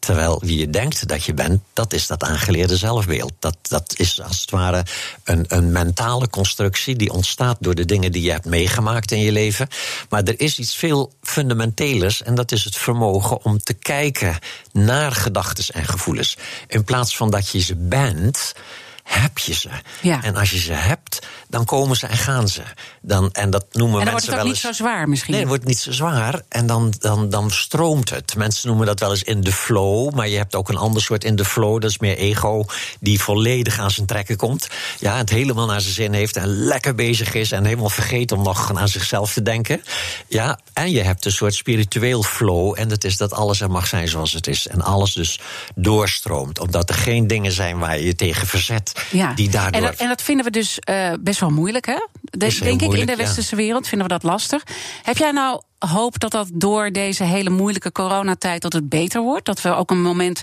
Terwijl 0.00 0.40
wie 0.44 0.58
je 0.58 0.70
denkt 0.70 1.08
dat 1.08 1.24
je 1.24 1.34
bent, 1.34 1.62
dat 1.72 1.92
is 1.92 2.06
dat 2.06 2.22
aangeleerde 2.22 2.76
zelfbeeld. 2.76 3.32
Dat, 3.38 3.56
dat 3.62 3.94
is 3.96 4.22
als 4.22 4.40
het 4.40 4.50
ware 4.50 4.84
een, 5.24 5.44
een 5.48 5.72
mentale 5.72 6.28
constructie 6.28 6.96
die 6.96 7.12
ontstaat 7.12 7.56
door 7.60 7.74
de 7.74 7.84
dingen 7.84 8.12
die 8.12 8.22
je 8.22 8.30
hebt 8.30 8.44
meegemaakt 8.44 9.10
in 9.10 9.20
je 9.20 9.32
leven. 9.32 9.68
Maar 10.08 10.22
er 10.22 10.40
is 10.40 10.58
iets 10.58 10.76
veel 10.76 11.12
fundamentelers 11.22 12.22
en 12.22 12.34
dat 12.34 12.52
is 12.52 12.64
het 12.64 12.76
vermogen 12.76 13.44
om 13.44 13.58
te 13.58 13.74
kijken 13.74 14.38
naar 14.72 15.12
gedachten 15.12 15.74
en 15.74 15.84
gevoelens. 15.84 16.36
In 16.66 16.84
plaats 16.84 17.16
van 17.16 17.30
dat 17.30 17.48
je 17.48 17.60
ze 17.60 17.76
bent 17.76 18.54
heb 19.02 19.38
je 19.38 19.54
ze. 19.54 19.68
Ja. 20.02 20.22
En 20.22 20.36
als 20.36 20.50
je 20.50 20.58
ze 20.58 20.72
hebt, 20.72 21.26
dan 21.50 21.64
komen 21.64 21.96
ze 21.96 22.06
en 22.06 22.16
gaan 22.16 22.48
ze. 22.48 22.62
Dan, 23.02 23.32
en 23.32 23.50
dat 23.50 23.66
noemen 23.72 23.98
En 23.98 24.04
dan 24.04 24.10
wordt 24.10 24.26
het 24.26 24.34
wel 24.34 24.44
niet 24.44 24.56
zo 24.56 24.72
zwaar 24.72 25.08
misschien. 25.08 25.32
Nee, 25.32 25.40
het 25.40 25.50
wordt 25.50 25.64
niet 25.64 25.78
zo 25.78 25.92
zwaar 25.92 26.42
en 26.48 26.66
dan, 26.66 26.92
dan, 26.98 27.28
dan 27.28 27.50
stroomt 27.50 28.10
het. 28.10 28.36
Mensen 28.36 28.68
noemen 28.68 28.86
dat 28.86 29.00
wel 29.00 29.10
eens 29.10 29.22
in 29.22 29.40
de 29.40 29.52
flow, 29.52 30.14
maar 30.14 30.28
je 30.28 30.36
hebt 30.36 30.54
ook 30.54 30.68
een 30.68 30.76
ander 30.76 31.02
soort 31.02 31.24
in 31.24 31.36
de 31.36 31.44
flow. 31.44 31.80
Dat 31.80 31.90
is 31.90 31.98
meer 31.98 32.16
ego 32.16 32.64
die 33.00 33.20
volledig 33.20 33.78
aan 33.78 33.90
zijn 33.90 34.06
trekken 34.06 34.36
komt. 34.36 34.68
Ja, 34.98 35.16
het 35.16 35.30
helemaal 35.30 35.66
naar 35.66 35.80
zijn 35.80 35.94
zin 35.94 36.12
heeft 36.12 36.36
en 36.36 36.48
lekker 36.48 36.94
bezig 36.94 37.34
is 37.34 37.52
en 37.52 37.64
helemaal 37.64 37.88
vergeet 37.88 38.32
om 38.32 38.42
nog 38.42 38.74
aan 38.74 38.88
zichzelf 38.88 39.32
te 39.32 39.42
denken. 39.42 39.82
Ja, 40.26 40.58
en 40.72 40.90
je 40.90 41.02
hebt 41.02 41.24
een 41.24 41.32
soort 41.32 41.54
spiritueel 41.54 42.22
flow 42.22 42.74
en 42.78 42.88
dat 42.88 43.04
is 43.04 43.16
dat 43.16 43.32
alles 43.32 43.60
er 43.60 43.70
mag 43.70 43.86
zijn 43.86 44.08
zoals 44.08 44.32
het 44.32 44.46
is. 44.46 44.66
En 44.66 44.82
alles 44.82 45.12
dus 45.12 45.40
doorstroomt, 45.74 46.58
omdat 46.58 46.88
er 46.88 46.94
geen 46.94 47.26
dingen 47.26 47.52
zijn 47.52 47.78
waar 47.78 47.98
je 47.98 48.04
je 48.04 48.14
tegen 48.14 48.46
verzet. 48.46 48.92
Ja. 49.10 49.32
Die 49.32 49.50
daardoor. 49.50 49.80
en, 49.80 49.86
dat, 49.86 50.00
en 50.00 50.08
dat 50.08 50.22
vinden 50.22 50.44
we 50.44 50.50
dus 50.50 50.78
eh, 50.78 51.12
best 51.20 51.39
wel 51.40 51.50
moeilijk, 51.50 51.86
hè? 51.86 52.06
De- 52.22 52.58
denk 52.60 52.82
ik, 52.82 52.92
in 52.92 53.06
de 53.06 53.12
ja. 53.12 53.16
westerse 53.16 53.56
wereld 53.56 53.88
vinden 53.88 54.06
we 54.08 54.12
dat 54.12 54.22
lastig. 54.22 54.62
Heb 55.02 55.16
jij 55.16 55.30
nou 55.30 55.62
hoop 55.78 56.18
dat 56.18 56.30
dat 56.30 56.48
door 56.52 56.90
deze 56.90 57.24
hele 57.24 57.50
moeilijke 57.50 57.92
coronatijd 57.92 58.62
dat 58.62 58.72
het 58.72 58.88
beter 58.88 59.20
wordt? 59.20 59.46
Dat 59.46 59.62
we 59.62 59.74
ook 59.74 59.90
een 59.90 60.02
moment 60.02 60.42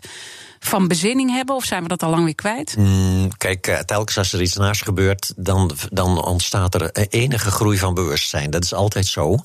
van 0.60 0.88
bezinning 0.88 1.31
hebben? 1.31 1.55
Of 1.55 1.63
zijn 1.63 1.81
we 1.83 1.88
dat 1.88 2.03
al 2.03 2.10
lang 2.10 2.23
weer 2.23 2.36
kwijt? 2.36 2.75
Mm, 2.77 3.29
Kijk, 3.38 3.67
eh, 3.67 3.79
telkens 3.79 4.17
als 4.17 4.33
er 4.33 4.41
iets 4.41 4.55
naars 4.55 4.81
gebeurt, 4.81 5.33
dan, 5.36 5.71
dan 5.91 6.23
ontstaat 6.23 6.73
er 6.73 6.91
enige 7.10 7.51
groei 7.51 7.77
van 7.77 7.93
bewustzijn. 7.93 8.49
Dat 8.49 8.63
is 8.63 8.73
altijd 8.73 9.05
zo. 9.05 9.38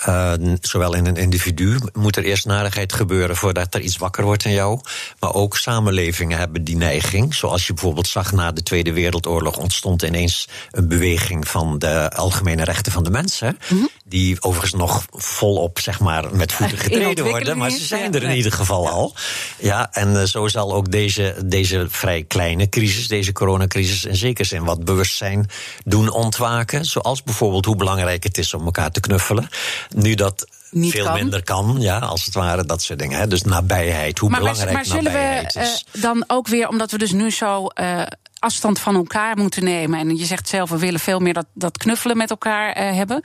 Eh, 0.00 0.32
zowel 0.60 0.94
in 0.94 1.06
een 1.06 1.16
individu 1.16 1.78
moet 1.92 2.16
er 2.16 2.24
eerst 2.24 2.46
narigheid 2.46 2.92
gebeuren 2.92 3.36
voordat 3.36 3.74
er 3.74 3.80
iets 3.80 3.96
wakker 3.96 4.24
wordt 4.24 4.44
in 4.44 4.52
jou. 4.52 4.80
Maar 5.18 5.34
ook 5.34 5.56
samenlevingen 5.56 6.38
hebben 6.38 6.64
die 6.64 6.76
neiging. 6.76 7.34
Zoals 7.34 7.66
je 7.66 7.72
bijvoorbeeld 7.74 8.06
zag 8.06 8.32
na 8.32 8.52
de 8.52 8.62
Tweede 8.62 8.92
Wereldoorlog 8.92 9.56
ontstond 9.56 10.02
ineens 10.02 10.48
een 10.70 10.88
beweging 10.88 11.48
van 11.48 11.78
de 11.78 12.10
algemene 12.10 12.64
rechten 12.64 12.92
van 12.92 13.04
de 13.04 13.10
mensen. 13.10 13.58
Die 14.04 14.42
overigens 14.42 14.80
nog 14.80 15.04
volop, 15.10 15.78
zeg 15.78 16.00
maar, 16.00 16.36
met 16.36 16.52
voeten 16.52 16.78
getreden 16.78 17.24
worden. 17.24 17.58
Maar 17.58 17.70
ze 17.70 17.84
zijn 17.84 18.14
er 18.14 18.22
in 18.22 18.36
ieder 18.36 18.52
geval 18.52 18.88
al. 18.88 19.14
Ja, 19.58 19.92
en 19.92 20.20
eh, 20.20 20.26
zo 20.26 20.48
zal 20.48 20.74
ook 20.74 20.90
deze, 20.90 21.36
deze 21.44 21.86
vrij 21.88 22.24
kleine 22.24 22.68
crisis, 22.68 23.08
deze 23.08 23.32
coronacrisis, 23.32 24.04
in 24.04 24.16
zekere 24.16 24.48
zin 24.48 24.64
wat 24.64 24.84
bewustzijn 24.84 25.50
doen 25.84 26.10
ontwaken. 26.10 26.84
Zoals 26.84 27.22
bijvoorbeeld 27.22 27.64
hoe 27.64 27.76
belangrijk 27.76 28.22
het 28.22 28.38
is 28.38 28.54
om 28.54 28.64
elkaar 28.64 28.90
te 28.90 29.00
knuffelen. 29.00 29.48
Nu 29.94 30.14
dat 30.14 30.46
Niet 30.70 30.92
veel 30.92 31.04
kan. 31.04 31.14
minder 31.14 31.42
kan, 31.44 31.76
ja, 31.78 31.98
als 31.98 32.24
het 32.24 32.34
ware, 32.34 32.64
dat 32.64 32.82
soort 32.82 32.98
dingen. 32.98 33.18
Hè. 33.18 33.26
Dus 33.26 33.42
nabijheid, 33.42 34.18
hoe 34.18 34.30
Maar, 34.30 34.42
maar, 34.42 34.50
belangrijk 34.52 34.76
maar 34.76 34.96
zullen 34.96 35.12
we 35.12 35.18
nabijheid 35.18 35.54
eh, 35.56 35.62
is. 35.62 35.84
dan 36.00 36.24
ook 36.26 36.48
weer, 36.48 36.68
omdat 36.68 36.90
we 36.90 36.98
dus 36.98 37.12
nu 37.12 37.30
zo 37.30 37.66
eh, 37.66 38.02
afstand 38.38 38.78
van 38.78 38.94
elkaar 38.94 39.36
moeten 39.36 39.64
nemen. 39.64 39.98
En 40.00 40.16
je 40.16 40.24
zegt 40.24 40.48
zelf, 40.48 40.70
we 40.70 40.78
willen 40.78 41.00
veel 41.00 41.18
meer 41.18 41.34
dat, 41.34 41.46
dat 41.54 41.78
knuffelen 41.78 42.16
met 42.16 42.30
elkaar 42.30 42.72
eh, 42.72 42.94
hebben. 42.94 43.22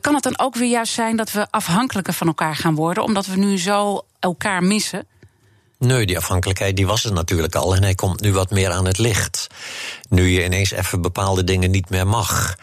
Kan 0.00 0.14
het 0.14 0.22
dan 0.22 0.38
ook 0.38 0.54
weer 0.54 0.70
juist 0.70 0.92
zijn 0.92 1.16
dat 1.16 1.32
we 1.32 1.46
afhankelijker 1.50 2.12
van 2.12 2.26
elkaar 2.26 2.56
gaan 2.56 2.74
worden, 2.74 3.02
omdat 3.02 3.26
we 3.26 3.36
nu 3.36 3.58
zo 3.58 4.02
elkaar 4.20 4.62
missen? 4.62 5.06
Nee, 5.78 6.06
die 6.06 6.16
afhankelijkheid 6.16 6.76
die 6.76 6.86
was 6.86 7.04
er 7.04 7.12
natuurlijk 7.12 7.54
al 7.54 7.74
en 7.74 7.82
hij 7.82 7.94
komt 7.94 8.20
nu 8.20 8.32
wat 8.32 8.50
meer 8.50 8.70
aan 8.70 8.84
het 8.84 8.98
licht. 8.98 9.46
Nu 10.08 10.28
je 10.28 10.44
ineens 10.44 10.70
even 10.70 11.02
bepaalde 11.02 11.44
dingen 11.44 11.70
niet 11.70 11.90
meer 11.90 12.06
mag. 12.06 12.56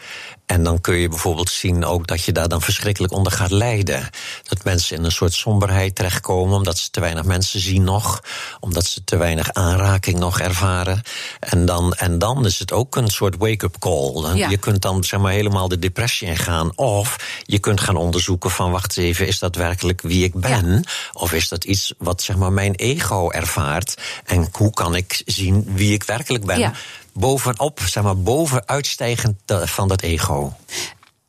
En 0.46 0.62
dan 0.62 0.80
kun 0.80 0.96
je 0.96 1.08
bijvoorbeeld 1.08 1.50
zien 1.50 1.84
ook 1.84 2.06
dat 2.06 2.22
je 2.22 2.32
daar 2.32 2.48
dan 2.48 2.62
verschrikkelijk 2.62 3.12
onder 3.12 3.32
gaat 3.32 3.50
lijden. 3.50 4.08
Dat 4.42 4.64
mensen 4.64 4.96
in 4.96 5.04
een 5.04 5.12
soort 5.12 5.34
somberheid 5.34 5.94
terechtkomen 5.94 6.56
omdat 6.56 6.78
ze 6.78 6.90
te 6.90 7.00
weinig 7.00 7.24
mensen 7.24 7.60
zien 7.60 7.84
nog. 7.84 8.22
Omdat 8.60 8.84
ze 8.84 9.04
te 9.04 9.16
weinig 9.16 9.52
aanraking 9.52 10.18
nog 10.18 10.40
ervaren. 10.40 11.02
En 11.40 11.66
dan, 11.66 11.94
en 11.94 12.18
dan 12.18 12.46
is 12.46 12.58
het 12.58 12.72
ook 12.72 12.96
een 12.96 13.10
soort 13.10 13.36
wake-up 13.36 13.78
call. 13.78 14.36
Ja. 14.36 14.48
Je 14.48 14.56
kunt 14.56 14.82
dan 14.82 15.04
zeg 15.04 15.20
maar 15.20 15.32
helemaal 15.32 15.68
de 15.68 15.78
depressie 15.78 16.28
ingaan. 16.28 16.76
Of 16.76 17.16
je 17.42 17.58
kunt 17.58 17.80
gaan 17.80 17.96
onderzoeken 17.96 18.50
van 18.50 18.70
wacht 18.70 18.96
even, 18.96 19.26
is 19.26 19.38
dat 19.38 19.54
werkelijk 19.54 20.02
wie 20.02 20.24
ik 20.24 20.34
ben? 20.34 20.84
Of 21.12 21.32
is 21.32 21.48
dat 21.48 21.64
iets 21.64 21.94
wat 21.98 22.22
zeg 22.22 22.36
maar 22.36 22.52
mijn 22.52 22.74
ego 22.74 23.30
ervaart? 23.30 23.94
En 24.24 24.48
hoe 24.52 24.70
kan 24.70 24.94
ik 24.94 25.22
zien 25.24 25.64
wie 25.74 25.92
ik 25.92 26.02
werkelijk 26.02 26.44
ben? 26.44 26.58
Ja. 26.58 26.72
Bovenop, 27.18 27.80
zeg 27.80 28.02
maar, 28.02 28.16
boven 28.18 28.68
uitstijgend 28.68 29.36
eh, 29.46 29.62
van 29.62 29.88
dat 29.88 30.02
ego. 30.02 30.52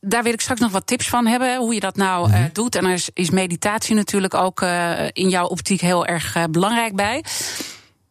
Daar 0.01 0.23
wil 0.23 0.33
ik 0.33 0.41
straks 0.41 0.59
nog 0.59 0.71
wat 0.71 0.87
tips 0.87 1.09
van 1.09 1.25
hebben, 1.27 1.57
hoe 1.57 1.73
je 1.73 1.79
dat 1.79 1.95
nou 1.95 2.27
Mhm. 2.27 2.37
eh, 2.37 2.43
doet. 2.53 2.75
En 2.75 2.85
er 2.85 2.93
is, 2.93 3.09
is 3.13 3.29
meditatie 3.29 3.95
natuurlijk 3.95 4.33
ook 4.33 4.61
eh, 4.61 4.91
in 5.11 5.29
jouw 5.29 5.45
optiek 5.47 5.81
heel 5.81 6.05
erg 6.05 6.35
eh, 6.35 6.43
belangrijk 6.49 6.95
bij. 6.95 7.23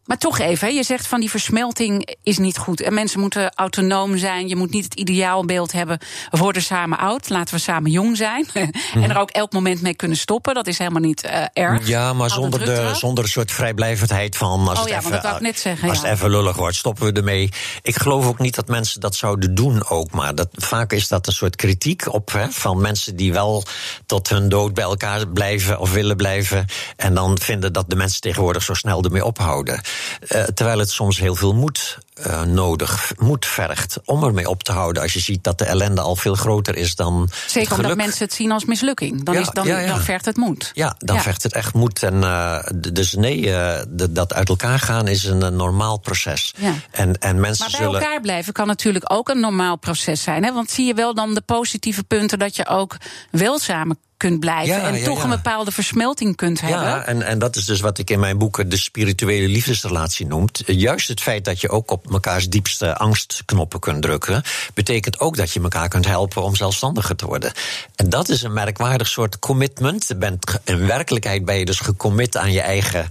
Maar 0.07 0.19
toch 0.19 0.39
even, 0.39 0.75
je 0.75 0.83
zegt 0.83 1.07
van 1.07 1.21
die 1.21 1.31
versmelting 1.31 2.17
is 2.23 2.39
niet 2.39 2.59
goed. 2.59 2.81
En 2.81 2.95
mensen 2.95 3.21
moeten 3.21 3.53
autonoom 3.55 4.17
zijn. 4.17 4.49
Je 4.49 4.57
moet 4.57 4.71
niet 4.71 4.85
het 4.85 4.95
ideaalbeeld 4.95 5.73
hebben. 5.73 5.99
We 6.31 6.39
worden 6.39 6.63
samen 6.63 6.99
oud, 6.99 7.29
laten 7.29 7.55
we 7.55 7.61
samen 7.61 7.91
jong 7.91 8.17
zijn. 8.17 8.47
en 8.95 9.11
er 9.11 9.19
ook 9.19 9.31
elk 9.31 9.53
moment 9.53 9.83
mee 9.83 9.95
kunnen 9.95 10.17
stoppen. 10.17 10.55
Dat 10.55 10.67
is 10.67 10.79
helemaal 10.79 11.01
niet 11.01 11.23
eh, 11.23 11.43
erg. 11.53 11.87
Ja, 11.87 12.13
maar 12.13 12.31
zonder, 12.31 12.65
de, 12.65 12.91
zonder 12.95 13.25
een 13.25 13.31
soort 13.31 13.53
vrijblijvendheid 13.53 14.37
van. 14.37 14.69
Als 14.69 14.79
Oh 14.79 14.85
het 14.85 14.93
ja, 14.93 14.99
even, 14.99 15.11
dat 15.11 15.23
wou 15.23 15.35
ik 15.35 15.41
net 15.41 15.59
zeggen, 15.59 15.89
Als 15.89 15.99
ja. 16.01 16.05
het 16.05 16.15
even 16.17 16.31
lullig 16.31 16.57
wordt, 16.57 16.77
stoppen 16.77 17.07
we 17.07 17.13
ermee. 17.13 17.53
Ik 17.83 17.97
geloof 17.97 18.27
ook 18.27 18.39
niet 18.39 18.55
dat 18.55 18.69
mensen 18.69 19.01
dat 19.01 19.15
zouden 19.15 19.55
doen 19.55 19.89
ook. 19.89 20.11
Maar 20.11 20.35
dat, 20.35 20.49
vaak 20.53 20.93
is 20.93 21.09
dat 21.09 21.27
een 21.27 21.33
soort 21.33 21.57
kritiek 21.57 22.13
op 22.13 22.33
hè, 22.33 22.51
van 22.51 22.81
mensen 22.81 23.17
die 23.17 23.33
wel 23.33 23.65
tot 24.07 24.29
hun 24.29 24.49
dood 24.49 24.75
bij 24.75 24.85
elkaar 24.85 25.29
blijven 25.29 25.79
of 25.79 25.93
willen 25.93 26.17
blijven. 26.17 26.67
En 26.97 27.15
dan 27.15 27.39
vinden 27.39 27.73
dat 27.73 27.91
de 27.91 27.97
mensen 27.97 28.21
tegenwoordig 28.21 28.63
zo 28.63 28.75
snel 28.75 29.03
ermee 29.03 29.25
ophouden. 29.25 29.81
Eh, 30.21 30.43
terwijl 30.43 30.79
het 30.79 30.91
soms 30.91 31.19
heel 31.19 31.35
veel 31.35 31.55
moed 31.55 31.99
eh, 32.17 32.43
nodig, 32.43 33.13
moed 33.17 33.47
vergt 33.47 33.99
om 34.05 34.25
ermee 34.25 34.49
op 34.49 34.63
te 34.63 34.73
houden. 34.73 35.03
Als 35.03 35.13
je 35.13 35.21
ziet 35.21 35.45
dat 35.45 35.59
de 35.59 35.65
ellende 35.65 36.01
al 36.01 36.17
veel 36.17 36.35
groter 36.35 36.77
is 36.77 36.95
dan. 36.95 37.31
Zeker 37.47 37.77
omdat 37.77 37.97
mensen 37.97 38.25
het 38.25 38.35
zien 38.35 38.53
als 38.53 38.65
mislukking. 38.65 39.25
Dan, 39.25 39.35
Ja, 39.35 39.41
is, 39.41 39.51
dan, 39.53 39.67
ja, 39.67 39.79
ja. 39.79 39.87
dan 39.87 40.01
vergt 40.01 40.25
het 40.25 40.37
moed. 40.37 40.71
Ja, 40.75 40.95
dan 40.99 41.21
vecht 41.21 41.43
het 41.43 41.53
echt 41.53 41.75
moed. 41.75 42.03
En, 42.03 42.23
eh, 42.23 42.59
dus 42.93 43.13
nee, 43.15 43.53
eh, 43.53 43.83
dat 44.11 44.35
uit 44.35 44.49
elkaar 44.49 44.79
gaan 44.79 45.09
is 45.09 45.25
een, 45.25 45.57
normaal 45.57 45.99
proces. 45.99 46.55
En, 46.91 47.19
en 47.19 47.41
mensen 47.41 47.65
Maar 47.65 47.79
bij 47.79 47.87
zullen. 47.87 48.01
elkaar 48.01 48.21
blijven 48.21 48.53
kan 48.53 48.67
natuurlijk 48.67 49.13
ook 49.13 49.29
een 49.29 49.41
normaal 49.41 49.77
proces 49.77 50.23
zijn. 50.23 50.45
Hè? 50.45 50.53
Want 50.53 50.71
zie 50.71 50.87
je 50.87 50.95
wel 50.95 51.15
dan 51.15 51.35
de 51.35 51.41
positieve 51.41 52.05
punten 52.05 52.39
dat 52.39 52.57
je 52.57 52.67
ook 52.67 52.97
wel 53.31 53.59
samen 53.59 53.99
kunt 54.17 54.41
blijven. 54.41 54.77
Ja, 54.77 54.87
en 54.89 54.99
ja, 54.99 55.05
toch 55.05 55.19
ja. 55.19 55.25
een 55.25 55.31
bepaalde 55.31 55.73
versmelting 55.73 56.37
kunt 56.37 56.61
hebben. 56.61 56.81
Ja, 56.81 57.05
en, 57.05 57.23
en 57.23 57.39
dat 57.39 57.57
is 57.57 57.65
dus 57.65 57.81
wat 57.81 57.99
ik 57.99 58.11
in 58.11 58.21
mijn 58.21 58.39
boeken 58.39 58.69
de 58.69 58.77
spirituele 58.77 59.49
liefdesrelatie 59.49 60.27
noemt. 60.27 60.63
Juist 60.67 61.09
het 61.09 61.21
feit 61.21 61.45
dat 61.45 61.61
je 61.61 61.69
ook 61.69 61.91
op 61.91 62.06
mekaars 62.09 62.49
diepste 62.49 62.97
angstknoppen 62.97 63.81
kunt 63.81 64.03
drukken, 64.03 64.43
betekent 64.75 65.21
ook 65.21 65.37
dat 65.37 65.51
je 65.51 65.61
elkaar 65.61 65.89
kunt 65.89 66.07
helpen 66.07 66.43
om 66.43 66.57
zelfstandiger 66.57 67.17
te 67.17 67.27
worden. 67.27 67.53
En 67.95 68.09
dat 68.09 68.29
is 68.29 68.43
een 68.43 68.53
merkwaardig 68.53 69.09
soort 69.09 69.39
commitment. 69.39 70.09
Je 70.09 70.17
bent, 70.17 70.59
in 70.65 70.87
werkelijkheid 70.87 71.45
ben 71.45 71.57
je 71.57 71.65
dus 71.65 71.81
gecommit 71.81 72.37
aan 72.37 72.53
je 72.53 72.61
eigen 72.61 73.09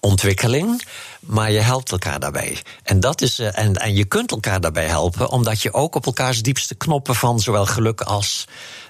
ontwikkeling. 0.00 0.82
Maar 1.20 1.50
je 1.50 1.60
helpt 1.60 1.90
elkaar 1.90 2.20
daarbij. 2.20 2.62
En, 2.82 3.00
dat 3.00 3.20
is, 3.20 3.38
eh, 3.38 3.58
en, 3.58 3.74
en 3.74 3.94
je 3.94 4.04
kunt 4.04 4.30
elkaar 4.30 4.60
daarbij 4.60 4.86
helpen, 4.86 5.28
omdat 5.28 5.62
je 5.62 5.72
ook 5.72 5.94
op 5.94 6.06
elkaars 6.06 6.42
diepste 6.42 6.74
knoppen 6.74 7.14
van 7.14 7.40
zowel 7.40 7.66
geluk 7.66 8.00
als 8.00 8.46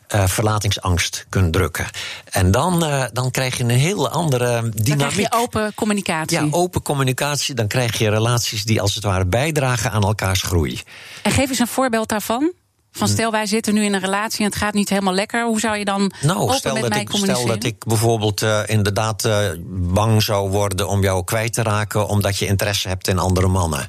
eh, 0.08 0.26
verlatingsangst 0.26 1.26
kunt 1.28 1.52
drukken. 1.52 1.86
En 2.30 2.50
dan, 2.50 2.84
eh, 2.84 3.04
dan 3.12 3.30
krijg 3.30 3.56
je 3.56 3.62
een 3.62 3.70
heel 3.70 4.08
andere 4.08 4.60
dan 4.60 4.70
dynamiek. 4.74 5.08
krijg 5.08 5.16
je 5.16 5.36
open 5.36 5.74
communicatie. 5.74 6.38
Ja, 6.38 6.46
open 6.50 6.82
communicatie, 6.82 7.54
dan 7.54 7.66
krijg 7.66 7.98
je 7.98 8.10
relaties 8.10 8.64
die 8.64 8.80
als 8.80 8.94
het 8.94 9.04
ware 9.04 9.26
bijdragen 9.26 9.90
aan 9.90 10.02
elkaars 10.02 10.42
groei. 10.42 10.82
En 11.22 11.32
geef 11.32 11.48
eens 11.48 11.58
een 11.58 11.66
voorbeeld 11.66 12.08
daarvan. 12.08 12.52
Van 12.92 13.08
stel, 13.08 13.30
wij 13.30 13.46
zitten 13.46 13.74
nu 13.74 13.84
in 13.84 13.94
een 13.94 14.00
relatie 14.00 14.38
en 14.38 14.44
het 14.44 14.56
gaat 14.56 14.74
niet 14.74 14.88
helemaal 14.88 15.14
lekker. 15.14 15.44
Hoe 15.44 15.60
zou 15.60 15.76
je 15.76 15.84
dan 15.84 16.12
Nou, 16.20 16.38
open 16.38 16.56
stel 16.56 16.72
met 16.72 16.82
dat, 16.82 16.90
mij 16.90 17.00
ik, 17.00 17.10
stel 17.10 17.46
dat 17.46 17.64
ik 17.64 17.84
bijvoorbeeld 17.84 18.42
eh, 18.42 18.60
inderdaad 18.66 19.28
bang 19.68 20.22
zou 20.22 20.50
worden 20.50 20.88
om 20.88 21.02
jou 21.02 21.24
kwijt 21.24 21.52
te 21.52 21.62
raken, 21.62 22.08
omdat 22.08 22.38
je 22.38 22.46
interesse 22.46 22.88
hebt 22.88 23.08
in 23.08 23.18
andere 23.18 23.48
mannen. 23.48 23.88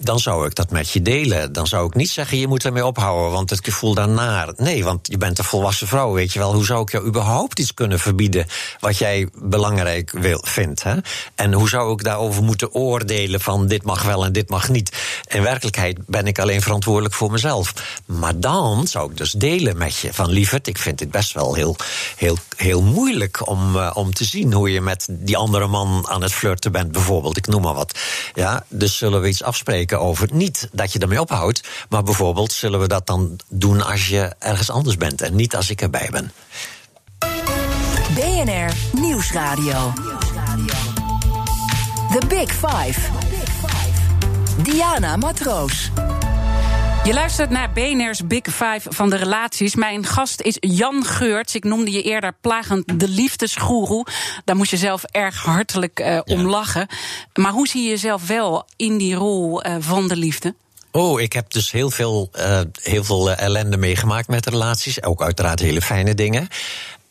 Dan 0.00 0.18
zou 0.18 0.46
ik 0.46 0.54
dat 0.54 0.70
met 0.70 0.90
je 0.90 1.02
delen. 1.02 1.52
Dan 1.52 1.66
zou 1.66 1.86
ik 1.86 1.94
niet 1.94 2.10
zeggen, 2.10 2.38
je 2.38 2.48
moet 2.48 2.64
ermee 2.64 2.86
ophouden, 2.86 3.32
want 3.32 3.50
het 3.50 3.64
gevoel 3.64 3.94
daarnaar. 3.94 4.52
Nee, 4.56 4.84
want 4.84 5.08
je 5.10 5.18
bent 5.18 5.38
een 5.38 5.44
volwassen 5.44 5.86
vrouw, 5.86 6.12
weet 6.12 6.32
je 6.32 6.38
wel. 6.38 6.54
Hoe 6.54 6.64
zou 6.64 6.82
ik 6.82 6.90
jou 6.90 7.06
überhaupt 7.06 7.58
iets 7.58 7.74
kunnen 7.74 7.98
verbieden 7.98 8.46
wat 8.80 8.98
jij 8.98 9.28
belangrijk 9.34 10.10
wil, 10.10 10.44
vindt? 10.46 10.82
Hè? 10.82 10.94
En 11.34 11.52
hoe 11.52 11.68
zou 11.68 11.92
ik 11.92 12.04
daarover 12.04 12.42
moeten 12.42 12.72
oordelen 12.72 13.40
van 13.40 13.66
dit 13.66 13.82
mag 13.82 14.02
wel 14.02 14.24
en 14.24 14.32
dit 14.32 14.48
mag 14.48 14.68
niet? 14.68 14.96
In 15.28 15.42
werkelijkheid 15.42 15.98
ben 16.06 16.26
ik 16.26 16.38
alleen 16.38 16.62
verantwoordelijk 16.62 17.14
voor 17.14 17.30
mezelf. 17.30 17.72
Maar 18.06 18.40
dan 18.40 18.86
zou 18.86 19.10
ik 19.10 19.16
dus 19.16 19.30
delen 19.30 19.78
met 19.78 19.96
je 19.96 20.12
van 20.12 20.30
lieverd, 20.30 20.66
ik 20.66 20.78
vind 20.78 20.98
dit 20.98 21.10
best 21.10 21.32
wel 21.32 21.54
heel, 21.54 21.76
heel, 22.16 22.38
heel 22.56 22.82
moeilijk 22.82 23.48
om, 23.48 23.76
uh, 23.76 23.90
om 23.94 24.14
te 24.14 24.24
zien 24.24 24.52
hoe 24.52 24.72
je 24.72 24.80
met 24.80 25.06
die 25.10 25.36
andere 25.36 25.66
man 25.66 26.06
aan 26.08 26.22
het 26.22 26.32
flirten 26.32 26.72
bent, 26.72 26.92
bijvoorbeeld. 26.92 27.36
Ik 27.36 27.46
noem 27.46 27.62
maar 27.62 27.74
wat. 27.74 27.98
Ja, 28.34 28.64
dus 28.68 28.96
zullen 28.96 29.20
we 29.20 29.28
iets 29.28 29.42
afspreken 29.42 29.85
over 29.94 30.28
niet 30.32 30.68
dat 30.72 30.92
je 30.92 30.98
ermee 30.98 31.20
ophoudt, 31.20 31.68
maar 31.88 32.02
bijvoorbeeld 32.02 32.52
zullen 32.52 32.80
we 32.80 32.88
dat 32.88 33.06
dan 33.06 33.38
doen 33.48 33.82
als 33.82 34.08
je 34.08 34.34
ergens 34.38 34.70
anders 34.70 34.96
bent 34.96 35.20
en 35.20 35.36
niet 35.36 35.56
als 35.56 35.70
ik 35.70 35.80
erbij 35.80 36.08
ben. 36.10 36.32
BNR 38.14 38.72
Nieuwsradio. 39.00 39.92
The 42.10 42.26
Big 42.28 42.52
Five. 42.52 43.00
Diana 44.62 45.16
Matroos. 45.16 45.90
Je 47.06 47.14
luistert 47.14 47.50
naar 47.50 47.72
BNR's 47.72 48.26
Big 48.26 48.42
Five 48.42 48.80
van 48.82 49.10
de 49.10 49.16
relaties. 49.16 49.74
Mijn 49.74 50.06
gast 50.06 50.40
is 50.40 50.56
Jan 50.60 51.04
Geurts. 51.04 51.54
Ik 51.54 51.64
noemde 51.64 51.90
je 51.90 52.02
eerder 52.02 52.32
plagend 52.40 53.00
de 53.00 53.08
liefdesgoeroe. 53.08 54.06
Daar 54.44 54.56
moest 54.56 54.70
je 54.70 54.76
zelf 54.76 55.04
erg 55.04 55.36
hartelijk 55.42 56.00
uh, 56.00 56.20
om 56.24 56.46
lachen. 56.46 56.86
Maar 57.34 57.52
hoe 57.52 57.68
zie 57.68 57.82
je 57.82 57.88
jezelf 57.88 58.26
wel 58.26 58.66
in 58.76 58.98
die 58.98 59.14
rol 59.14 59.66
uh, 59.66 59.76
van 59.78 60.08
de 60.08 60.16
liefde? 60.16 60.54
Oh, 60.92 61.20
ik 61.20 61.32
heb 61.32 61.50
dus 61.50 61.70
heel 61.70 61.90
veel, 61.90 62.30
uh, 62.38 62.60
heel 62.82 63.04
veel 63.04 63.30
ellende 63.30 63.76
meegemaakt 63.76 64.28
met 64.28 64.46
relaties. 64.46 65.02
Ook 65.02 65.22
uiteraard 65.22 65.60
hele 65.60 65.82
fijne 65.82 66.14
dingen. 66.14 66.48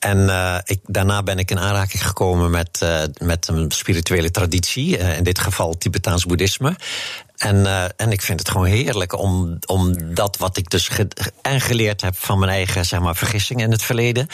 En 0.05 0.17
uh, 0.17 0.57
ik, 0.63 0.80
daarna 0.86 1.24
ben 1.24 1.39
ik 1.39 1.51
in 1.51 1.59
aanraking 1.59 2.07
gekomen 2.07 2.51
met, 2.51 2.80
uh, 2.84 3.01
met 3.17 3.47
een 3.47 3.72
spirituele 3.72 4.32
traditie, 4.32 4.97
uh, 4.97 5.17
in 5.17 5.24
dit 5.24 5.39
geval 5.39 5.78
Tibetaans 5.78 6.26
boeddhisme. 6.26 6.76
En, 7.38 7.55
uh, 7.55 7.83
en 7.83 8.11
ik 8.11 8.21
vind 8.21 8.39
het 8.39 8.49
gewoon 8.49 8.65
heerlijk 8.65 9.19
om, 9.19 9.57
om 9.65 10.13
dat 10.15 10.38
wat 10.38 10.57
ik 10.57 10.69
dus 10.69 10.89
en 11.41 11.61
geleerd 11.61 12.01
heb 12.01 12.15
van 12.17 12.39
mijn 12.39 12.51
eigen 12.51 12.86
zeg 12.86 12.99
maar, 12.99 13.15
vergissingen 13.15 13.65
in 13.65 13.71
het 13.71 13.83
verleden. 13.83 14.27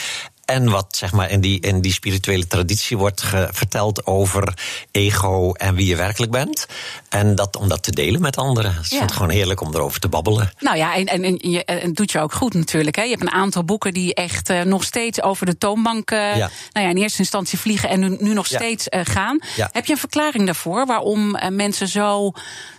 En 0.52 0.70
wat 0.70 0.96
zeg 0.98 1.12
maar, 1.12 1.30
in, 1.30 1.42
die, 1.42 1.60
in 1.60 1.82
die 1.82 1.94
spirituele 1.94 2.48
traditie 2.48 2.98
wordt 2.98 3.24
verteld 3.52 4.06
over 4.06 4.54
ego 4.92 5.54
en 5.54 5.76
wie 5.76 5.86
je 5.86 5.96
werkelijk 5.96 6.32
bent. 6.32 6.66
En 7.10 7.36
dat, 7.36 7.56
om 7.56 7.70
dat 7.70 7.84
te 7.84 7.92
delen 7.92 8.22
met 8.22 8.38
anderen. 8.38 8.74
Het 8.76 8.92
is 8.92 9.00
gewoon 9.12 9.30
heerlijk 9.30 9.62
om 9.62 9.74
erover 9.74 10.00
te 10.00 10.08
babbelen. 10.08 10.52
Nou 10.60 10.78
ja, 10.78 10.96
en, 10.96 11.06
en, 11.06 11.24
en, 11.24 11.52
je, 11.52 11.66
en 11.66 11.88
het 11.88 11.96
doet 11.96 12.12
je 12.12 12.20
ook 12.20 12.34
goed 12.34 12.54
natuurlijk. 12.54 12.96
Hè? 12.96 13.02
Je 13.02 13.10
hebt 13.10 13.22
een 13.22 13.32
aantal 13.32 13.64
boeken 13.64 13.94
die 13.94 14.14
echt 14.14 14.50
uh, 14.50 14.62
nog 14.62 14.84
steeds 14.84 15.22
over 15.22 15.46
de 15.46 15.58
toonbank. 15.58 16.12
Uh, 16.12 16.38
ja. 16.38 16.50
Nou 16.72 16.86
ja, 16.86 16.92
in 16.92 16.98
eerste 16.98 17.20
instantie 17.20 17.60
vliegen 17.60 17.90
en 17.90 18.00
nu, 18.00 18.18
nu 18.20 18.34
nog 18.34 18.46
steeds 18.46 18.88
uh, 18.90 19.02
gaan. 19.04 19.40
Heb 19.56 19.86
je 19.86 19.92
een 19.92 20.00
verklaring 20.00 20.46
daarvoor 20.46 20.86
waarom 20.86 21.38
mensen 21.50 21.88
zo 21.88 22.32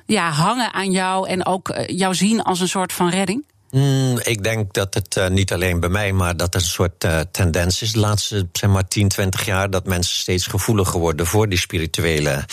ja, 0.06 0.30
hangen 0.30 0.72
aan 0.72 0.90
jou 0.90 1.28
en 1.28 1.46
ook 1.46 1.82
jou 1.86 2.14
zien 2.14 2.42
als 2.42 2.60
een 2.60 2.68
soort 2.68 2.92
van 2.92 3.10
redding? 3.10 3.44
Mm, 3.72 4.18
ik 4.22 4.42
denk 4.42 4.72
dat 4.72 4.94
het 4.94 5.16
uh, 5.16 5.28
niet 5.28 5.52
alleen 5.52 5.80
bij 5.80 5.88
mij, 5.88 6.12
maar 6.12 6.36
dat 6.36 6.54
er 6.54 6.60
een 6.60 6.66
soort 6.66 7.04
uh, 7.04 7.20
tendens 7.30 7.82
is 7.82 7.92
de 7.92 7.98
laatste 7.98 8.48
zeg 8.52 8.70
maar, 8.70 8.88
10, 8.88 9.08
20 9.08 9.44
jaar. 9.44 9.70
Dat 9.70 9.86
mensen 9.86 10.16
steeds 10.16 10.46
gevoeliger 10.46 11.00
worden 11.00 11.26
voor 11.26 11.48
die 11.48 11.58
spirituele 11.58 12.44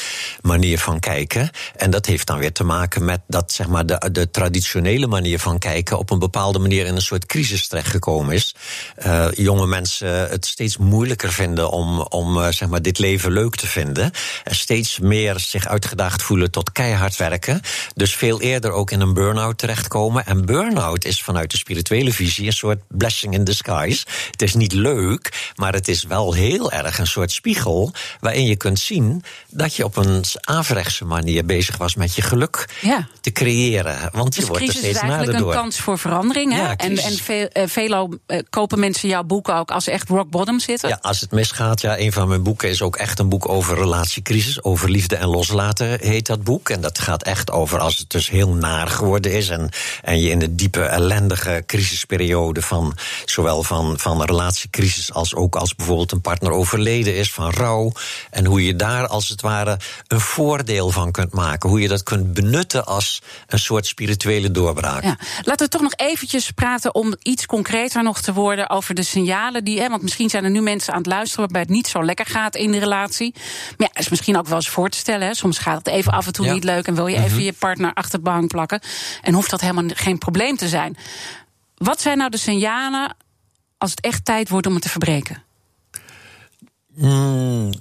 manier 0.42 0.80
van 0.80 1.00
kijken. 1.00 1.50
En 1.76 1.92
dat 1.92 2.06
heeft 2.06 2.28
dan 2.28 2.38
weer 2.38 2.52
te 2.52 2.64
maken 2.64 3.06
met 3.06 3.22
dat 3.28 3.52
zeg 3.52 3.68
maar, 3.68 3.86
de, 3.86 4.10
de 4.12 4.32
traditionele 4.32 5.08
manier 5.08 5.40
van 5.40 5.60
kijken 5.60 5.98
op 5.98 6.10
een 6.10 6.20
bepaalde 6.20 6.60
manier 6.60 6.86
in 6.86 6.96
een 6.96 7.02
soort 7.02 7.26
crisis 7.26 7.68
terechtgekomen 7.68 8.36
is. 8.36 8.56
Uh, 9.06 9.28
jonge 9.32 9.68
mensen 9.68 10.30
het 10.30 10.46
steeds 10.46 10.78
moeilijker 10.78 11.32
vinden 11.32 11.70
om, 11.70 12.00
om 12.00 12.52
zeg 12.52 12.70
maar, 12.70 12.82
dit 12.82 13.00
leven 13.00 13.32
leuk 13.32 13.56
te 13.56 13.68
vinden. 13.68 14.12
En 14.44 14.56
steeds 14.56 15.00
meer 15.00 15.40
zich 15.40 15.68
uitgedaagd 15.68 16.22
voelen 16.22 16.52
tot 16.52 16.72
keihard 16.72 17.16
werken. 17.16 17.62
Dus 17.96 18.16
veel 18.16 18.42
eerder 18.42 18.72
ook 18.72 18.92
in 18.92 19.02
een 19.02 19.14
burn-out 19.14 19.58
terechtkomen. 19.58 20.26
En 20.26 20.46
burn-out 20.46 21.08
is 21.10 21.24
vanuit 21.24 21.52
de 21.52 21.58
spirituele 21.58 22.14
visie 22.14 22.46
een 22.46 22.54
soort 22.54 22.82
blessing 22.88 23.34
in 23.34 23.44
disguise. 23.44 24.06
Het 24.32 24.42
is 24.42 24.54
niet 24.54 24.74
leuk, 24.74 25.52
maar 25.56 25.74
het 25.74 25.88
is 25.88 26.04
wel 26.04 26.34
heel 26.34 26.72
erg 26.72 27.00
een 27.00 27.08
soort 27.08 27.32
spiegel 27.32 27.92
waarin 28.20 28.46
je 28.46 28.56
kunt 28.56 28.80
zien 28.80 29.24
dat 29.50 29.76
je 29.76 29.84
op 29.84 29.98
een 29.98 30.24
averechtse 30.42 31.06
manier 31.06 31.46
bezig 31.46 31.78
was 31.78 31.96
met 31.96 32.16
je 32.16 32.22
geluk 32.22 32.70
ja. 32.82 33.08
te 33.22 33.32
creëren. 33.32 34.10
Want 34.12 34.34
je 34.34 34.40
dus 34.40 34.50
wordt 34.50 34.68
er 34.68 34.74
steeds 34.74 34.88
is 34.88 34.98
eigenlijk 34.98 35.40
een 35.40 35.50
kans 35.50 35.80
voor 35.80 36.00
verandering. 36.00 36.54
Hè? 36.54 36.60
Ja, 36.60 36.76
en 36.76 36.98
en 36.98 37.18
veel, 37.18 37.50
uh, 37.54 37.64
veelal 37.66 38.14
uh, 38.28 38.40
kopen 38.50 38.80
mensen 38.80 39.10
jouw 39.10 39.24
boeken 39.24 39.56
ook 39.56 39.72
als 39.72 39.84
ze 39.84 39.92
echt 39.92 40.10
rock 40.10 40.30
bottom 40.30 40.60
zitten. 40.60 40.90
Ja, 40.90 41.00
als 41.02 41.20
het 41.20 41.32
misgaat. 41.32 41.82
Ja, 41.82 42.00
een 42.00 42.12
van 42.12 42.28
mijn 42.28 42.44
boeken 42.44 42.70
is 42.70 42.82
ook 42.82 42.96
echt 42.96 43.20
een 43.20 43.30
boek 43.30 43.50
over 43.50 43.78
relatiecrisis, 43.78 44.64
over 44.64 44.90
liefde 44.90 45.16
en 45.16 45.28
loslaten 45.28 46.00
heet 46.02 46.26
dat 46.26 46.44
boek. 46.44 46.70
En 46.70 46.82
dat 46.82 47.00
gaat 47.00 47.24
echt 47.24 47.52
over 47.52 47.80
als 47.80 47.98
het 47.98 48.10
dus 48.10 48.30
heel 48.30 48.54
naar 48.54 48.88
geworden 48.88 49.32
is 49.32 49.50
en, 49.50 49.70
en 50.02 50.20
je 50.22 50.30
in 50.30 50.40
de 50.40 50.56
diepe 50.56 50.90
ellendige 51.00 51.64
crisisperiode 51.66 52.62
van 52.62 52.98
zowel 53.26 53.64
van, 53.64 54.00
van 54.00 54.24
relatiecrisis 54.24 55.14
als 55.14 55.36
ook 55.36 55.56
als 55.56 55.76
bijvoorbeeld 55.76 56.12
een 56.12 56.22
partner 56.22 56.52
overleden 56.52 57.16
is, 57.16 57.34
van 57.34 57.52
rouw. 57.52 57.92
En 58.30 58.46
hoe 58.46 58.66
je 58.66 58.76
daar 58.76 59.08
als 59.08 59.30
het 59.30 59.42
ware 59.42 59.80
een 60.08 60.20
voordeel 60.20 60.90
van 60.90 61.12
kunt 61.12 61.34
maken. 61.34 61.70
Hoe 61.70 61.82
je 61.82 61.88
dat 61.88 62.04
kunt 62.04 62.34
benutten 62.34 62.86
als 62.86 63.22
een 63.48 63.60
soort 63.60 63.86
spirituele 63.86 64.52
doorbraak. 64.52 65.04
Ja. 65.04 65.18
Laten 65.44 65.66
we 65.66 65.72
toch 65.72 65.82
nog 65.82 65.94
eventjes 65.96 66.52
praten 66.52 66.96
om 66.96 67.16
iets 67.22 67.46
concreter 67.46 68.04
nog 68.04 68.22
te 68.22 68.34
worden 68.34 68.70
over 68.70 68.96
de 68.96 69.04
signalen 69.04 69.64
die. 69.64 69.80
Hè, 69.80 69.90
want 69.90 70.02
misschien 70.02 70.30
zijn 70.30 70.44
er 70.44 70.50
nu 70.50 70.62
mensen 70.62 70.94
aan 70.94 71.00
het 71.00 71.08
luisteren 71.08 71.40
waarbij 71.40 71.62
het 71.62 71.70
niet 71.70 71.88
zo 71.88 72.06
lekker 72.06 72.26
gaat 72.26 72.56
in 72.56 72.72
de 72.72 72.80
relatie. 72.80 73.34
Maar 73.78 73.90
ja, 73.94 74.00
is 74.00 74.10
misschien 74.10 74.38
ook 74.38 74.48
wel 74.48 74.56
eens 74.56 74.70
voor 74.70 74.90
te 74.90 74.98
stellen. 74.98 75.28
Hè. 75.28 75.34
Soms 75.34 75.58
gaat 75.58 75.78
het 75.78 75.88
even 75.88 76.12
af 76.12 76.26
en 76.26 76.34
toe 76.34 76.46
ja. 76.46 76.54
niet 76.54 76.64
leuk 76.64 76.88
en 76.88 76.96
wil 76.96 77.08
je 77.08 77.16
even 77.16 77.28
mm-hmm. 77.28 77.46
je 77.46 77.54
partner 77.54 77.94
achter 77.94 78.18
de 78.20 78.26
bank 78.26 78.48
plakken. 78.48 78.82
En 79.22 79.34
hoeft 79.34 79.50
dat 79.50 79.62
helemaal 79.62 79.90
geen 79.94 80.18
probleem 80.18 80.58
te 80.58 80.68
zijn. 80.68 80.89
Wat 81.76 82.02
zijn 82.02 82.18
nou 82.18 82.30
de 82.30 82.38
signalen 82.38 83.16
als 83.78 83.90
het 83.92 84.02
echt 84.02 84.26
tijd 84.26 84.50
wordt 84.50 84.68
om 84.68 84.74
het 84.74 84.82
te 84.82 84.90
verbreken? 84.90 85.44
Mm, 86.96 87.72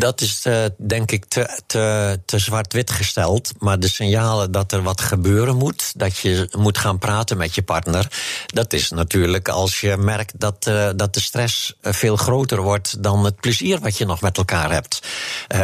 dat 0.00 0.20
is 0.20 0.46
uh, 0.46 0.64
denk 0.78 1.10
ik 1.10 1.24
te, 1.24 1.60
te, 1.66 2.20
te 2.24 2.38
zwart-wit 2.38 2.90
gesteld. 2.90 3.52
Maar 3.58 3.80
de 3.80 3.88
signalen 3.88 4.52
dat 4.52 4.72
er 4.72 4.82
wat 4.82 5.00
gebeuren 5.00 5.56
moet, 5.56 5.92
dat 5.96 6.16
je 6.16 6.48
moet 6.58 6.78
gaan 6.78 6.98
praten 6.98 7.36
met 7.36 7.54
je 7.54 7.62
partner, 7.62 8.12
dat 8.46 8.72
is 8.72 8.90
natuurlijk 8.90 9.48
als 9.48 9.80
je 9.80 9.96
merkt 9.96 10.40
dat, 10.40 10.66
uh, 10.68 10.88
dat 10.96 11.14
de 11.14 11.20
stress 11.20 11.74
veel 11.82 12.16
groter 12.16 12.62
wordt 12.62 13.02
dan 13.02 13.24
het 13.24 13.40
plezier 13.40 13.80
wat 13.80 13.98
je 13.98 14.06
nog 14.06 14.20
met 14.20 14.36
elkaar 14.36 14.72
hebt. 14.72 15.02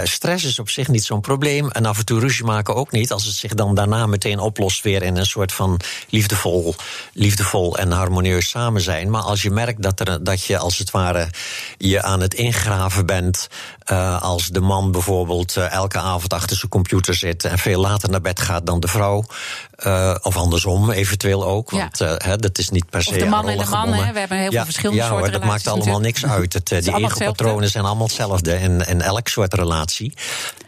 Stress 0.03 0.45
is 0.45 0.59
op 0.59 0.71
zich 0.71 0.89
niet 0.89 1.05
zo'n 1.05 1.21
probleem 1.21 1.71
en 1.71 1.87
af 1.87 1.99
en 1.99 2.05
toe 2.05 2.21
ruzie 2.21 2.45
maken 2.45 2.75
ook 2.75 2.91
niet, 2.91 3.13
als 3.13 3.25
het 3.25 3.35
zich 3.35 3.55
dan 3.55 3.75
daarna 3.75 4.07
meteen 4.07 4.39
oplost 4.39 4.83
weer 4.83 5.03
in 5.03 5.17
een 5.17 5.27
soort 5.27 5.53
van 5.53 5.81
liefdevol, 6.09 6.75
liefdevol 7.13 7.79
en 7.79 7.91
harmonieus 7.91 8.49
samen 8.49 8.81
zijn. 8.81 9.11
Maar 9.11 9.23
als 9.23 9.43
je 9.43 9.51
merkt 9.51 9.83
dat, 9.83 10.01
er, 10.01 10.25
dat 10.25 10.45
je 10.45 10.59
als 10.59 10.79
het 10.79 10.91
ware 10.91 11.29
je 11.79 12.03
aan 12.03 12.21
het 12.21 12.35
ingraven 12.35 12.84
bent. 13.05 13.49
Uh, 13.93 14.23
als 14.23 14.47
de 14.47 14.61
man 14.61 14.91
bijvoorbeeld 14.91 15.57
uh, 15.57 15.73
elke 15.73 15.99
avond 15.99 16.33
achter 16.33 16.57
zijn 16.57 16.71
computer 16.71 17.15
zit 17.15 17.45
en 17.45 17.59
veel 17.59 17.81
later 17.81 18.11
naar 18.11 18.21
bed 18.21 18.41
gaat 18.41 18.67
dan 18.67 18.81
de 18.81 18.89
vrouw. 18.89 19.25
Uh, 19.87 20.15
of 20.23 20.37
andersom, 20.37 20.91
eventueel 20.91 21.47
ook. 21.47 21.71
Want 21.71 21.99
ja. 21.99 22.15
hè, 22.19 22.37
dat 22.37 22.59
is 22.59 22.71
niet 22.71 22.91
per 22.91 23.03
se. 23.03 23.11
Of 23.11 23.17
de 23.17 23.27
man 23.27 23.49
en 23.49 23.59
de 23.59 23.65
man, 23.65 23.93
hè? 23.93 24.13
we 24.13 24.19
hebben 24.19 24.39
heel 24.39 24.51
ja, 24.51 24.57
veel 24.57 24.65
verschillende 24.65 25.03
ja, 25.03 25.09
soorten 25.09 25.31
hoor, 25.31 25.41
dat 25.41 25.49
maakt 25.49 25.67
allemaal 25.67 26.01
niks 26.01 26.27
uit. 26.27 26.53
Het, 26.53 26.69
die 26.69 26.97
ego-patronen 26.97 27.71
zijn 27.71 27.85
allemaal 27.85 28.07
hetzelfde 28.07 28.61
in, 28.61 28.81
in 28.81 29.03
elk 29.03 29.29
soort 29.29 29.55
relatie. 29.55 30.15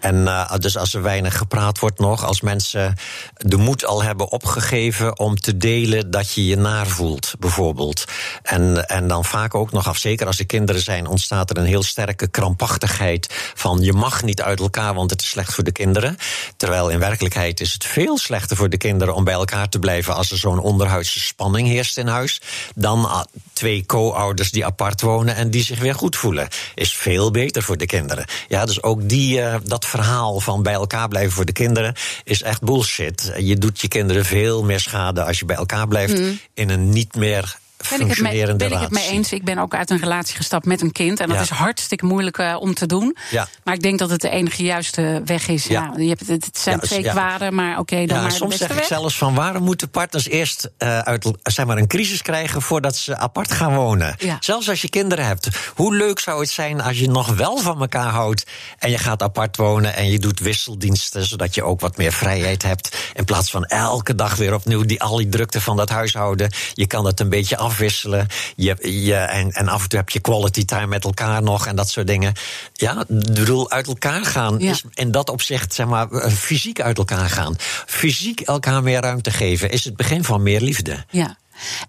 En 0.01 0.47
dus 0.59 0.77
als 0.77 0.95
er 0.95 1.03
weinig 1.03 1.37
gepraat 1.37 1.79
wordt 1.79 1.99
nog, 1.99 2.25
als 2.25 2.41
mensen 2.41 2.95
de 3.35 3.57
moed 3.57 3.85
al 3.85 4.03
hebben 4.03 4.31
opgegeven 4.31 5.19
om 5.19 5.37
te 5.37 5.57
delen 5.57 6.11
dat 6.11 6.33
je 6.33 6.47
je 6.47 6.57
naar 6.57 6.87
voelt, 6.87 7.35
bijvoorbeeld. 7.39 8.05
En, 8.43 8.89
en 8.89 9.09
dan 9.09 9.25
vaak 9.25 9.55
ook 9.55 9.73
nog 9.73 9.89
af, 9.89 9.97
zeker 9.97 10.27
als 10.27 10.39
er 10.39 10.47
kinderen 10.47 10.83
zijn, 10.83 11.07
ontstaat 11.07 11.51
er 11.51 11.57
een 11.57 11.65
heel 11.65 11.83
sterke 11.83 12.29
krampachtigheid 12.29 13.05
van 13.55 13.81
je 13.81 13.93
mag 13.93 14.23
niet 14.23 14.43
uit 14.43 14.61
elkaar, 14.61 14.95
want 14.95 15.11
het 15.11 15.23
is 15.23 15.29
slecht 15.29 15.55
voor 15.55 15.65
de 15.65 15.73
kinderen. 15.73 16.17
Terwijl 16.57 16.89
in 16.89 16.99
werkelijkheid 16.99 17.61
is 17.61 17.73
het 17.73 17.85
veel 17.85 18.19
slechter 18.19 18.57
voor 18.57 18.69
de 18.69 18.77
kinderen 18.77 19.15
om 19.15 19.25
bij 19.25 19.35
elkaar 19.35 19.69
te 19.69 19.79
blijven 19.79 20.15
als 20.15 20.31
er 20.31 20.39
zo'n 20.39 20.59
onderhuidse 20.59 21.21
spanning 21.21 21.69
heerst 21.69 21.99
in 21.99 22.07
huis. 22.07 22.41
Dan 22.75 23.27
twee 23.53 23.87
co-ouders 23.87 24.51
die 24.51 24.65
apart 24.65 25.01
wonen 25.01 25.35
en 25.35 25.51
die 25.51 25.63
zich 25.63 25.79
weer 25.79 25.95
goed 25.95 26.17
voelen. 26.17 26.49
Is 26.75 26.95
veel 26.95 27.31
beter 27.31 27.63
voor 27.63 27.77
de 27.77 27.87
kinderen. 27.87 28.27
Ja, 28.49 28.67
dus 28.67 28.83
ook 28.83 29.09
die, 29.09 29.39
uh, 29.39 29.55
dat 29.65 29.85
verhaal 29.85 30.41
van 30.41 30.63
bij 30.63 30.73
elkaar 30.73 31.09
blijven 31.09 31.33
voor 31.33 31.45
de 31.45 31.53
kinderen 31.53 31.95
is 32.25 32.43
echt 32.43 32.63
bullshit. 32.63 33.33
Je 33.39 33.59
doet 33.59 33.81
je 33.81 33.89
kinderen 33.89 34.25
veel 34.25 34.65
meer 34.65 34.81
schade 34.81 35.25
als 35.25 35.39
je 35.39 35.45
bij 35.45 35.57
elkaar 35.57 35.89
blijft 35.89 36.19
mm. 36.19 36.39
in 36.55 36.71
een 36.71 36.91
niet 36.91 37.15
meer 37.15 37.59
ben 37.91 38.01
ik 38.01 38.09
het 38.09 38.21
mee, 38.21 38.57
ben 38.57 38.73
ik 38.73 38.79
het 38.79 38.91
mee 38.91 39.09
eens. 39.09 39.33
Ik 39.33 39.45
ben 39.45 39.59
ook 39.59 39.75
uit 39.75 39.91
een 39.91 39.99
relatie 39.99 40.37
gestapt 40.37 40.67
met 40.67 40.81
een 40.81 40.93
kind. 40.93 41.21
En 41.21 41.29
dat 41.29 41.37
Ja. 41.37 41.43
is 41.43 41.49
hartstikke 41.49 42.07
moeilijk 42.07 42.39
eh, 42.39 42.57
om 42.61 42.75
te 42.75 42.87
doen. 42.87 43.17
Ja. 43.31 43.49
Maar 43.65 43.75
ik 43.75 43.83
denk 43.83 43.99
dat 43.99 44.11
het 44.11 44.21
de 44.21 44.29
enige 44.29 44.63
juiste 44.63 45.23
weg 45.25 45.49
is. 45.49 45.65
Ja. 45.67 45.91
Ja. 45.97 46.03
je 46.03 46.09
hebt, 46.09 46.27
het 46.27 46.59
zijn 46.59 46.81
twee 46.81 47.03
kwaden, 47.03 47.55
maar 47.55 47.79
oké, 47.79 48.07
dan 48.07 48.23
maar 48.23 48.33
soms 48.33 48.57
zeg 48.57 48.71
ik 48.71 48.83
zelfs 48.83 49.19
van 49.19 49.35
waarom 49.35 49.63
moeten 49.63 49.91
partners 49.91 50.29
eerst 50.29 50.71
eh, 50.79 50.99
uit, 50.99 51.31
zeg 51.43 51.67
maar, 51.67 51.77
een 51.77 51.87
crisis 51.87 52.23
krijgen 52.23 52.63
voordat 52.63 52.97
ze 52.97 53.17
apart 53.17 53.53
gaan 53.53 53.75
wonen. 53.75 54.15
Ja. 54.19 54.37
Zelfs 54.41 54.69
als 54.69 54.81
je 54.81 54.91
kinderen 54.91 55.27
hebt. 55.27 55.49
Hoe 55.75 55.95
leuk 55.97 56.19
zou 56.19 56.41
het 56.41 56.51
zijn 56.51 56.81
als 56.81 56.99
je 56.99 57.09
nog 57.09 57.35
wel 57.37 57.57
van 57.59 57.81
elkaar 57.81 58.11
houdt 58.11 58.45
en 58.79 58.91
je 58.91 58.99
gaat 58.99 59.23
apart 59.23 59.57
wonen 59.57 59.95
en 59.95 60.11
je 60.11 60.19
doet 60.19 60.41
wisseldiensten 60.41 61.25
zodat 61.25 61.55
je 61.55 61.63
ook 61.63 61.81
wat 61.81 61.97
meer 61.97 62.13
vrijheid 62.13 62.63
hebt. 62.63 62.97
In 63.15 63.25
plaats 63.25 63.51
van 63.51 63.65
elke 63.65 64.15
dag 64.15 64.35
weer 64.37 64.55
opnieuw 64.55 64.83
die, 64.85 65.03
al 65.03 65.17
die 65.17 65.29
drukte 65.29 65.61
van 65.61 65.77
dat 65.77 65.89
huishouden. 65.89 66.51
Je 66.75 66.87
kan 66.87 67.05
het 67.05 67.21
een 67.21 67.29
beetje 67.29 67.57
afwisselen. 67.77 68.27
Je, 68.57 68.77
je, 69.05 69.15
en, 69.15 69.53
en 69.53 69.69
af 69.69 69.83
en 69.83 69.89
toe 69.89 69.99
heb 69.99 70.09
je 70.11 70.21
quality 70.21 70.65
time 70.65 70.87
met 70.87 71.05
elkaar 71.05 71.43
nog 71.43 71.67
en 71.67 71.77
dat 71.77 71.89
soort 71.89 72.07
dingen. 72.07 72.33
Ja, 72.73 73.01
ik 73.01 73.35
bedoel, 73.35 73.71
uit 73.71 73.87
elkaar 73.87 74.25
gaan 74.25 74.59
Ja. 74.59 74.71
is 74.71 74.85
in 74.95 75.11
dat 75.11 75.31
opzicht, 75.31 75.75
zeg 75.75 75.87
maar, 75.87 76.11
eh, 76.11 76.33
fysiek 76.33 76.81
uit 76.81 76.99
elkaar 76.99 77.31
gaan. 77.31 77.55
Fysiek 77.87 78.41
elkaar 78.41 78.83
meer 78.83 79.01
ruimte 79.01 79.31
geven 79.31 79.71
is 79.71 79.85
het 79.85 79.97
begin 79.97 80.25
van 80.25 80.43
meer 80.43 80.61
liefde. 80.61 81.05
Ja. 81.11 81.37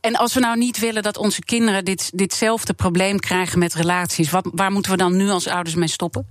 En 0.01 0.15
als 0.15 0.33
we 0.33 0.39
nou 0.39 0.57
niet 0.57 0.79
willen 0.79 1.03
dat 1.03 1.17
onze 1.17 1.41
kinderen 1.41 1.85
dit, 1.85 2.11
ditzelfde 2.13 2.73
probleem 2.73 3.19
krijgen 3.19 3.59
met 3.59 3.73
relaties, 3.73 4.29
wat, 4.29 4.49
waar 4.53 4.71
moeten 4.71 4.91
we 4.91 4.97
dan 4.97 5.15
nu 5.15 5.29
als 5.29 5.47
ouders 5.47 5.75
mee 5.75 5.87
stoppen? 5.87 6.27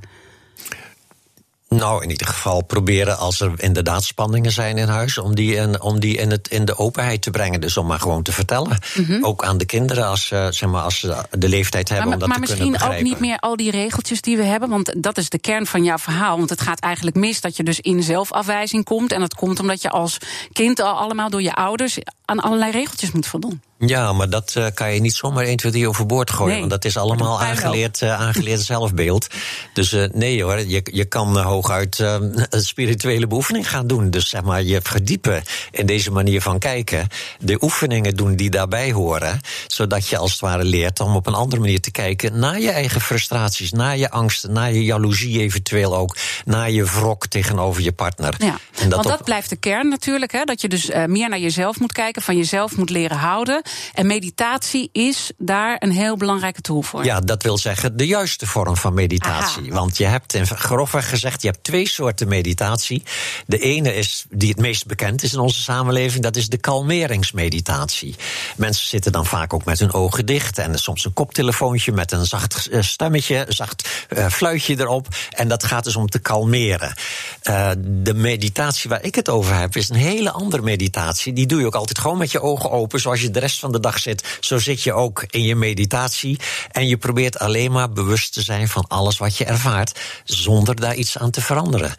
Nou, 1.69 2.03
in 2.03 2.11
ieder 2.11 2.27
geval 2.27 2.63
proberen 2.65 3.19
als 3.19 3.41
er 3.41 3.53
inderdaad 3.57 4.05
spanningen 4.05 4.53
zijn 4.53 4.79
in 4.79 4.89
huis, 4.89 5.19
om 5.19 5.35
die, 5.35 5.55
in, 5.55 5.81
om 5.81 6.01
die 6.01 6.17
in, 6.17 6.31
het, 6.31 6.49
in 6.49 6.65
de 6.65 6.79
openheid 6.79 7.23
te 7.23 7.31
brengen. 7.31 7.61
Dus 7.61 7.77
om 7.77 7.87
maar 7.87 8.01
gewoon 8.01 8.23
te 8.23 8.33
vertellen. 8.33 8.79
Ook 9.21 9.45
aan 9.45 9.59
de 9.59 9.65
kinderen 9.65 10.07
als, 10.07 10.27
ze, 10.27 10.49
zeg 10.51 10.69
maar, 10.69 10.83
als 10.83 10.99
ze 10.99 11.25
de 11.31 11.49
leeftijd 11.49 11.89
hebben 11.89 12.09
Mhm. 12.09 12.19
maar 12.19 12.27
om 12.27 12.33
dat 12.33 12.39
maar 12.39 12.49
te 12.49 12.55
kunnen 12.55 12.71
misschien 12.71 12.97
ook 12.97 13.03
niet 13.03 13.21
meer 13.21 13.39
al 13.39 13.57
die 13.57 13.71
regeltjes 13.71 14.21
die 14.21 14.37
we 14.37 14.43
hebben. 14.43 14.69
Want 14.69 15.03
dat 15.03 15.19
is 15.19 15.29
de 15.29 15.39
kern 15.39 15.67
van 15.67 15.85
jouw 15.85 15.99
verhaal. 15.99 16.37
Want 16.37 16.51
het 16.51 16.61
gaat 16.61 16.81
eigenlijk 16.81 17.17
mis 17.17 17.41
dat 17.41 17.57
je 17.57 17.63
dus 17.63 17.81
in 17.81 18.03
zelfafwijzing 18.03 18.85
komt. 18.85 19.13
En 19.13 19.21
dat 19.21 19.35
komt 19.35 19.61
omdat 19.61 19.83
je 19.83 19.91
als 19.91 20.19
kind 20.53 20.81
al 20.81 20.99
allemaal 20.99 21.31
door 21.31 21.43
je 21.43 21.55
ouders 21.55 21.99
aan 22.27 22.41
allerlei 22.41 22.71
regeltjes 22.73 23.11
moet 23.11 23.27
voldoen. 23.27 23.61
Ja, 23.79 24.13
maar 24.13 24.31
dat 24.31 24.53
eh, 24.57 24.67
kan 24.75 24.95
je 24.95 25.01
niet 25.01 25.15
zomaar 25.15 25.45
1, 25.45 25.57
2, 25.57 25.73
3 25.73 25.89
overboord 25.89 26.31
gooien. 26.31 26.51
Nee, 26.51 26.59
want 26.59 26.71
dat 26.71 26.85
is 26.85 26.97
allemaal 26.97 27.41
aangeleerd, 27.41 28.03
eh, 28.03 28.21
aangeleerd 28.21 28.61
zelfbeeld. 28.73 29.27
Dus 29.73 29.93
eh, 29.93 30.09
nee 30.13 30.43
hoor, 30.43 30.59
je, 30.61 30.81
je 30.85 31.05
kan 31.05 31.39
hooguit 31.39 31.99
een 31.99 32.47
spirituele 32.51 33.27
beoefening 33.27 33.69
gaan 33.71 33.87
doen. 33.87 34.11
Dus 34.11 34.29
zeg 34.29 34.43
maar, 34.43 34.63
je 34.63 34.81
verdiepen 34.83 35.43
in 35.71 35.87
deze 35.87 36.11
manier 36.11 36.43
van 36.43 36.59
kijken. 36.59 37.09
De 37.41 37.63
oefeningen 37.63 38.17
doen 38.17 38.37
die 38.37 38.51
daarbij 38.51 38.93
horen. 38.93 39.41
Zodat 39.67 40.09
je 40.09 40.17
als 40.17 40.31
het 40.31 40.41
ware 40.41 40.65
leert 40.65 41.01
om 41.01 41.15
op 41.17 41.27
een 41.27 41.35
andere 41.35 41.61
manier 41.61 41.81
te 41.81 41.91
kijken 41.91 42.39
naar 42.39 42.61
je 42.61 42.71
eigen 42.71 43.01
frustraties, 43.01 43.73
naar 43.73 43.97
je 43.97 44.11
angsten, 44.11 44.53
naar 44.53 44.73
je 44.73 44.85
jaloezie 44.85 45.41
eventueel 45.41 45.97
ook. 45.97 46.17
Naar 46.45 46.71
je 46.71 46.85
wrok 46.85 47.27
tegenover 47.27 47.83
je 47.83 47.93
partner. 47.93 48.35
Ja, 48.39 48.59
En 48.75 48.91
want 48.91 49.05
op- 49.05 49.11
dat 49.11 49.25
blijft 49.25 49.49
de 49.51 49.57
kern 49.57 49.89
natuurlijk. 49.89 50.33
Hè, 50.33 50.45
dat 50.45 50.61
je 50.61 50.69
dus 50.69 50.91
meer 51.07 51.29
naar 51.29 51.39
jezelf 51.39 51.79
moet 51.81 51.93
kijken, 51.93 52.16
van 52.23 52.37
jezelf 52.37 52.77
moet 52.77 52.91
leren 52.91 53.17
houden. 53.17 53.63
En 53.95 54.07
meditatie 54.07 54.89
is 54.93 55.31
daar 55.39 55.77
een 55.79 55.91
heel 55.91 56.17
belangrijke 56.17 56.61
tool 56.61 56.83
voor. 56.83 57.05
Ja, 57.05 57.21
dat 57.21 57.43
wil 57.43 57.59
zeggen 57.59 57.97
de 57.97 58.07
juiste 58.07 58.47
vorm 58.47 58.77
van 58.77 58.95
meditatie. 58.95 59.73
Want 59.73 59.97
je 59.97 60.05
hebt, 60.05 60.35
in 60.35 60.47
grofweg 60.47 61.09
gezegd, 61.09 61.43
je 61.43 61.49
hebt 61.49 61.65
twee 61.65 61.89
soorten 61.89 62.29
meditatie. 62.29 63.03
De 63.47 63.59
ene 63.59 63.95
is, 63.95 64.25
die 64.31 64.49
het 64.49 64.59
meest 64.59 64.87
bekend 64.87 65.23
is 65.23 65.33
in 65.33 65.39
onze 65.39 65.63
samenleving, 65.63 66.23
dat 66.23 66.37
is 66.37 66.49
de 66.49 66.57
kalmeringsmeditatie. 66.57 68.15
Mensen 68.57 68.87
zitten 68.87 69.13
dan 69.13 69.27
vaak 69.27 69.53
ook 69.53 69.65
met 69.65 69.79
hun 69.79 69.93
ogen 69.93 70.27
dicht 70.27 70.59
en 70.59 70.79
soms 70.79 71.05
een 71.05 71.13
koptelefoontje 71.13 71.93
met 71.93 72.13
een 72.13 72.27
zacht 72.27 72.69
eh, 72.69 72.83
stemmetje, 72.83 73.47
een 73.47 73.53
zacht 73.53 73.89
eh, 74.09 74.27
fluitje 74.27 74.81
erop. 74.81 75.09
En 75.31 75.49
dat 75.49 75.65
gaat 75.65 75.85
dus 75.85 75.97
om 75.97 76.09
te 76.09 76.19
kalmeren. 76.19 76.95
Eh, 77.43 77.71
de 77.79 78.15
meditatie 78.15 78.91
waar 78.91 79.05
ik 79.05 79.15
het 79.15 79.29
over 79.29 79.55
heb, 79.55 79.77
is 79.77 79.89
een 79.89 79.97
hele 79.97 80.31
andere 80.31 80.63
meditatie. 80.63 81.33
Die 81.33 81.47
doe 81.47 81.61
je 81.61 81.67
ook 81.67 81.75
altijd 81.75 81.99
gewoon 82.07 82.21
met 82.21 82.31
je 82.33 82.41
ogen 82.43 82.71
open, 82.71 83.01
zoals 83.01 83.21
je 83.21 83.31
de 83.31 83.39
rest 83.39 83.59
van 83.59 83.73
de 83.73 83.81
dag 83.81 83.99
zit. 83.99 84.37
Zo 84.41 84.59
zit 84.59 84.83
je 84.83 84.93
ook 84.93 85.25
in 85.31 85.43
je 85.43 85.55
meditatie. 85.55 86.39
En 86.71 86.89
je 86.89 86.97
probeert 86.97 87.39
alleen 87.39 87.73
maar 87.73 87.91
bewust 87.93 88.33
te 88.33 88.43
zijn 88.43 88.69
van 88.69 88.85
alles 88.89 89.19
wat 89.19 89.37
je 89.37 89.45
ervaart, 89.45 90.01
zonder 90.25 90.75
daar 90.81 90.95
iets 90.95 91.19
aan 91.19 91.31
te 91.31 91.41
veranderen. 91.41 91.95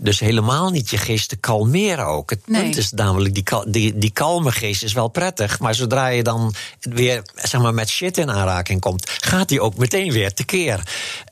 Dus 0.00 0.20
helemaal 0.20 0.70
niet 0.70 0.90
je 0.90 0.98
geest 0.98 1.28
te 1.28 1.36
kalmeren 1.36 2.06
ook. 2.06 2.30
Het 2.30 2.46
Nee. 2.46 2.62
punt 2.62 2.76
is 2.76 2.90
namelijk, 2.90 3.34
die, 3.34 3.44
die, 3.70 3.98
die 3.98 4.10
kalme 4.10 4.52
geest 4.52 4.82
is 4.82 4.92
wel 4.92 5.08
prettig, 5.08 5.58
maar 5.60 5.74
zodra 5.74 6.06
je 6.06 6.22
dan 6.22 6.54
weer 6.80 7.22
zeg 7.34 7.60
maar, 7.60 7.74
met 7.74 7.88
shit 7.88 8.18
in 8.18 8.30
aanraking 8.30 8.80
komt, 8.80 9.10
gaat 9.20 9.48
die 9.48 9.60
ook 9.60 9.76
meteen 9.76 10.12
weer 10.12 10.34
tekeer. 10.34 10.80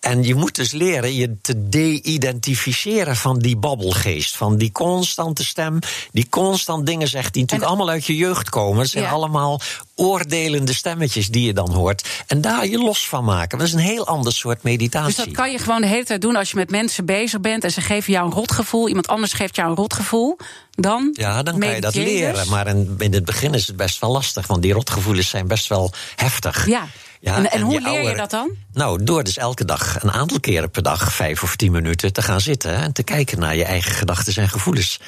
En 0.00 0.22
je 0.22 0.34
moet 0.34 0.54
dus 0.54 0.72
leren 0.72 1.14
je 1.14 1.36
te 1.40 1.68
de-identificeren 1.68 3.16
van 3.16 3.38
die 3.38 3.56
babbelgeest, 3.56 4.36
van 4.36 4.56
die 4.56 4.72
constante 4.72 5.44
stem, 5.44 5.78
die 6.12 6.28
constant 6.28 6.86
dingen 6.86 7.08
zegt, 7.08 7.32
die 7.32 7.42
natuurlijk 7.42 7.70
En- 7.70 7.76
allemaal 7.76 7.94
uit 7.94 8.06
je 8.06 8.13
jeugd 8.16 8.48
komen. 8.48 8.88
Zijn 8.88 9.04
Ja. 9.04 9.10
allemaal 9.10 9.60
oordelende 9.94 10.74
stemmetjes 10.74 11.28
die 11.28 11.46
je 11.46 11.52
dan 11.52 11.70
hoort. 11.72 12.08
En 12.26 12.40
daar 12.40 12.66
je 12.66 12.78
los 12.78 13.08
van 13.08 13.24
maken. 13.24 13.58
Dat 13.58 13.66
is 13.66 13.72
een 13.72 13.78
heel 13.78 14.06
ander 14.06 14.32
soort 14.32 14.62
meditatie. 14.62 15.14
Dus 15.14 15.24
dat 15.24 15.34
kan 15.34 15.50
je 15.52 15.58
gewoon 15.58 15.80
de 15.80 15.86
hele 15.86 16.04
tijd 16.04 16.20
doen 16.20 16.36
als 16.36 16.50
je 16.50 16.56
met 16.56 16.70
mensen 16.70 17.04
bezig 17.06 17.40
bent 17.40 17.64
en 17.64 17.70
ze 17.72 17.80
geven 17.80 18.12
jou 18.12 18.26
een 18.26 18.32
rotgevoel, 18.32 18.88
iemand 18.88 19.06
anders 19.06 19.32
geeft 19.32 19.56
jou 19.56 19.68
een 19.70 19.76
rotgevoel. 19.76 20.36
Dan, 20.70 21.10
Ja, 21.12 21.42
dan 21.42 21.58
kan 21.58 21.74
je 21.74 21.80
dat 21.80 21.94
leren. 21.94 22.34
dus. 22.34 22.44
Maar 22.44 22.66
in, 22.66 22.94
in 22.98 23.12
het 23.12 23.24
begin 23.24 23.54
is 23.54 23.66
het 23.66 23.76
best 23.76 24.00
wel 24.00 24.10
lastig, 24.10 24.46
want 24.46 24.62
die 24.62 24.72
rotgevoelens 24.72 25.28
zijn 25.28 25.46
best 25.46 25.68
wel 25.68 25.92
heftig. 26.16 26.66
Ja. 26.66 26.86
en, 27.20 27.50
en 27.50 27.60
hoe 27.60 27.80
leer 27.80 28.08
je 28.08 28.16
dat 28.16 28.30
dan? 28.30 28.50
Nou, 28.72 29.04
door 29.04 29.24
dus 29.24 29.36
elke 29.36 29.64
dag, 29.64 30.02
een 30.02 30.12
aantal 30.12 30.40
keren 30.40 30.70
per 30.70 30.82
dag, 30.82 31.12
vijf 31.12 31.42
of 31.42 31.56
tien 31.56 31.72
minuten 31.72 32.12
te 32.12 32.22
gaan 32.22 32.40
zitten 32.40 32.74
en 32.76 32.92
te 32.92 33.02
kijken 33.02 33.38
naar 33.38 33.56
je 33.56 33.64
eigen 33.64 33.92
gedachten 33.92 34.34
en 34.42 34.48
gevoelens. 34.48 35.00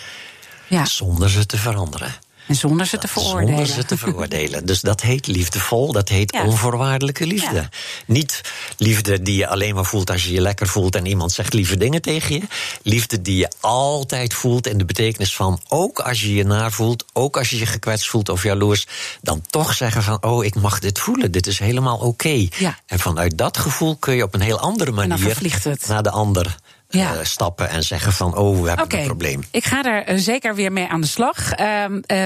Ja. 0.69 0.85
Zonder 0.85 1.31
ze 1.31 1.47
te 1.47 1.57
veranderen. 1.57 2.15
En 2.47 2.55
zonder 2.55 2.87
ze 2.87 2.99
te 2.99 3.09
veroordelen. 3.09 3.49
Zonder 3.57 3.67
ze 3.75 3.85
te 3.85 3.97
veroordelen. 3.97 4.67
Dus 4.67 4.81
dat 4.81 5.01
heet 5.01 5.27
liefdevol, 5.27 5.93
dat 5.93 6.09
heet 6.09 6.33
Ja. 6.33 6.45
onvoorwaardelijke 6.45 7.27
liefde. 7.27 7.55
Ja. 7.55 7.69
Niet 8.07 8.41
liefde 8.77 9.23
die 9.23 9.37
je 9.37 9.49
alleen 9.49 9.75
maar 9.75 9.85
voelt 9.85 10.11
als 10.11 10.25
je 10.25 10.33
je 10.33 10.41
lekker 10.41 10.67
voelt 10.67 10.97
en 10.97 11.07
iemand 11.07 11.33
zegt 11.33 11.53
lieve 11.53 11.77
dingen 11.77 12.03
tegen 12.03 12.35
je. 12.35 12.43
Liefde 12.83 13.23
die 13.23 13.37
je 13.37 13.51
altijd 13.61 14.35
voelt 14.35 14.67
in 14.67 14.79
de 14.79 14.85
betekenis 14.85 15.35
van 15.37 15.61
ook 15.69 15.99
als 15.99 16.21
je 16.21 16.35
je 16.35 16.45
naar 16.45 16.73
voelt, 16.73 17.05
ook 17.13 17.37
als 17.37 17.51
je 17.51 17.59
je 17.59 17.67
gekwetst 17.67 18.09
voelt 18.09 18.29
of 18.29 18.43
jaloers, 18.43 18.87
dan 19.23 19.43
toch 19.47 19.75
zeggen 19.75 20.03
van 20.03 20.23
oh 20.23 20.45
ik 20.45 20.55
mag 20.55 20.79
dit 20.79 20.99
voelen, 20.99 21.33
dit 21.33 21.47
is 21.47 21.59
helemaal 21.59 21.99
oké. 21.99 22.47
Ja. 22.59 22.79
En 22.87 22.99
vanuit 22.99 23.39
dat 23.39 23.59
gevoel 23.59 23.97
kun 23.97 24.15
je 24.15 24.23
op 24.23 24.35
een 24.35 24.41
heel 24.41 24.61
andere 24.61 24.93
manier 24.93 25.39
naar 25.87 26.03
de 26.03 26.11
ander 26.11 26.57
Ja. 26.89 27.15
eh, 27.15 27.25
stappen 27.25 27.69
en 27.69 27.83
zeggen 27.83 28.13
van 28.13 28.37
oh 28.37 28.61
we 28.63 28.69
hebben 28.69 28.99
een 28.99 29.07
probleem. 29.07 29.45
ik 29.51 29.65
ga 29.65 29.83
daar 29.83 30.03
eh, 30.03 30.17
zeker 30.19 30.55
weer 30.55 30.73
mee 30.73 30.89
aan 30.89 31.01
de 31.01 31.07
slag. 31.07 31.53
Ehm, 31.53 32.01
eh, 32.07 32.25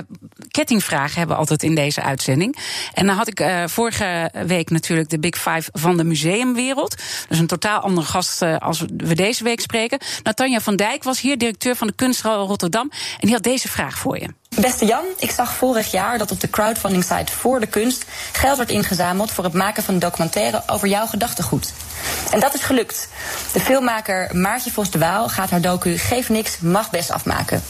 kettingvragen 0.51 1.19
hebben 1.19 1.35
we 1.35 1.41
altijd 1.41 1.63
in 1.63 1.75
deze 1.75 2.03
uitzending. 2.03 2.57
En 2.95 3.07
dan 3.07 3.17
had 3.17 3.29
ik 3.29 3.41
eh, 3.41 3.63
vorige 3.67 4.31
week 4.47 4.71
natuurlijk 4.71 5.09
de 5.09 5.19
Big 5.19 5.37
Five 5.37 5.69
van 5.73 5.97
de 5.97 6.05
museumwereld. 6.05 6.97
Dus 7.29 7.39
een 7.39 7.47
totaal 7.47 7.81
andere 7.81 8.07
gast 8.07 8.43
eh, 8.43 8.57
als 8.59 8.85
we 8.97 9.15
deze 9.15 9.45
week 9.45 9.61
spreken. 9.61 9.99
Natanja 10.23 10.61
van 10.61 10.77
Dijk 10.77 11.03
was 11.03 11.21
hier, 11.21 11.39
directeur 11.39 11.77
van 11.77 11.87
de 11.87 11.93
Kunstral 11.93 12.47
Rotterdam. 12.47 12.91
En 12.93 13.19
die 13.21 13.33
had 13.33 13.43
deze 13.43 13.69
vraag 13.69 13.99
voor 13.99 14.19
je. 14.19 14.29
Beste 14.61 14.87
Jan, 14.87 15.05
ik 15.19 15.31
zag 15.31 15.55
vorig 15.55 15.91
jaar 15.91 16.19
dat 16.19 16.31
op 16.31 16.41
de 16.41 16.51
crowdfunding 16.51 17.05
site 17.05 17.33
Voor 17.33 17.61
de 17.61 17.67
Kunst 17.67 18.05
geld 18.33 18.57
werd 18.57 18.71
ingezameld 18.71 19.31
voor 19.31 19.45
het 19.45 19.53
maken 19.53 19.83
van 19.83 19.95
een 19.95 20.01
documentaire 20.01 20.63
over 20.67 20.89
jouw 20.89 21.07
gedachtegoed. 21.07 21.73
En 22.31 22.41
dat 22.41 22.55
is 22.55 22.61
gelukt. 22.61 23.09
De 23.53 23.61
filmmaker 23.61 24.37
Maartje 24.37 24.71
Vos 24.71 24.91
de 24.91 24.99
Waal 24.99 25.29
gaat 25.29 25.51
haar 25.51 25.61
docu 25.61 25.99
Geef 25.99 26.29
niks, 26.29 26.59
mag 26.61 26.91
best 26.91 27.11
afmaken. 27.11 27.63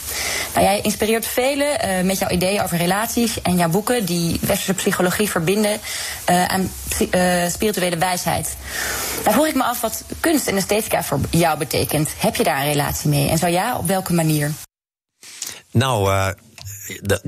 Nou, 0.53 0.65
jij 0.65 0.81
inspireert 0.81 1.25
velen 1.27 1.79
eh, 1.79 2.03
met 2.03 2.19
jouw 2.19 2.29
ideeën 2.29 2.61
over 2.61 2.77
relaties 2.77 3.41
en 3.41 3.57
jouw 3.57 3.69
boeken 3.69 4.05
die 4.05 4.39
westerse 4.41 4.73
psychologie 4.73 5.29
verbinden 5.29 5.79
eh, 6.25 6.45
aan 6.45 6.71
eh, 7.11 7.47
spirituele 7.49 7.97
wijsheid. 7.97 8.55
Nou 9.23 9.33
vroeg 9.33 9.47
ik 9.47 9.55
me 9.55 9.63
af 9.63 9.81
wat 9.81 10.03
kunst 10.19 10.47
en 10.47 10.55
esthetica 10.55 11.03
voor 11.03 11.19
jou 11.29 11.57
betekent. 11.57 12.09
Heb 12.17 12.35
je 12.35 12.43
daar 12.43 12.57
een 12.57 12.71
relatie 12.71 13.09
mee? 13.09 13.29
En 13.29 13.37
zo 13.37 13.47
ja, 13.47 13.77
op 13.77 13.87
welke 13.87 14.13
manier? 14.13 14.51
Nou, 15.71 16.33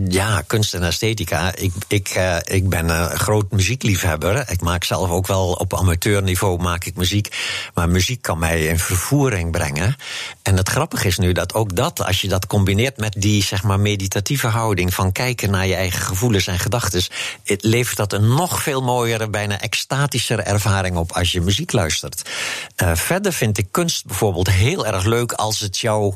ja, 0.10 0.44
kunst 0.48 0.74
en 0.74 0.84
esthetica. 0.84 1.56
Ik, 1.56 1.74
ik, 1.88 2.10
eh, 2.10 2.38
ik 2.44 2.70
ben 2.70 2.90
een 2.90 3.20
groot 3.20 3.52
muziekliefhebber. 3.52 4.50
Ik 4.50 4.62
maak 4.62 4.84
zelf 4.84 5.10
ook 5.10 5.28
wel 5.28 5.52
op 5.52 5.74
amateurniveau 5.74 6.62
maak 6.62 6.86
ik 6.86 6.96
muziek. 6.96 7.36
Maar 7.74 7.90
muziek 7.90 8.22
kan 8.22 8.40
mij 8.40 8.66
in 8.66 8.80
vervoering 8.80 9.52
brengen. 9.52 9.96
En 10.42 10.58
het 10.58 10.70
grappige 10.70 11.08
is 11.08 11.18
nu 11.18 11.32
dat 11.32 11.54
ook 11.54 11.76
dat, 11.76 12.06
als 12.06 12.22
je 12.22 12.28
dat 12.28 12.48
combineert 12.48 12.98
met 12.98 13.14
die 13.18 13.44
zeg 13.44 13.64
maar, 13.64 13.80
meditatieve 13.80 14.48
houding 14.48 14.94
van 14.94 15.12
kijken 15.12 15.52
naar 15.52 15.68
je 15.68 15.76
eigen 15.76 16.02
gevoelens 16.02 16.48
en 16.48 16.60
gedachten, 16.60 17.04
levert 17.46 17.98
dat 17.98 18.14
een 18.14 18.28
nog 18.28 18.64
veel 18.64 18.82
mooiere, 18.82 19.30
bijna 19.30 19.60
extatischere 19.60 20.42
ervaring 20.42 20.98
op 20.98 21.12
als 21.12 21.32
je 21.32 21.42
muziek 21.42 21.72
luistert. 21.72 22.30
Eh, 22.76 22.96
verder 22.96 23.34
vind 23.34 23.58
ik 23.58 23.68
kunst 23.72 24.06
bijvoorbeeld 24.06 24.50
heel 24.50 24.86
erg 24.86 25.06
leuk 25.06 25.32
als 25.32 25.60
het 25.60 25.78
jou 25.78 26.14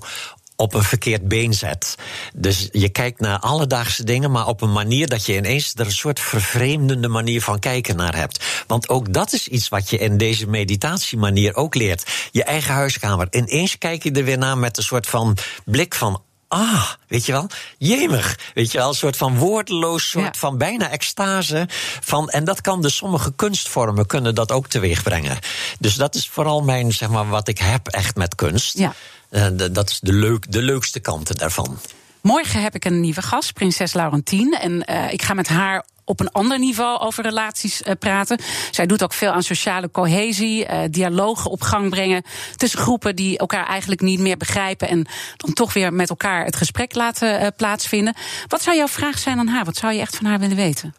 op 0.60 0.74
een 0.74 0.84
verkeerd 0.84 1.28
been 1.28 1.54
zet. 1.54 1.96
Dus 2.34 2.70
je 2.72 2.90
kijkt 2.90 3.20
naar 3.20 3.40
alledaagse 3.40 4.04
dingen, 4.04 4.32
maar 4.32 4.48
op 4.48 4.62
een 4.62 4.72
manier 4.72 5.08
dat 5.08 5.26
je 5.26 5.36
ineens 5.36 5.74
er 5.76 5.86
een 5.86 5.92
soort 5.92 6.20
vervreemdende 6.20 7.08
manier 7.08 7.42
van 7.42 7.60
kijken 7.60 7.96
naar 7.96 8.16
hebt. 8.16 8.64
Want 8.68 8.90
ook 8.90 9.14
dat 9.14 9.34
is 9.34 9.48
iets 9.48 9.70
wat 9.70 9.90
je 9.90 9.98
in 9.98 10.18
deze 10.18 10.48
meditatiemanier 10.48 11.56
ook 11.56 11.76
leert. 11.76 12.30
Je 12.32 12.44
eigen 12.44 12.74
huiskamer. 12.74 13.28
Ineens 13.30 13.78
kijk 13.78 14.04
je 14.04 14.12
er 14.12 14.24
weer 14.24 14.38
naar 14.38 14.58
met 14.58 14.78
een 14.78 14.84
soort 14.84 15.08
van 15.08 15.38
blik 15.66 15.96
van. 15.96 16.22
Ah, 16.48 16.90
weet 17.08 17.26
je 17.26 17.32
wel? 17.32 17.50
Jemig. 17.78 18.40
Weet 18.54 18.72
je 18.72 18.78
wel? 18.78 18.88
Een 18.88 18.96
soort 18.96 19.18
van 19.18 19.38
woordeloos, 19.38 20.10
soort 20.10 20.38
van 20.38 20.58
bijna 20.58 20.90
extase. 20.90 21.66
Van, 22.02 22.30
en 22.30 22.44
dat 22.44 22.62
kan 22.62 22.82
dus 22.82 22.96
sommige 22.96 23.34
kunstvormen 23.36 24.06
kunnen 24.06 24.36
dat 24.36 24.52
ook 24.52 24.68
teweeg 24.68 25.04
brengen. 25.04 25.38
Dus 25.80 25.96
dat 25.96 26.16
is 26.16 26.30
vooral 26.30 26.62
mijn, 26.62 26.94
zeg 26.94 27.10
maar, 27.10 27.30
wat 27.30 27.48
ik 27.48 27.58
heb 27.58 27.88
echt 27.88 28.16
met 28.16 28.36
kunst. 28.36 28.78
Ja. 28.78 28.94
Uh, 29.32 29.48
dat 29.72 29.90
is 29.90 30.00
de, 30.00 30.14
leuk, 30.14 30.52
de 30.52 30.62
leukste 30.62 31.00
kanten 31.00 31.36
daarvan. 31.36 31.78
Morgen 32.22 32.62
heb 32.62 32.76
ik 32.76 32.86
een 32.86 33.00
nieuwe 33.00 33.22
gast, 33.22 33.54
prinses 33.54 33.94
Laurentien. 33.94 34.54
En 34.54 34.84
uh, 34.90 35.12
ik 35.12 35.22
ga 35.22 35.34
met 35.34 35.48
haar 35.48 35.86
op 36.04 36.20
een 36.20 36.32
ander 36.32 36.60
niveau 36.60 37.00
over 37.00 37.24
relaties 37.24 37.82
uh, 37.82 37.94
praten. 38.00 38.40
Zij 38.72 38.86
doet 38.86 39.04
ook 39.04 39.14
veel 39.14 39.32
aan 39.32 39.44
sociale 39.44 39.92
cohesie, 39.92 40.66
uh, 40.66 40.80
dialogen 40.90 41.52
op 41.52 41.62
gang 41.62 41.90
brengen 41.90 42.24
tussen 42.56 42.80
groepen 42.80 43.16
die 43.16 43.38
elkaar 43.38 43.66
eigenlijk 43.66 44.02
niet 44.02 44.20
meer 44.20 44.38
begrijpen 44.38 44.88
en 44.88 45.06
dan 45.38 45.54
toch 45.54 45.74
weer 45.74 45.94
met 45.94 46.10
elkaar 46.10 46.46
het 46.46 46.56
gesprek 46.56 46.96
laten 46.96 47.54
plaatsvinden. 47.58 48.16
Wat 48.48 48.62
zou 48.62 48.78
jouw 48.78 48.88
vraag 48.88 49.20
zijn 49.20 49.40
aan 49.40 49.48
haar? 49.48 49.66
Wat 49.66 49.78
zou 49.78 49.94
je 49.94 50.00
echt 50.00 50.16
van 50.16 50.26
haar 50.26 50.40
willen 50.40 50.56
weten? 50.56 50.96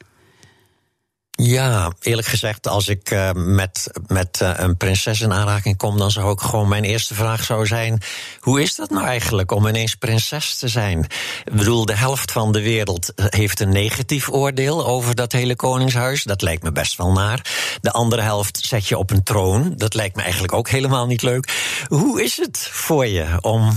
Ja, 1.42 1.92
eerlijk 2.00 2.28
gezegd, 2.28 2.68
als 2.68 2.88
ik 2.88 3.10
uh, 3.10 3.30
met, 3.32 3.90
met 4.06 4.40
uh, 4.42 4.50
een 4.56 4.76
prinses 4.76 5.20
in 5.20 5.32
aanraking 5.32 5.76
kom, 5.76 5.98
dan 5.98 6.10
zou 6.10 6.26
ook 6.26 6.42
gewoon 6.42 6.68
mijn 6.68 6.84
eerste 6.84 7.14
vraag 7.14 7.44
zou 7.44 7.66
zijn: 7.66 8.02
hoe 8.40 8.62
is 8.62 8.74
dat 8.74 8.90
nou 8.90 9.06
eigenlijk 9.06 9.52
om 9.52 9.66
ineens 9.66 9.94
prinses 9.94 10.56
te 10.56 10.68
zijn? 10.68 11.06
Ik 11.44 11.52
bedoel, 11.52 11.84
de 11.84 11.96
helft 11.96 12.32
van 12.32 12.52
de 12.52 12.62
wereld 12.62 13.12
heeft 13.14 13.60
een 13.60 13.68
negatief 13.68 14.28
oordeel 14.28 14.86
over 14.86 15.14
dat 15.14 15.32
hele 15.32 15.56
koningshuis. 15.56 16.22
Dat 16.22 16.42
lijkt 16.42 16.62
me 16.62 16.72
best 16.72 16.96
wel 16.96 17.12
naar. 17.12 17.50
De 17.80 17.92
andere 17.92 18.22
helft 18.22 18.58
zet 18.66 18.86
je 18.86 18.98
op 18.98 19.10
een 19.10 19.22
troon. 19.22 19.72
Dat 19.76 19.94
lijkt 19.94 20.16
me 20.16 20.22
eigenlijk 20.22 20.52
ook 20.52 20.68
helemaal 20.68 21.06
niet 21.06 21.22
leuk. 21.22 21.52
Hoe 21.88 22.22
is 22.22 22.36
het 22.36 22.68
voor 22.72 23.06
je 23.06 23.38
om 23.40 23.72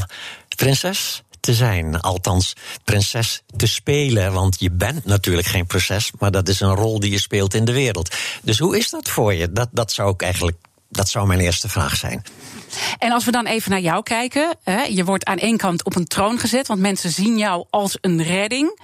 prinses 0.55 1.23
te 1.41 1.53
zijn. 1.53 1.99
Althans, 1.99 2.53
prinses 2.83 3.41
te 3.55 3.67
spelen. 3.67 4.33
Want 4.33 4.59
je 4.59 4.71
bent 4.71 5.05
natuurlijk 5.05 5.47
geen 5.47 5.65
prinses, 5.65 6.11
maar 6.19 6.31
dat 6.31 6.47
is 6.47 6.59
een 6.59 6.75
rol 6.75 6.99
die 6.99 7.11
je 7.11 7.19
speelt 7.19 7.53
in 7.53 7.65
de 7.65 7.73
wereld. 7.73 8.15
Dus 8.41 8.59
hoe 8.59 8.77
is 8.77 8.89
dat 8.89 9.09
voor 9.09 9.33
je? 9.33 9.51
Dat, 9.51 9.69
dat 9.71 9.91
zou 9.91 10.13
ik 10.13 10.21
eigenlijk. 10.21 10.57
Dat 10.89 11.09
zou 11.09 11.27
mijn 11.27 11.39
eerste 11.39 11.69
vraag 11.69 11.95
zijn. 11.95 12.23
En 12.97 13.11
als 13.11 13.25
we 13.25 13.31
dan 13.31 13.45
even 13.45 13.71
naar 13.71 13.79
jou 13.79 14.03
kijken. 14.03 14.55
Hè, 14.63 14.81
je 14.81 15.03
wordt 15.03 15.25
aan 15.25 15.37
één 15.37 15.57
kant 15.57 15.83
op 15.83 15.95
een 15.95 16.07
troon 16.07 16.39
gezet, 16.39 16.67
want 16.67 16.79
mensen 16.79 17.11
zien 17.11 17.37
jou 17.37 17.65
als 17.69 17.97
een 18.01 18.23
redding. 18.23 18.79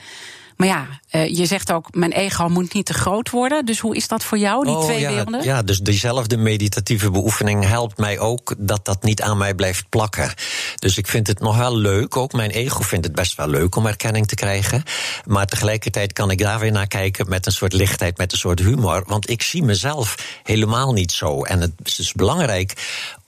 Maar 0.57 0.67
ja, 0.67 0.87
uh, 1.11 1.37
je 1.37 1.45
zegt 1.45 1.71
ook, 1.71 1.95
mijn 1.95 2.11
ego 2.11 2.49
moet 2.49 2.73
niet 2.73 2.85
te 2.85 2.93
groot 2.93 3.29
worden. 3.29 3.65
Dus 3.65 3.79
hoe 3.79 3.95
is 3.95 4.07
dat 4.07 4.23
voor 4.23 4.37
jou, 4.37 4.65
die 4.65 4.75
oh, 4.75 4.83
twee 4.83 4.99
ja, 4.99 5.09
werelden? 5.09 5.43
Ja, 5.43 5.61
dus 5.61 5.79
diezelfde 5.79 6.37
meditatieve 6.37 7.11
beoefening 7.11 7.65
helpt 7.65 7.97
mij 7.97 8.19
ook 8.19 8.55
dat 8.57 8.85
dat 8.85 9.03
niet 9.03 9.21
aan 9.21 9.37
mij 9.37 9.55
blijft 9.55 9.89
plakken. 9.89 10.33
Dus 10.75 10.97
ik 10.97 11.07
vind 11.07 11.27
het 11.27 11.39
nog 11.39 11.57
wel 11.57 11.77
leuk, 11.77 12.17
ook 12.17 12.33
mijn 12.33 12.49
ego 12.49 12.81
vindt 12.81 13.05
het 13.05 13.15
best 13.15 13.35
wel 13.35 13.47
leuk 13.47 13.75
om 13.75 13.85
erkenning 13.85 14.27
te 14.27 14.35
krijgen. 14.35 14.83
Maar 15.25 15.45
tegelijkertijd 15.45 16.13
kan 16.13 16.31
ik 16.31 16.37
daar 16.37 16.59
weer 16.59 16.71
naar 16.71 16.87
kijken 16.87 17.29
met 17.29 17.45
een 17.45 17.51
soort 17.51 17.73
lichtheid, 17.73 18.17
met 18.17 18.31
een 18.31 18.37
soort 18.37 18.59
humor. 18.59 19.03
Want 19.07 19.29
ik 19.29 19.41
zie 19.41 19.63
mezelf 19.63 20.15
helemaal 20.43 20.93
niet 20.93 21.11
zo. 21.11 21.43
En 21.43 21.61
het 21.61 21.71
is 21.83 21.95
dus 21.95 22.13
belangrijk 22.13 22.73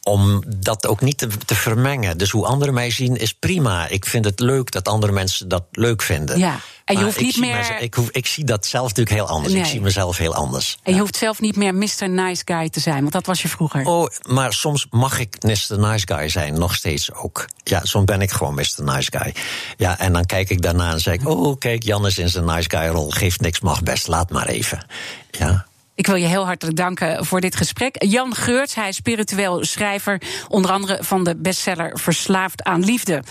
om 0.10 0.44
dat 0.58 0.88
ook 0.88 1.02
niet 1.02 1.18
te, 1.18 1.28
te, 1.46 1.56
vermengen. 1.56 2.18
Dus 2.18 2.32
hoe 2.32 2.46
anderen 2.46 2.74
mij 2.74 2.92
zien 2.92 3.16
is 3.16 3.34
prima. 3.34 3.88
Ik 3.88 4.06
vind 4.06 4.26
het 4.26 4.40
leuk 4.40 4.72
dat 4.72 4.88
andere 4.88 5.12
mensen 5.12 5.48
dat 5.48 5.64
leuk 5.72 6.02
vinden. 6.02 6.40
Ja. 6.40 6.60
En 6.90 6.96
je 6.96 7.02
maar 7.04 7.04
hoeft 7.04 7.20
niet 7.20 7.36
ik 7.36 7.42
meer. 7.42 7.56
Mezelf, 7.56 7.80
ik, 7.80 7.94
hoef, 7.94 8.10
ik, 8.10 8.26
zie 8.26 8.44
dat 8.44 8.66
zelf 8.66 8.88
natuurlijk 8.88 9.16
heel 9.16 9.28
anders. 9.28 9.54
Nee. 9.54 9.62
Ik 9.62 9.68
zie 9.68 9.82
mezelf 9.82 10.18
heel 10.18 10.36
anders. 10.36 10.74
En 10.74 10.92
je 10.92 10.92
ja. 10.92 11.00
hoeft 11.00 11.16
zelf 11.16 11.40
niet 11.40 11.56
meer 11.56 11.76
Mr. 11.76 12.10
Nice 12.10 12.42
Guy 12.46 12.70
te 12.70 12.80
zijn, 12.80 13.00
want 13.00 13.12
dat 13.12 13.26
was 13.26 13.42
je 13.42 13.48
vroeger. 13.48 13.86
Oh, 13.86 14.08
maar 14.28 14.54
soms 14.54 14.88
mag 14.90 15.20
ik 15.20 15.44
Mr. 15.44 15.80
Nice 15.80 16.08
Guy 16.14 16.30
zijn, 16.30 16.54
nog 16.54 16.76
steeds 16.76 17.14
ook. 17.14 17.48
Ja, 17.64 17.80
soms 17.84 18.06
ben 18.06 18.22
ik 18.22 18.32
gewoon 18.32 18.56
Mr. 18.56 18.84
Nice 18.84 19.12
Guy. 19.18 19.36
Ja, 19.78 20.00
en 20.00 20.14
dan 20.14 20.26
kijk 20.26 20.50
ik 20.50 20.62
daarna 20.62 20.92
en 20.92 21.00
zeg 21.00 21.14
ik: 21.14 21.28
Oh, 21.28 21.58
kijk, 21.58 21.84
Jan 21.84 22.06
is 22.06 22.18
in 22.18 22.30
zijn 22.30 22.46
Nice 22.46 22.70
Guy 22.70 22.88
rol. 22.88 23.10
Geeft 23.10 23.42
niks, 23.42 23.60
mag 23.60 23.84
best, 23.84 24.08
laat 24.08 24.30
maar 24.30 24.48
even. 24.48 24.86
Ja. 25.32 25.68
Ik 26.00 26.08
wil 26.08 26.16
je 26.16 26.26
heel 26.26 26.46
hartelijk 26.46 26.78
danken 26.78 27.26
voor 27.26 27.42
dit 27.42 27.56
gesprek. 27.56 28.04
Jan 28.04 28.36
Geurts, 28.36 28.76
hij 28.76 28.88
is 28.88 28.96
spiritueel 28.96 29.66
schrijver, 29.66 30.22
onder 30.48 30.72
andere 30.72 30.98
van 31.02 31.24
de 31.24 31.36
bestseller 31.36 32.00
Verslaafd 32.00 32.64
aan 32.64 32.84
Liefde. 32.84 33.24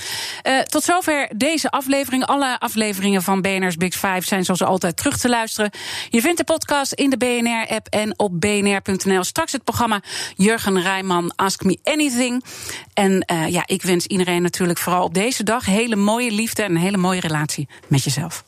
Uh, 0.43 0.61
tot 0.61 0.83
zover 0.83 1.29
deze 1.37 1.71
aflevering. 1.71 2.27
Alle 2.27 2.61
afleveringen 2.61 3.23
van 3.23 3.41
BNR's 3.41 3.77
Big 3.77 3.93
Five 3.93 4.23
zijn 4.23 4.45
zoals 4.45 4.63
altijd 4.63 4.97
terug 4.97 5.19
te 5.19 5.29
luisteren. 5.29 5.71
Je 6.09 6.21
vindt 6.21 6.39
de 6.39 6.45
podcast 6.45 6.93
in 6.93 7.11
de 7.11 7.17
BNR-app 7.17 7.87
en 7.87 8.19
op 8.19 8.41
bnr.nl. 8.41 9.25
Straks 9.25 9.53
het 9.53 9.65
programma 9.65 10.03
Jurgen 10.37 10.83
Rijman 10.83 11.33
Ask 11.37 11.65
Me 11.65 11.79
Anything. 11.83 12.45
En 12.95 13.25
uh, 13.33 13.49
ja, 13.49 13.63
ik 13.67 13.83
wens 13.83 14.07
iedereen 14.07 14.43
natuurlijk 14.43 14.79
vooral 14.79 15.05
op 15.05 15.15
deze 15.15 15.43
dag 15.43 15.65
hele 15.65 15.97
mooie 15.97 16.31
liefde 16.31 16.63
en 16.63 16.71
een 16.71 16.77
hele 16.77 16.97
mooie 16.97 17.21
relatie 17.21 17.69
met 17.87 18.05
jezelf. 18.05 18.48